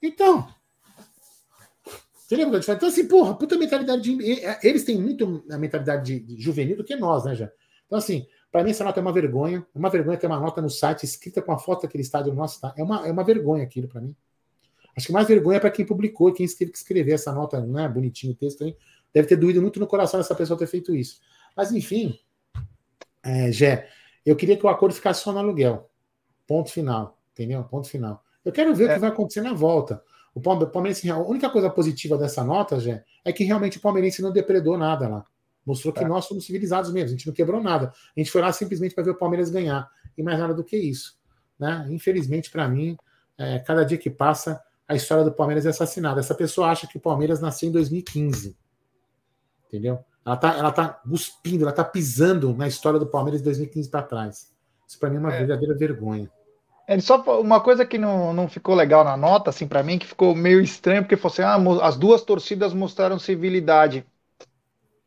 [0.00, 0.48] Então.
[2.14, 4.40] Você lembra que eu Então, assim, porra, puta mentalidade de.
[4.62, 7.52] Eles têm muito a mentalidade de, juvenil do que nós, né, Gé?
[7.86, 9.66] Então, assim, para mim essa nota é uma vergonha.
[9.74, 12.60] É uma vergonha ter uma nota no site escrita com a foto daquele estádio nosso.
[12.60, 12.72] Tá?
[12.76, 14.14] É, uma, é uma vergonha aquilo para mim.
[14.96, 17.60] Acho que mais vergonha é para quem publicou e quem teve que escrever essa nota,
[17.60, 17.88] né?
[17.88, 18.76] Bonitinho o texto aí.
[19.12, 21.20] Deve ter doído muito no coração dessa pessoa ter feito isso.
[21.56, 22.18] Mas, enfim,
[23.22, 23.88] é, Gé,
[24.24, 25.90] eu queria que o acordo ficasse só no aluguel.
[26.46, 27.18] Ponto final.
[27.32, 27.64] Entendeu?
[27.64, 28.22] Ponto final.
[28.44, 28.90] Eu quero ver é.
[28.90, 30.02] o que vai acontecer na volta.
[30.34, 34.32] O Palmeirense, a única coisa positiva dessa nota, Gé, é que realmente o Palmeirense não
[34.32, 35.24] depredou nada lá.
[35.64, 36.08] Mostrou que é.
[36.08, 37.92] nós somos civilizados mesmo, a gente não quebrou nada.
[38.16, 39.88] A gente foi lá simplesmente para ver o Palmeiras ganhar.
[40.16, 41.18] E mais nada do que isso.
[41.58, 41.86] Né?
[41.90, 42.96] Infelizmente, para mim,
[43.38, 46.20] é, cada dia que passa, a história do Palmeiras é assassinada.
[46.20, 48.56] Essa pessoa acha que o Palmeiras nasceu em 2015.
[49.66, 50.04] Entendeu?
[50.24, 54.02] Ela tá, ela tá cuspindo, ela tá pisando na história do Palmeiras de 2015 para
[54.02, 54.52] trás.
[54.86, 55.38] Isso para mim é uma é.
[55.38, 56.30] verdadeira vergonha.
[56.86, 60.06] Ele só uma coisa que não, não ficou legal na nota, assim, para mim, que
[60.06, 64.04] ficou meio estranho, porque fosse assim, ah, as duas torcidas mostraram civilidade.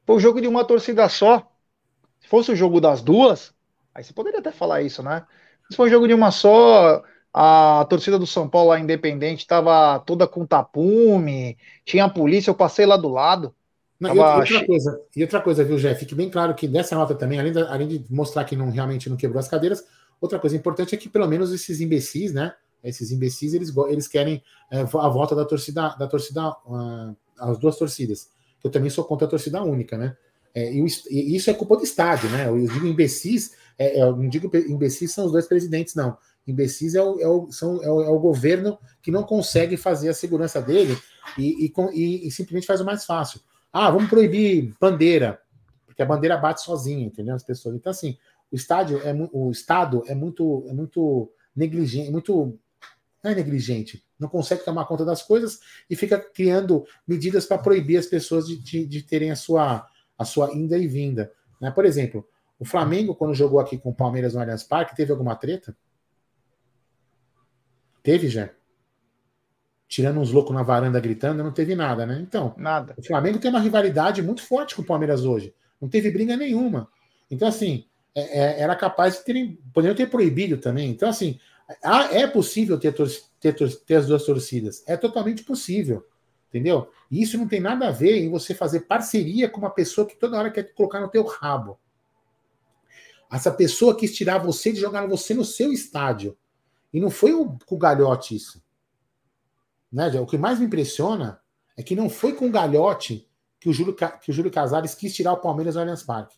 [0.06, 1.52] Foi o jogo de uma torcida só.
[2.20, 3.54] Se fosse o jogo das duas,
[3.94, 5.26] aí você poderia até falar isso, né?
[5.70, 10.00] Se foi um jogo de uma só, a torcida do São Paulo, a Independente, estava
[10.00, 13.54] toda com tapume, tinha a polícia, eu passei lá do lado.
[14.00, 16.00] Não, e, outra, outra coisa, e outra coisa, viu, Jeff?
[16.00, 19.16] Fique bem claro que nessa nota também, além, além de mostrar que não, realmente não
[19.16, 19.84] quebrou as cadeiras,
[20.20, 22.54] outra coisa importante é que pelo menos esses imbecis, né?
[22.84, 27.78] Esses imbecis, eles, eles querem é, a volta da torcida, da torcida, uh, as duas
[27.78, 28.30] torcidas.
[28.64, 30.16] Eu também sou contra a torcida única, né?
[30.54, 32.48] É, e, e, isso é culpa do estádio, né?
[32.48, 36.18] Eu digo imbecis, é, é, eu não digo imbecis são os dois presidentes, não.
[36.48, 40.10] Imbecis é o, é o, são, é o, é o governo que não consegue fazer
[40.10, 40.98] a segurança dele
[41.38, 43.42] e, e, e simplesmente faz o mais fácil.
[43.78, 45.42] Ah, vamos proibir bandeira,
[45.86, 47.36] porque a bandeira bate sozinha, entendeu?
[47.36, 47.76] As pessoas.
[47.76, 48.18] Então, assim,
[48.50, 52.58] o estádio é o Estado é muito, é muito negligente, muito
[53.22, 57.98] não é negligente, não consegue tomar conta das coisas e fica criando medidas para proibir
[57.98, 59.86] as pessoas de, de, de, terem a sua,
[60.18, 61.34] a sua inda e vinda.
[61.60, 61.70] Né?
[61.70, 62.26] Por exemplo,
[62.58, 65.76] o Flamengo, quando jogou aqui com o Palmeiras no Allianz Parque, teve alguma treta?
[68.02, 68.50] Teve, já?
[69.88, 72.20] Tirando uns loucos na varanda gritando, não teve nada, né?
[72.22, 72.94] Então, nada.
[72.98, 75.54] o Flamengo tem uma rivalidade muito forte com o Palmeiras hoje.
[75.80, 76.90] Não teve briga nenhuma.
[77.30, 79.60] Então, assim, é, é, era capaz de terem.
[79.74, 80.90] Poderiam ter proibido também.
[80.90, 81.40] Então, assim,
[82.12, 82.94] é possível ter,
[83.40, 84.84] ter, ter as duas torcidas.
[84.88, 86.06] É totalmente possível.
[86.50, 86.90] Entendeu?
[87.12, 90.16] E isso não tem nada a ver em você fazer parceria com uma pessoa que
[90.16, 91.78] toda hora quer colocar no teu rabo.
[93.30, 96.38] Essa pessoa quis tirar você de jogar você no seu estádio.
[96.94, 98.64] E não foi o, o Galhote isso.
[99.96, 100.10] Né?
[100.20, 101.40] O que mais me impressiona
[101.78, 103.30] é que não foi com o Galhote
[103.62, 106.36] que o Júlio, que o Júlio Casares quis tirar o Palmeiras do Allianz Parque.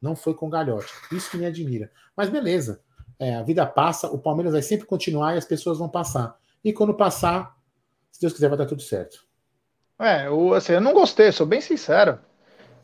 [0.00, 0.90] Não foi com o Galhote.
[1.12, 1.90] Isso que me admira.
[2.16, 2.80] Mas beleza.
[3.18, 6.38] É, a vida passa, o Palmeiras vai sempre continuar e as pessoas vão passar.
[6.64, 7.54] E quando passar,
[8.10, 9.26] se Deus quiser, vai dar tudo certo.
[9.98, 12.18] É, eu, assim, eu não gostei, sou bem sincero.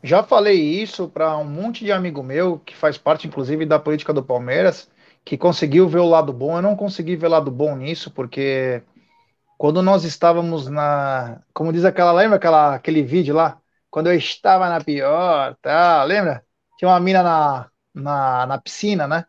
[0.03, 4.13] Já falei isso para um monte de amigo meu, que faz parte, inclusive, da política
[4.13, 4.87] do Palmeiras,
[5.25, 6.57] que conseguiu ver o lado bom.
[6.57, 8.83] Eu não consegui ver o lado bom nisso, porque
[9.63, 11.41] quando nós estávamos na.
[11.53, 13.61] Como diz aquela, lembra aquela, aquele vídeo lá?
[13.89, 16.03] Quando eu estava na pior, tá?
[16.03, 16.45] Lembra?
[16.77, 19.25] Tinha uma mina na, na, na piscina, né?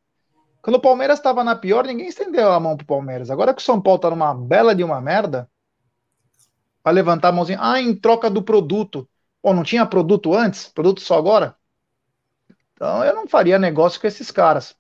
[0.61, 3.31] Quando o Palmeiras estava na pior, ninguém estendeu a mão pro Palmeiras.
[3.31, 5.49] Agora que o São Paulo tá numa bela de uma merda,
[6.83, 7.61] vai levantar a mãozinha.
[7.61, 9.09] Ah, em troca do produto.
[9.41, 10.67] Pô, não tinha produto antes?
[10.67, 11.55] Produto só agora?
[12.73, 14.75] Então eu não faria negócio com esses caras.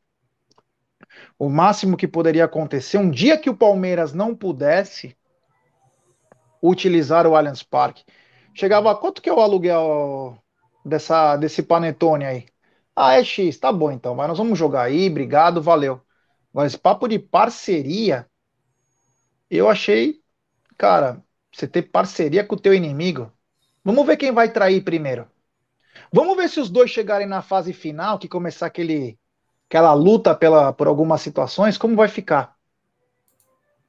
[1.38, 5.16] O máximo que poderia acontecer, um dia que o Palmeiras não pudesse
[6.70, 8.04] utilizar o Allianz Parque.
[8.54, 10.38] Chegava quanto que é o aluguel
[10.84, 12.46] dessa, desse panetone aí?
[12.96, 16.00] Ah, é X, tá bom então, mas nós vamos jogar aí, obrigado, valeu.
[16.52, 18.28] Mas papo de parceria,
[19.50, 20.20] eu achei,
[20.78, 21.22] cara,
[21.52, 23.32] você ter parceria com o teu inimigo.
[23.84, 25.28] Vamos ver quem vai trair primeiro.
[26.12, 29.18] Vamos ver se os dois chegarem na fase final, que começar aquele,
[29.68, 32.53] aquela luta pela, por algumas situações, como vai ficar.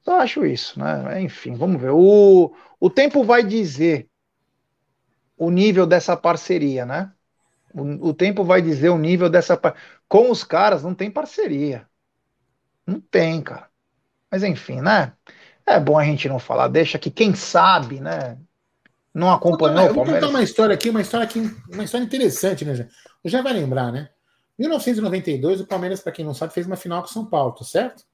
[0.06, 1.20] Eu acho isso, né?
[1.20, 1.90] Enfim, vamos ver.
[1.90, 4.08] O, o tempo vai dizer
[5.36, 7.12] o nível dessa parceria, né?
[7.74, 9.60] O, o tempo vai dizer o nível dessa.
[10.08, 11.88] Com os caras não tem parceria.
[12.86, 13.68] Não tem, cara.
[14.30, 15.12] Mas enfim, né?
[15.66, 18.38] É bom a gente não falar, deixa que quem sabe, né?
[19.12, 21.40] Não acompanhou eu vou, contar uma história aqui, uma história aqui,
[21.72, 22.74] uma história interessante, né?
[22.74, 22.86] Já,
[23.24, 24.10] já vai lembrar, né?
[24.58, 27.64] 1992, o Palmeiras, para quem não sabe, fez uma final com o São Paulo, tá
[27.64, 28.04] certo?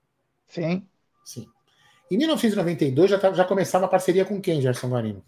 [0.49, 0.87] Sim.
[1.25, 1.47] Sim.
[2.13, 5.25] Em 1992 já, tá, já começava a parceria com quem, Gerson Guarino?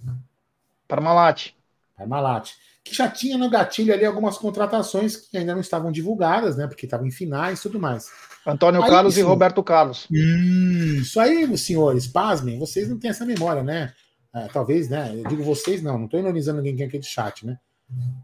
[0.86, 1.52] Parmalat.
[1.97, 2.51] Parmalat.
[2.85, 6.66] Que já tinha no gatilho ali algumas contratações que ainda não estavam divulgadas, né?
[6.66, 8.11] Porque estavam em finais e tudo mais.
[8.47, 10.06] Antônio aí, Carlos sim, e Roberto Carlos.
[10.11, 13.94] Isso aí, senhores, pasmem, vocês não têm essa memória, né?
[14.35, 15.11] É, talvez, né?
[15.15, 17.59] Eu digo vocês, não, não estou ironizando ninguém aqui de chat, né?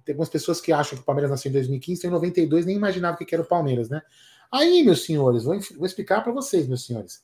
[0.05, 2.77] Tem algumas pessoas que acham que o Palmeiras nasceu em 2015, então em 92 nem
[2.77, 4.03] imaginava o que era o Palmeiras, né?
[4.53, 7.23] Aí, meus senhores, vou, vou explicar para vocês, meus senhores.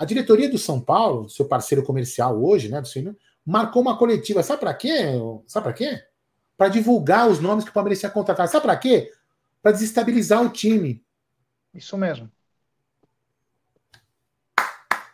[0.00, 3.14] A diretoria do São Paulo, seu parceiro comercial hoje, né, do Senhor,
[3.44, 4.42] marcou uma coletiva.
[4.42, 5.12] Sabe para quê?
[5.46, 6.02] Sabe para quê?
[6.56, 8.48] Para divulgar os nomes que o Palmeiras ia contratar.
[8.48, 9.12] Sabe para quê?
[9.60, 11.04] Para desestabilizar o time.
[11.74, 12.32] Isso mesmo.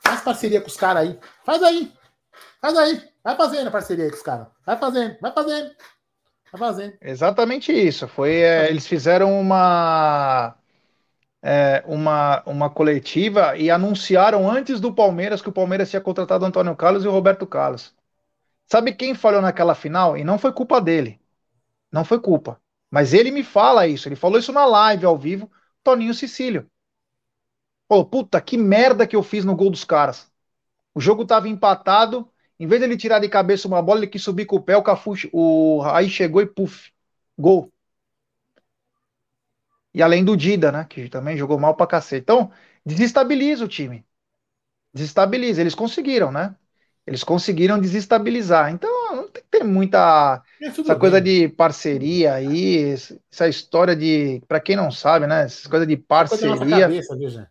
[0.05, 1.19] Faz parceria com os caras aí.
[1.45, 1.93] Faz aí.
[2.61, 3.03] Faz aí.
[3.25, 4.47] Vai fazendo a parceria aí com os caras.
[4.65, 5.71] Vai fazendo, vai fazendo.
[6.53, 6.97] Tá fazendo.
[7.03, 8.07] Exatamente isso.
[8.07, 10.57] Foi, é, eles fizeram uma,
[11.43, 16.49] é, uma, uma coletiva e anunciaram antes do Palmeiras que o Palmeiras tinha contratado o
[16.49, 17.95] Antônio Carlos e o Roberto Carlos.
[18.67, 20.17] Sabe quem falhou naquela final?
[20.17, 21.21] E não foi culpa dele.
[21.93, 22.61] Não foi culpa.
[22.91, 24.09] Mas ele me fala isso.
[24.09, 25.51] Ele falou isso na live ao vivo.
[25.85, 26.69] Toninho Cecílio.
[27.89, 30.31] Falou, puta, que merda que eu fiz no gol dos caras.
[30.95, 32.31] O jogo tava empatado.
[32.59, 34.77] Em vez dele tirar de cabeça uma bola, ele quis subir com o pé.
[34.77, 35.83] O Cafu, o...
[35.85, 36.93] aí chegou e puf.
[37.39, 37.73] Gol.
[39.97, 40.85] E além do Dida, né?
[40.87, 42.21] Que também jogou mal pra cacete.
[42.21, 42.51] Então,
[42.85, 44.05] desestabiliza o time.
[44.93, 45.63] Desestabiliza.
[45.63, 46.55] Eles conseguiram, né?
[47.07, 48.71] Eles conseguiram desestabilizar.
[48.71, 50.43] Então, não tem que ter muita.
[50.61, 50.99] É essa bem.
[50.99, 52.95] coisa de parceria aí,
[53.33, 54.43] essa história de.
[54.47, 55.45] Para quem não sabe, né?
[55.45, 56.81] Essa coisa de parceria.
[56.83, 57.51] Cabeça,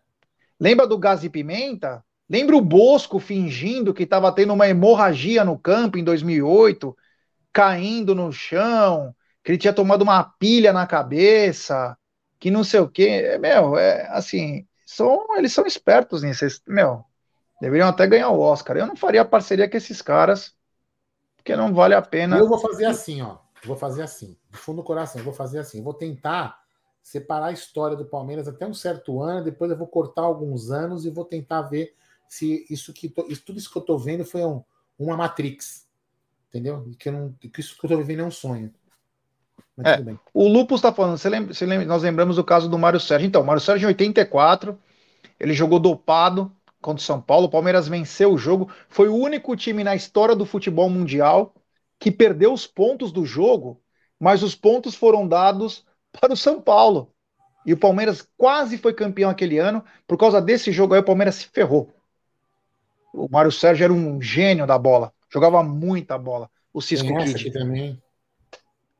[0.60, 2.04] Lembra do gás e pimenta?
[2.30, 6.96] Lembra o Bosco fingindo que estava tendo uma hemorragia no campo em 2008,
[7.52, 9.12] caindo no chão,
[9.42, 11.96] que ele tinha tomado uma pilha na cabeça,
[12.38, 13.38] que não sei o quê.
[13.38, 16.44] Meu, é assim, são, eles são espertos nisso.
[16.66, 17.04] Meu,
[17.60, 18.76] Deveriam até ganhar o Oscar.
[18.76, 20.54] Eu não faria parceria com esses caras,
[21.36, 22.36] porque não vale a pena.
[22.36, 23.38] Eu vou fazer assim, ó.
[23.64, 24.36] Vou fazer assim.
[24.50, 25.82] Do fundo do coração, vou fazer assim.
[25.82, 26.60] Vou tentar
[27.02, 31.06] separar a história do Palmeiras até um certo ano, depois eu vou cortar alguns anos
[31.06, 31.94] e vou tentar ver
[32.28, 34.62] se isso que tô, tudo isso que eu tô vendo foi um,
[34.98, 35.86] uma Matrix.
[36.48, 36.84] Entendeu?
[36.98, 38.72] Que, não, que isso que eu tô vivendo é um sonho.
[39.84, 40.02] É,
[40.32, 43.26] o Lupus está falando, você lembra, você lembra, nós lembramos do caso do Mário Sérgio.
[43.26, 44.78] Então, o Mário Sérgio em 84,
[45.38, 46.50] ele jogou dopado,
[46.86, 47.46] contra o São Paulo.
[47.46, 48.70] O Palmeiras venceu o jogo.
[48.88, 51.52] Foi o único time na história do futebol mundial
[51.98, 53.82] que perdeu os pontos do jogo,
[54.20, 57.10] mas os pontos foram dados para o São Paulo.
[57.64, 59.84] E o Palmeiras quase foi campeão aquele ano.
[60.06, 61.92] Por causa desse jogo aí, o Palmeiras se ferrou.
[63.12, 65.12] O Mário Sérgio era um gênio da bola.
[65.28, 66.48] Jogava muita bola.
[66.72, 67.50] O Cisco Kid.
[67.50, 68.00] também.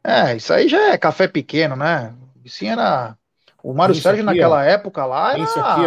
[0.07, 2.15] É, isso aí já é café pequeno, né?
[2.45, 3.19] Isso era.
[3.61, 4.61] O Mário Sérgio aqui, naquela ó.
[4.61, 5.43] época lá era.
[5.43, 5.81] Isso aqui,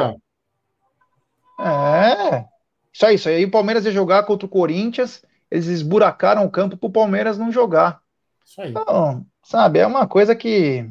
[1.58, 1.64] ó.
[1.66, 2.46] É.
[2.92, 3.46] Isso aí, isso aí.
[3.46, 7.50] O Palmeiras ia jogar contra o Corinthians, eles esburacaram o campo para o Palmeiras não
[7.50, 8.02] jogar.
[8.46, 8.72] Isso aí.
[8.72, 10.86] Então, sabe, é uma coisa que.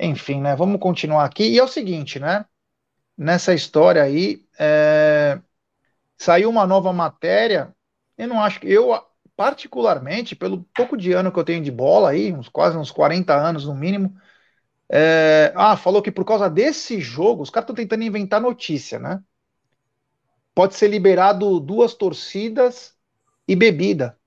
[0.00, 0.56] Enfim, né?
[0.56, 1.44] Vamos continuar aqui.
[1.44, 2.44] E é o seguinte, né?
[3.16, 5.38] Nessa história aí, é...
[6.16, 7.72] saiu uma nova matéria.
[8.16, 8.68] Eu não acho que.
[8.68, 8.92] Eu,
[9.38, 13.32] particularmente, pelo pouco de ano que eu tenho de bola aí, uns quase uns 40
[13.32, 14.12] anos no mínimo.
[14.90, 15.52] É...
[15.54, 19.22] Ah, falou que por causa desse jogo, os caras estão tentando inventar notícia, né?
[20.58, 22.92] pode ser liberado duas torcidas
[23.46, 24.18] e bebida.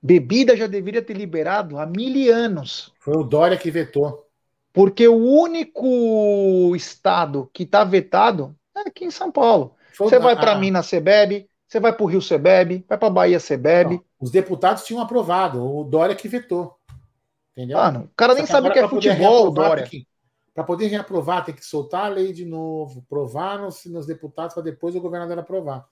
[0.00, 2.92] Bebida já deveria ter liberado há mil anos.
[3.00, 4.24] Foi o Dória que vetou.
[4.72, 9.74] Porque o único estado que está vetado é aqui em São Paulo.
[9.98, 11.48] Você vai para Minas, você bebe.
[11.66, 12.84] Você vai para o Rio, você bebe.
[12.88, 13.94] Vai para Bahia, você bebe.
[13.94, 15.64] Não, os deputados tinham aprovado.
[15.64, 16.78] O Dória que vetou.
[17.52, 17.78] Entendeu?
[17.78, 19.88] Ah, o cara nem sabe o que é futebol, Dória.
[20.54, 24.62] Para poder reaprovar, tem que soltar a lei de novo, provar nos, nos deputados para
[24.62, 25.84] depois o governador aprovar.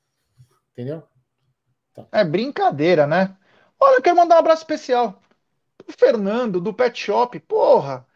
[0.73, 1.03] Entendeu?
[1.91, 2.07] Então.
[2.13, 3.37] É brincadeira, né?
[3.79, 5.21] Olha, eu quero mandar um abraço especial
[5.77, 7.39] pro Fernando, do Pet Shop.
[7.41, 8.07] Porra!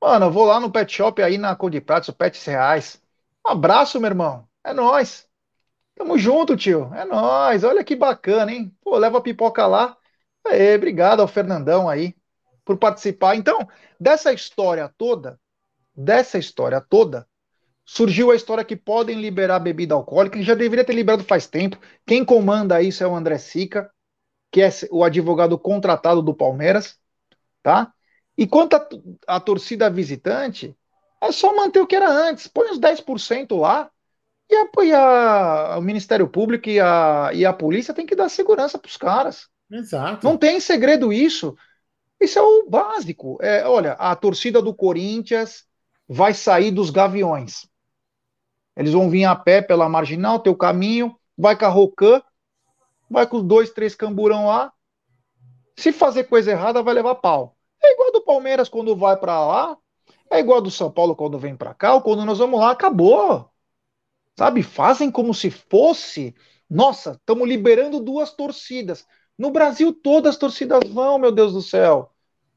[0.00, 3.00] Mano, eu vou lá no Pet Shop aí na Cor de Pratos, o Pets Reais.
[3.46, 4.48] Um abraço, meu irmão.
[4.64, 5.28] É nós.
[5.94, 6.92] Tamo junto, tio.
[6.94, 7.64] É nós.
[7.64, 8.74] Olha que bacana, hein?
[8.82, 9.96] Pô, leva a pipoca lá.
[10.44, 12.14] Aê, obrigado ao Fernandão aí
[12.64, 13.36] por participar.
[13.36, 13.66] Então,
[13.98, 15.38] dessa história toda,
[15.94, 17.26] dessa história toda,
[17.84, 21.78] surgiu a história que podem liberar bebida alcoólica, que já deveria ter liberado faz tempo.
[22.06, 23.90] Quem comanda isso é o André Sica,
[24.50, 26.98] que é o advogado contratado do Palmeiras,
[27.62, 27.92] tá?
[28.36, 28.76] E quanto
[29.26, 30.76] à torcida visitante,
[31.20, 33.90] é só manter o que era antes, põe os 10% lá,
[34.52, 38.28] e, a, e a, o Ministério Público e a, e a polícia tem que dar
[38.28, 39.48] segurança para os caras.
[39.70, 40.26] Exato.
[40.26, 41.56] Não tem segredo isso.
[42.20, 43.38] Isso é o básico.
[43.40, 45.64] É, olha, a torcida do Corinthians
[46.08, 47.66] vai sair dos gaviões.
[48.76, 52.22] Eles vão vir a pé pela marginal, teu caminho, vai com a Rocan,
[53.10, 54.72] vai com os dois, três camburão lá.
[55.76, 57.56] Se fazer coisa errada, vai levar pau.
[57.82, 59.76] É igual do Palmeiras quando vai para lá,
[60.30, 63.51] é igual do São Paulo quando vem para cá, ou quando nós vamos lá, acabou.
[64.38, 64.62] Sabe?
[64.62, 66.34] Fazem como se fosse.
[66.68, 69.06] Nossa, estamos liberando duas torcidas.
[69.38, 72.12] No Brasil todo as torcidas vão, meu Deus do céu.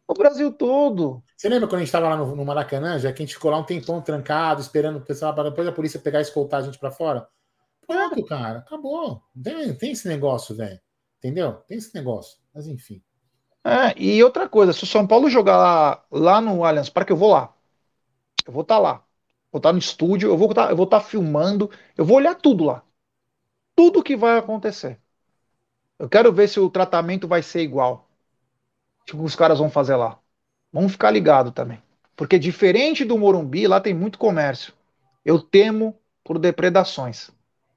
[0.07, 1.23] No Brasil todo.
[1.35, 3.51] Você lembra quando a gente estava lá no, no, Maracanã, já que a gente ficou
[3.51, 6.63] lá um tempão trancado, esperando o pessoal para depois a polícia pegar e escoltar a
[6.63, 7.27] gente para fora?
[7.87, 9.21] Pronto, cara, acabou.
[9.43, 10.79] Tem, tem esse negócio, velho.
[11.17, 11.53] Entendeu?
[11.67, 12.37] Tem esse negócio.
[12.53, 13.01] Mas enfim.
[13.63, 17.17] É, e outra coisa, se o São Paulo jogar lá, lá no Allianz Parque, eu
[17.17, 17.51] vou lá.
[18.45, 19.04] Eu vou estar tá lá.
[19.55, 22.17] Vou estar tá no estúdio, eu vou estar, tá, eu vou estar filmando, eu vou
[22.17, 22.83] olhar tudo lá.
[23.75, 24.99] Tudo que vai acontecer.
[25.99, 28.09] Eu quero ver se o tratamento vai ser igual.
[29.05, 30.19] que os caras vão fazer lá.
[30.71, 31.81] Vamos ficar ligado também.
[32.15, 34.73] Porque diferente do Morumbi, lá tem muito comércio.
[35.23, 37.29] Eu temo por depredações.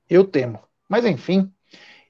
[0.08, 0.60] Eu temo.
[0.88, 1.52] Mas enfim,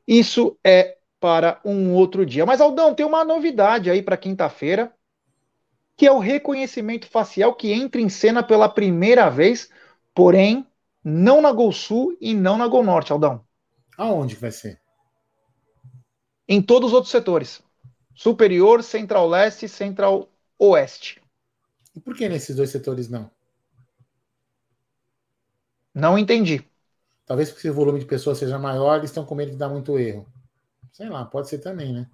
[0.07, 2.47] isso é para um outro dia.
[2.47, 4.93] Mas Aldão, tem uma novidade aí para quinta-feira,
[5.99, 9.69] que é o reconhecimento facial que entra em cena pela primeira vez,
[10.15, 10.65] porém
[11.03, 13.45] não na Gol Sul e não na Gol Norte, Aldão.
[13.97, 14.81] Aonde vai ser?
[16.47, 17.61] Em todos os outros setores.
[18.15, 21.21] Superior, Central-Leste e Central-Oeste.
[21.97, 23.29] E por que nesses dois setores não?
[25.93, 26.65] Não entendi.
[27.27, 29.99] Talvez porque o volume de pessoas seja maior, eles estão com medo de dar muito
[29.99, 30.25] erro.
[30.93, 32.09] Sei lá, pode ser também, né?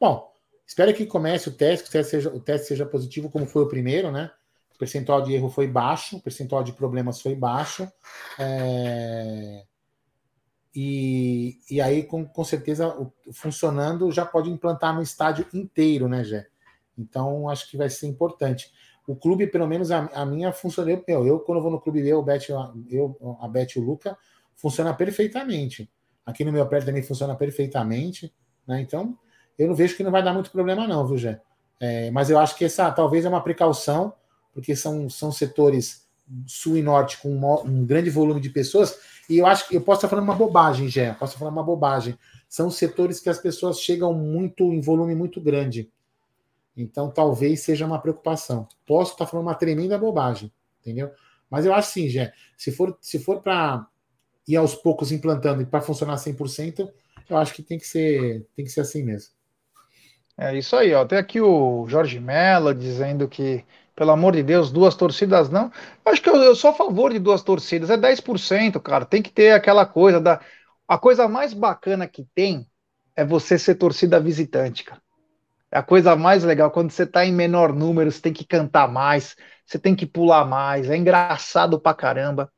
[0.00, 0.31] Bom,
[0.66, 3.62] espero que comece o teste, que o teste seja, o teste seja positivo, como foi
[3.62, 4.30] o primeiro, né?
[4.74, 7.90] O percentual de erro foi baixo, o percentual de problemas foi baixo.
[8.38, 9.64] É...
[10.74, 12.94] E, e aí, com, com certeza,
[13.32, 16.46] funcionando, já pode implantar no estádio inteiro, né, Gé?
[16.96, 18.72] Então, acho que vai ser importante.
[19.06, 21.02] O clube, pelo menos a, a minha, funcionou.
[21.06, 24.16] Eu, eu, quando vou no clube ver o Bet, eu, a Bet e o Luca,
[24.54, 25.90] funciona perfeitamente.
[26.24, 28.32] Aqui no meu prédio também funciona perfeitamente.
[28.66, 28.80] Né?
[28.80, 29.18] Então,
[29.58, 31.40] eu não vejo que não vai dar muito problema, não, viu, Gé?
[31.80, 34.14] É, mas eu acho que essa talvez é uma precaução,
[34.52, 36.06] porque são, são setores
[36.46, 38.98] sul e norte com um, um grande volume de pessoas,
[39.28, 42.18] e eu acho que eu posso estar falando uma bobagem, Gé, posso falando uma bobagem.
[42.48, 45.90] São setores que as pessoas chegam muito em volume muito grande.
[46.76, 48.66] Então, talvez seja uma preocupação.
[48.86, 51.10] Posso estar falando uma tremenda bobagem, entendeu?
[51.48, 52.32] Mas eu acho sim, Gé.
[52.56, 53.86] Se for, se for para
[54.46, 56.90] e aos poucos implantando e para funcionar 100%,
[57.28, 59.32] eu acho que tem que ser, tem que ser assim mesmo.
[60.42, 61.04] É isso aí, ó.
[61.04, 63.64] Tem aqui o Jorge Mello dizendo que,
[63.94, 65.70] pelo amor de Deus, duas torcidas não.
[66.04, 69.04] Eu acho que eu, eu sou a favor de duas torcidas, é 10%, cara.
[69.04, 70.40] Tem que ter aquela coisa da.
[70.88, 72.66] A coisa mais bacana que tem
[73.14, 75.00] é você ser torcida visitante, cara.
[75.70, 76.72] É a coisa mais legal.
[76.72, 80.44] Quando você tá em menor número, você tem que cantar mais, você tem que pular
[80.44, 80.90] mais.
[80.90, 82.52] É engraçado pra caramba.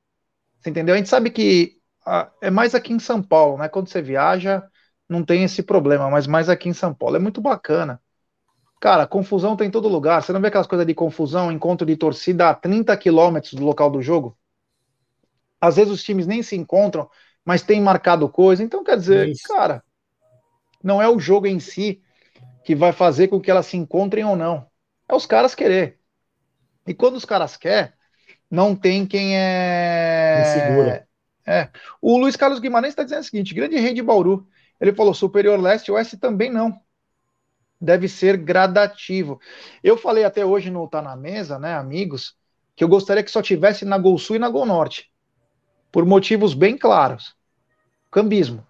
[0.58, 0.94] Você entendeu?
[0.94, 3.68] A gente sabe que ah, é mais aqui em São Paulo, né?
[3.68, 4.62] Quando você viaja,
[5.08, 7.16] não tem esse problema, mas mais aqui em São Paulo.
[7.16, 8.00] É muito bacana.
[8.80, 10.22] Cara, confusão tem em todo lugar.
[10.22, 13.90] Você não vê aquelas coisas de confusão, encontro de torcida a 30 quilômetros do local
[13.90, 14.36] do jogo?
[15.60, 17.08] Às vezes os times nem se encontram,
[17.44, 18.62] mas tem marcado coisa.
[18.62, 19.48] Então, quer dizer, Isso.
[19.48, 19.82] cara,
[20.82, 22.02] não é o jogo em si
[22.64, 24.66] que vai fazer com que elas se encontrem ou não.
[25.08, 25.98] É os caras querer.
[26.86, 27.92] E quando os caras querem,
[28.50, 30.44] não tem quem é.
[30.44, 31.08] segura.
[31.46, 31.68] É.
[32.00, 34.46] O Luiz Carlos Guimarães está dizendo o seguinte: grande rei de Bauru.
[34.80, 36.78] Ele falou superior leste, oeste também não.
[37.80, 39.40] Deve ser gradativo.
[39.82, 42.36] Eu falei até hoje no Tá na Mesa, né, amigos,
[42.74, 45.10] que eu gostaria que só tivesse na Gol Sul e na Gol Norte.
[45.92, 47.34] Por motivos bem claros.
[48.10, 48.66] Cambismo.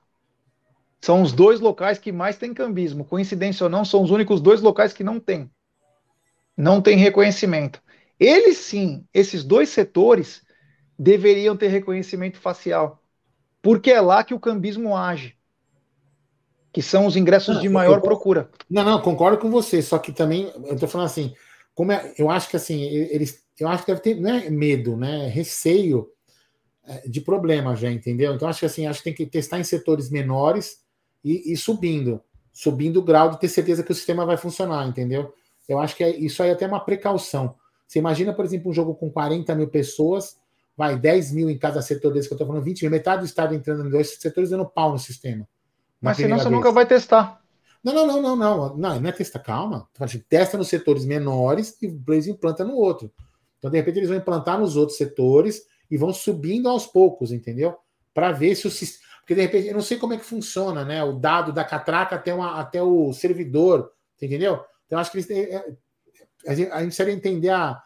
[1.01, 3.05] São os dois locais que mais tem cambismo.
[3.05, 5.51] Coincidência ou não, são os únicos dois locais que não tem.
[6.57, 7.83] Não tem reconhecimento.
[8.19, 10.45] Eles sim, esses dois setores,
[10.99, 13.03] deveriam ter reconhecimento facial,
[13.61, 15.37] porque é lá que o cambismo age,
[16.75, 18.51] que são os ingressos não, de maior procura.
[18.69, 21.33] Não, não, concordo com você, só que também, eu tô falando assim,
[21.73, 24.97] como é, eu acho que assim, eles, eu acho que deve ter, não é medo,
[24.97, 26.11] né, receio
[26.85, 28.35] é, de problema já, entendeu?
[28.35, 30.81] Então acho que assim, acho que tem que testar em setores menores
[31.25, 32.21] e, e subindo,
[32.53, 35.33] subindo o grau de ter certeza que o sistema vai funcionar, entendeu?
[35.69, 37.55] Eu acho que é, isso aí é até uma precaução.
[37.87, 40.39] Você imagina, por exemplo, um jogo com 40 mil pessoas,
[40.77, 43.27] vai 10 mil em cada setor desse que eu estou falando, 20 mil, metade do
[43.27, 45.47] estado entrando em dois setores dando pau no sistema.
[46.05, 46.55] Mas senão você vez.
[46.55, 47.41] nunca vai testar.
[47.83, 48.77] Não, não, não, não, não.
[48.77, 49.89] Não, não é testar, calma.
[50.29, 53.13] Testa nos setores menores e depois implanta no outro.
[53.59, 57.77] Então, de repente, eles vão implantar nos outros setores e vão subindo aos poucos, entendeu?
[58.13, 59.05] Para ver se o sistema.
[59.21, 61.03] Porque, de repente, eu não sei como é que funciona, né?
[61.03, 64.63] O dado da catraca até, uma, até o servidor, entendeu?
[64.87, 65.65] Então, acho que eles têm, é,
[66.47, 67.83] a gente, a gente precisa entender a,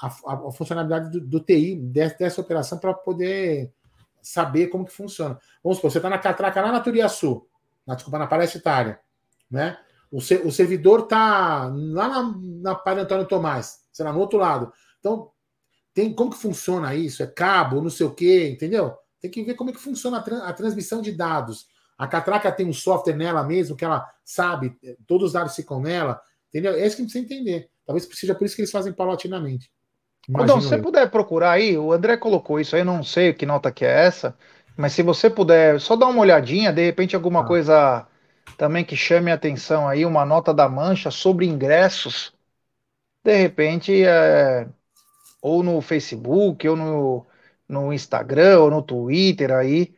[0.00, 3.72] a, a funcionalidade do, do TI dessa, dessa operação para poder
[4.20, 5.38] saber como que funciona.
[5.62, 7.46] Vamos supor, você está na catraca lá na Turiaçu,
[7.86, 9.00] na, desculpa, na Palestra Itália,
[9.50, 9.78] né?
[10.10, 14.72] O, o servidor está lá na, na Padre Antônio Tomás, sei lá, no outro lado.
[15.00, 15.30] Então,
[15.94, 17.22] tem como que funciona isso?
[17.22, 18.94] É cabo, não sei o quê, entendeu?
[19.20, 21.66] Tem que ver como é que funciona a, tra a transmissão de dados.
[21.96, 24.76] A catraca tem um software nela mesmo, que ela sabe,
[25.06, 26.74] todos os dados ficam nela, entendeu?
[26.74, 27.70] É isso que a gente precisa entender.
[27.86, 29.70] Talvez seja por isso que eles fazem paulatinamente.
[30.28, 33.44] Então, se você puder procurar aí, o André colocou isso aí, eu não sei que
[33.44, 34.36] nota que é essa,
[34.76, 37.44] mas se você puder só dar uma olhadinha, de repente alguma ah.
[37.44, 38.06] coisa
[38.56, 42.32] também que chame a atenção aí, uma nota da mancha sobre ingressos,
[43.24, 44.68] de repente, é,
[45.42, 47.26] ou no Facebook, ou no,
[47.68, 49.94] no Instagram, ou no Twitter aí,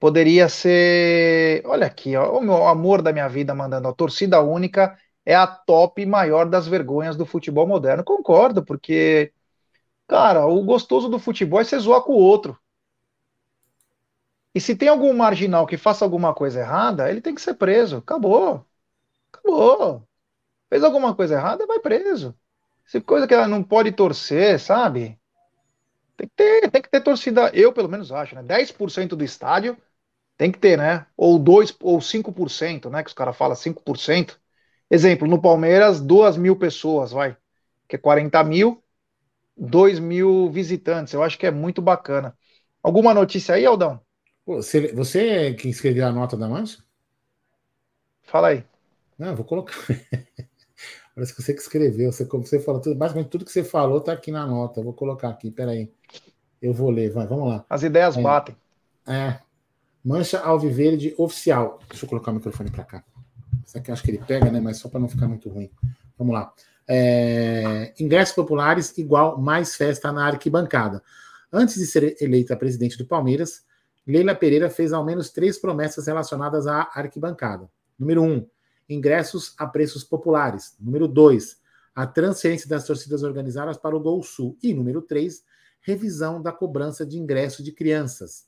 [0.00, 1.62] poderia ser.
[1.66, 5.46] Olha aqui, ó, o meu amor da minha vida mandando a torcida única é a
[5.46, 8.04] top maior das vergonhas do futebol moderno.
[8.04, 9.32] Concordo, porque,
[10.08, 12.58] cara, o gostoso do futebol é você zoar com o outro.
[14.56, 17.98] E se tem algum marginal que faça alguma coisa errada, ele tem que ser preso.
[17.98, 18.64] Acabou.
[19.30, 20.08] Acabou.
[20.70, 22.34] Fez alguma coisa errada, vai preso.
[22.86, 25.20] Se coisa que ela não pode torcer, sabe?
[26.16, 28.42] Tem que ter, tem que ter torcida, eu pelo menos acho, né?
[28.42, 29.76] 10% do estádio
[30.38, 31.06] tem que ter, né?
[31.16, 33.02] Ou 2 ou 5%, né?
[33.02, 34.40] Que os caras falam 5%.
[34.90, 37.36] Exemplo, no Palmeiras, 2 mil pessoas, vai.
[37.88, 38.82] Que é 40 mil,
[39.56, 41.14] 2 mil visitantes.
[41.14, 42.38] Eu acho que é muito bacana.
[42.82, 44.05] Alguma notícia aí, Aldão?
[44.46, 46.78] Você, você é quem escreveu a nota da mancha?
[48.22, 48.64] Fala aí.
[49.18, 49.74] Não, vou colocar.
[51.14, 52.12] Parece que você que escreveu.
[52.12, 54.82] Você, como você falou, tudo, basicamente tudo que você falou está aqui na nota.
[54.82, 55.90] Vou colocar aqui, peraí.
[56.62, 57.64] Eu vou ler, vai, vamos lá.
[57.68, 58.56] As ideias é, batem.
[59.06, 59.40] É.
[60.04, 61.80] Mancha Alviverde oficial.
[61.88, 63.04] Deixa eu colocar o microfone para cá.
[63.64, 64.60] Isso aqui eu acho que ele pega, né?
[64.60, 65.70] Mas só para não ficar muito ruim.
[66.16, 66.52] Vamos lá.
[66.86, 71.02] É, ingressos populares igual mais festa na arquibancada.
[71.52, 73.65] Antes de ser eleita presidente do Palmeiras,
[74.06, 77.68] Leila Pereira fez ao menos três promessas relacionadas à arquibancada.
[77.98, 78.46] Número um,
[78.88, 80.76] ingressos a preços populares.
[80.78, 81.60] Número 2,
[81.94, 84.56] a transferência das torcidas organizadas para o Gol Sul.
[84.62, 85.42] E número 3,
[85.80, 88.46] revisão da cobrança de ingresso de crianças.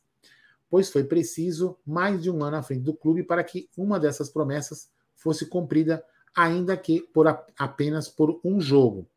[0.71, 4.29] Pois foi preciso mais de um ano à frente do clube para que uma dessas
[4.29, 6.05] promessas fosse cumprida,
[6.37, 9.09] ainda que por a, apenas por um jogo.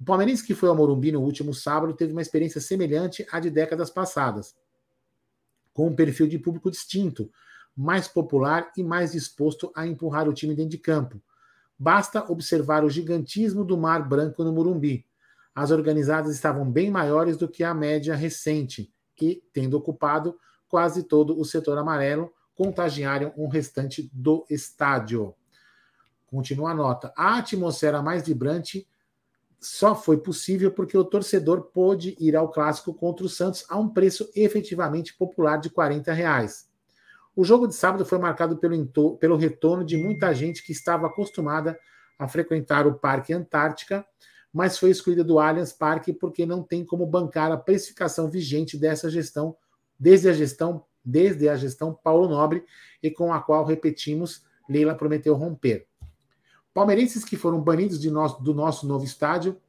[0.00, 3.50] O palmeirense que foi ao Morumbi no último sábado teve uma experiência semelhante à de
[3.50, 4.54] décadas passadas,
[5.78, 7.30] com um perfil de público distinto,
[7.76, 11.22] mais popular e mais disposto a empurrar o time dentro de campo.
[11.78, 15.06] Basta observar o gigantismo do Mar Branco no Murumbi.
[15.54, 20.36] As organizadas estavam bem maiores do que a média recente, que, tendo ocupado
[20.68, 25.32] quase todo o setor amarelo, contagiaram o restante do estádio.
[26.26, 27.12] Continua a nota.
[27.16, 28.84] A atmosfera mais vibrante
[29.60, 33.88] só foi possível porque o torcedor pôde ir ao clássico contra o Santos a um
[33.88, 36.68] preço efetivamente popular de 40 reais.
[37.34, 41.78] O jogo de sábado foi marcado pelo, pelo retorno de muita gente que estava acostumada
[42.18, 44.04] a frequentar o Parque Antártica,
[44.52, 49.10] mas foi excluída do Allianz Parque porque não tem como bancar a precificação vigente dessa
[49.10, 49.56] gestão,
[49.98, 52.64] desde a gestão, desde a gestão Paulo Nobre,
[53.02, 55.87] e com a qual, repetimos, Leila prometeu romper.
[56.78, 59.60] Palmeirenses que foram banidos nosso, do nosso novo estádio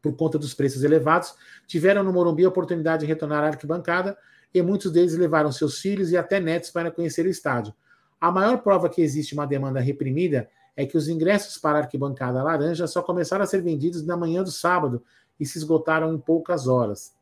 [0.00, 1.34] por conta dos preços elevados,
[1.66, 4.16] tiveram no Morumbi a oportunidade de retornar à arquibancada
[4.54, 7.74] e muitos deles levaram seus filhos e até netos para conhecer o estádio.
[8.18, 12.42] A maior prova que existe uma demanda reprimida é que os ingressos para a arquibancada
[12.42, 15.04] laranja só começaram a ser vendidos na manhã do sábado
[15.38, 17.14] e se esgotaram em poucas horas.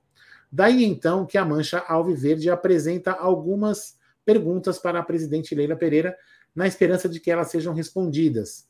[0.52, 6.16] Daí então que a Mancha Alviverde apresenta algumas perguntas para a presidente Leila Pereira,
[6.54, 8.69] na esperança de que elas sejam respondidas.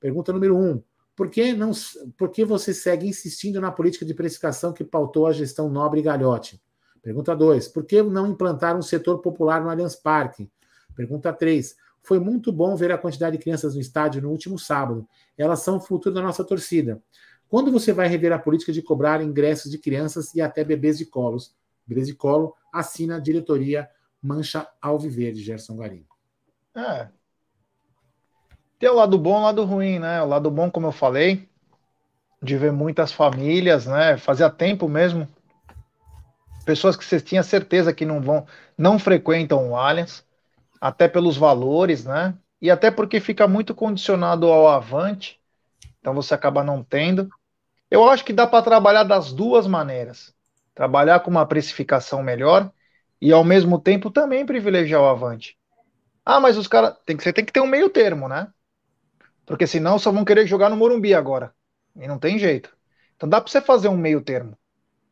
[0.00, 0.82] Pergunta número um:
[1.14, 1.70] por que, não,
[2.16, 6.02] por que você segue insistindo na política de precificação que pautou a gestão Nobre e
[6.02, 6.60] Galhote?
[7.02, 7.68] Pergunta 2.
[7.68, 10.50] Por que não implantar um setor popular no Allianz Parque?
[10.94, 11.76] Pergunta 3.
[12.02, 15.06] Foi muito bom ver a quantidade de crianças no estádio no último sábado.
[15.36, 17.02] Elas são o futuro da nossa torcida.
[17.48, 21.04] Quando você vai rever a política de cobrar ingressos de crianças e até bebês de
[21.04, 21.54] colos?
[21.86, 23.88] Bebês de colo, assina a diretoria
[24.22, 26.06] Mancha Alviverde, Gerson Garim.
[26.74, 27.08] É.
[28.80, 30.22] Tem o lado bom e o lado ruim, né?
[30.22, 31.46] O lado bom, como eu falei,
[32.42, 34.16] de ver muitas famílias, né?
[34.16, 35.28] Fazia tempo mesmo
[36.64, 38.46] pessoas que você tinha certeza que não vão,
[38.78, 40.24] não frequentam o Allianz,
[40.80, 42.34] até pelos valores, né?
[42.62, 45.38] E até porque fica muito condicionado ao Avante,
[45.98, 47.28] então você acaba não tendo.
[47.90, 50.32] Eu acho que dá para trabalhar das duas maneiras.
[50.74, 52.70] Trabalhar com uma precificação melhor
[53.20, 55.58] e ao mesmo tempo também privilegiar o Avante.
[56.24, 58.48] Ah, mas os caras você tem que ter um meio termo, né?
[59.50, 61.52] Porque senão só vão querer jogar no Morumbi agora.
[61.96, 62.72] E não tem jeito.
[63.16, 64.56] Então dá para você fazer um meio termo.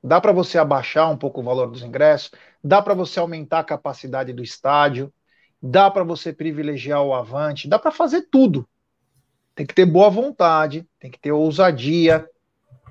[0.01, 2.31] Dá para você abaixar um pouco o valor dos ingressos,
[2.62, 5.12] dá para você aumentar a capacidade do estádio,
[5.60, 8.65] dá para você privilegiar o avante, dá para fazer tudo.
[9.56, 12.24] Tem que ter boa vontade, tem que ter ousadia,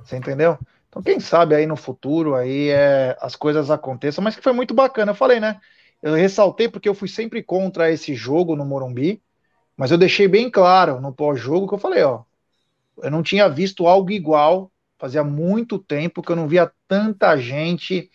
[0.04, 0.60] você entendeu?
[0.90, 4.74] Então, quem sabe aí no futuro aí é, as coisas aconteçam, mas que foi muito
[4.74, 5.14] bacana.
[5.14, 5.62] Eu falei, né?
[6.04, 9.24] Eu ressaltei porque eu fui sempre contra esse jogo no Morumbi,
[9.78, 12.24] mas eu deixei bem claro no pós-jogo que eu falei, ó,
[13.04, 18.10] eu não tinha visto algo igual Fazia muito tempo que eu não via tanta gente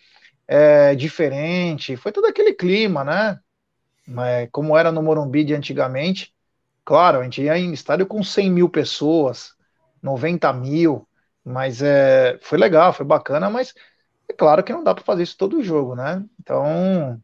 [0.45, 1.95] é, diferente.
[1.95, 3.39] Foi todo aquele clima, né?
[4.51, 6.33] Como era no Morumbi de antigamente.
[6.83, 9.53] Claro, a gente ia em estádio com 100 mil pessoas,
[10.01, 11.07] 90 mil,
[11.45, 13.73] mas é, foi legal, foi bacana, mas
[14.27, 16.21] é claro que não dá para fazer isso todo jogo, né?
[16.41, 17.17] Então,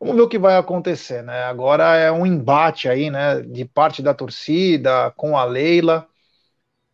[0.00, 1.42] Vamos ver o que vai acontecer, né?
[1.44, 6.06] Agora é um embate aí, né, de parte da torcida com a Leila.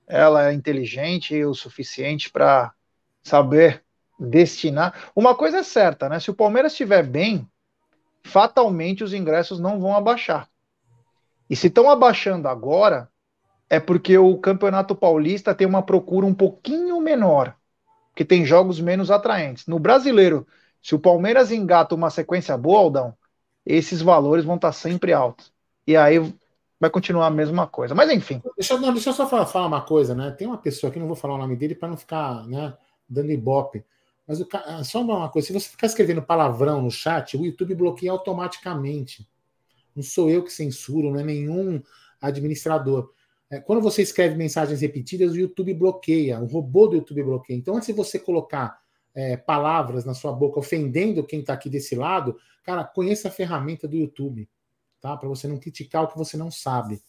[0.07, 2.73] Ela é inteligente o suficiente para
[3.23, 3.83] saber
[4.19, 5.11] destinar.
[5.15, 6.19] Uma coisa é certa, né?
[6.19, 7.47] Se o Palmeiras estiver bem,
[8.23, 10.49] fatalmente os ingressos não vão abaixar.
[11.49, 13.09] E se estão abaixando agora,
[13.69, 17.55] é porque o Campeonato Paulista tem uma procura um pouquinho menor,
[18.15, 19.67] que tem jogos menos atraentes.
[19.67, 20.47] No brasileiro,
[20.85, 23.17] se o Palmeiras engata uma sequência boa, Aldão,
[23.65, 25.51] esses valores vão estar sempre altos.
[25.87, 26.19] E aí
[26.79, 27.95] vai continuar a mesma coisa.
[27.95, 28.43] Mas enfim.
[28.55, 30.31] Deixa, não, deixa eu só falar, falar, uma coisa, né?
[30.33, 32.77] Tem uma pessoa aqui, não vou falar o nome dele para não ficar né,
[33.09, 33.83] dando ibope.
[34.29, 34.49] Mas o,
[34.85, 39.27] só uma coisa: se você ficar escrevendo palavrão no chat, o YouTube bloqueia automaticamente.
[39.97, 41.83] Não sou eu que censuro, não é nenhum
[42.21, 43.11] administrador.
[43.51, 47.57] É, quando você escreve mensagens repetidas, o YouTube bloqueia, o robô do YouTube bloqueia.
[47.57, 48.84] Então, antes de você colocar
[49.15, 53.87] é, palavras na sua boca ofendendo quem está aqui desse lado, cara, conheça a ferramenta
[53.87, 54.49] do YouTube,
[55.01, 55.17] tá?
[55.17, 57.01] Para você não criticar o que você não sabe.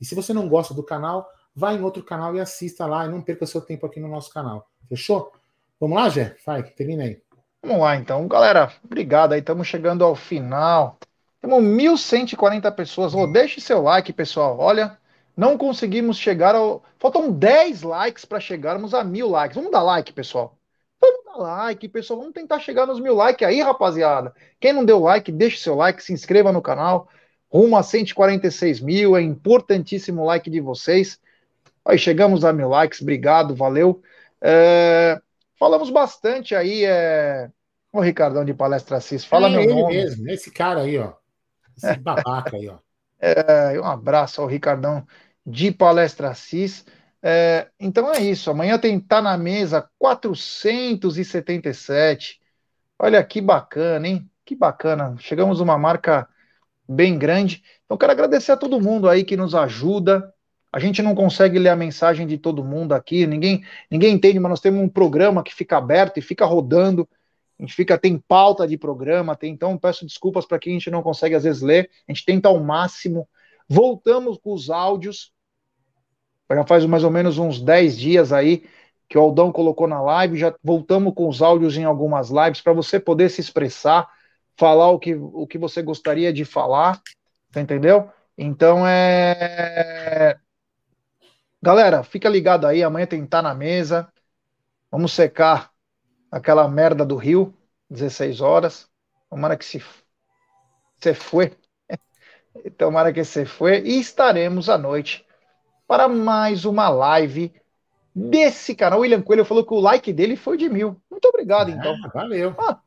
[0.00, 3.08] E se você não gosta do canal, vá em outro canal e assista lá e
[3.08, 4.68] não perca seu tempo aqui no nosso canal.
[4.88, 5.32] Fechou?
[5.80, 6.36] Vamos lá, Jé?
[6.44, 7.22] Vai, termina aí.
[7.62, 8.28] Vamos lá, então.
[8.28, 9.40] Galera, obrigado aí.
[9.40, 10.98] Estamos chegando ao final.
[11.40, 13.14] Temos 1.140 pessoas.
[13.14, 14.58] Oh, deixe seu like, pessoal.
[14.58, 14.98] Olha,
[15.36, 16.82] não conseguimos chegar ao.
[16.98, 19.56] Faltam 10 likes para chegarmos a mil likes.
[19.56, 20.58] Vamos dar like, pessoal.
[21.36, 22.20] Like, pessoal.
[22.20, 24.34] Vamos tentar chegar nos mil likes aí, rapaziada.
[24.60, 27.08] Quem não deu like, deixe seu like, se inscreva no canal.
[27.50, 29.16] Rumo a 146 mil.
[29.16, 31.20] É importantíssimo o like de vocês.
[31.84, 33.00] Aí chegamos a mil likes.
[33.00, 34.02] Obrigado, valeu.
[34.40, 35.20] É...
[35.58, 36.84] Falamos bastante aí.
[36.84, 37.50] É...
[37.94, 39.94] O Ricardão de Palestra Assis, fala é meu ele nome.
[39.94, 41.12] mesmo, esse cara aí, ó.
[41.76, 42.78] Esse babaca aí, ó.
[43.20, 45.06] É, um abraço ao Ricardão
[45.46, 46.84] de Palestra Assis.
[47.26, 48.50] É, então é isso.
[48.50, 52.38] Amanhã tem Tá na Mesa 477.
[52.98, 54.30] Olha que bacana, hein?
[54.44, 55.16] Que bacana.
[55.18, 56.28] Chegamos a uma marca
[56.86, 57.64] bem grande.
[57.86, 60.34] Então quero agradecer a todo mundo aí que nos ajuda.
[60.70, 64.50] A gente não consegue ler a mensagem de todo mundo aqui, ninguém, ninguém entende, mas
[64.50, 67.08] nós temos um programa que fica aberto e fica rodando.
[67.58, 70.90] A gente fica, tem pauta de programa, tem, então peço desculpas para quem a gente
[70.90, 71.88] não consegue às vezes ler.
[72.06, 73.26] A gente tenta ao máximo.
[73.68, 75.32] Voltamos com os áudios.
[76.50, 78.64] Já faz mais ou menos uns 10 dias aí
[79.08, 80.38] que o Aldão colocou na live.
[80.38, 84.08] Já voltamos com os áudios em algumas lives para você poder se expressar,
[84.56, 87.00] falar o que, o que você gostaria de falar.
[87.52, 88.10] Tá entendeu?
[88.36, 90.38] Então é.
[91.62, 92.82] Galera, fica ligado aí.
[92.82, 94.12] Amanhã tem Tá na Mesa.
[94.90, 95.70] Vamos secar
[96.30, 97.54] aquela merda do Rio,
[97.88, 98.88] 16 horas.
[99.30, 99.82] Tomara que se,
[101.00, 101.56] se foi.
[102.76, 103.80] Tomara que se foi.
[103.80, 105.24] E estaremos à noite
[105.86, 107.52] para mais uma live
[108.14, 108.98] desse canal.
[108.98, 111.00] O William Coelho falou que o like dele foi de mil.
[111.10, 111.94] Muito obrigado, é, então.
[112.12, 112.54] Valeu.
[112.58, 112.80] Ah,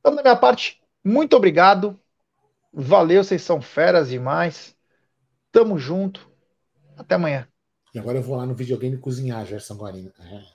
[0.00, 1.98] então, da minha parte, muito obrigado.
[2.72, 4.76] Valeu, vocês são feras demais.
[5.52, 6.30] Tamo junto.
[6.96, 7.46] Até amanhã.
[7.94, 10.12] E agora eu vou lá no videogame cozinhar, Gerson Guarino.
[10.18, 10.53] É.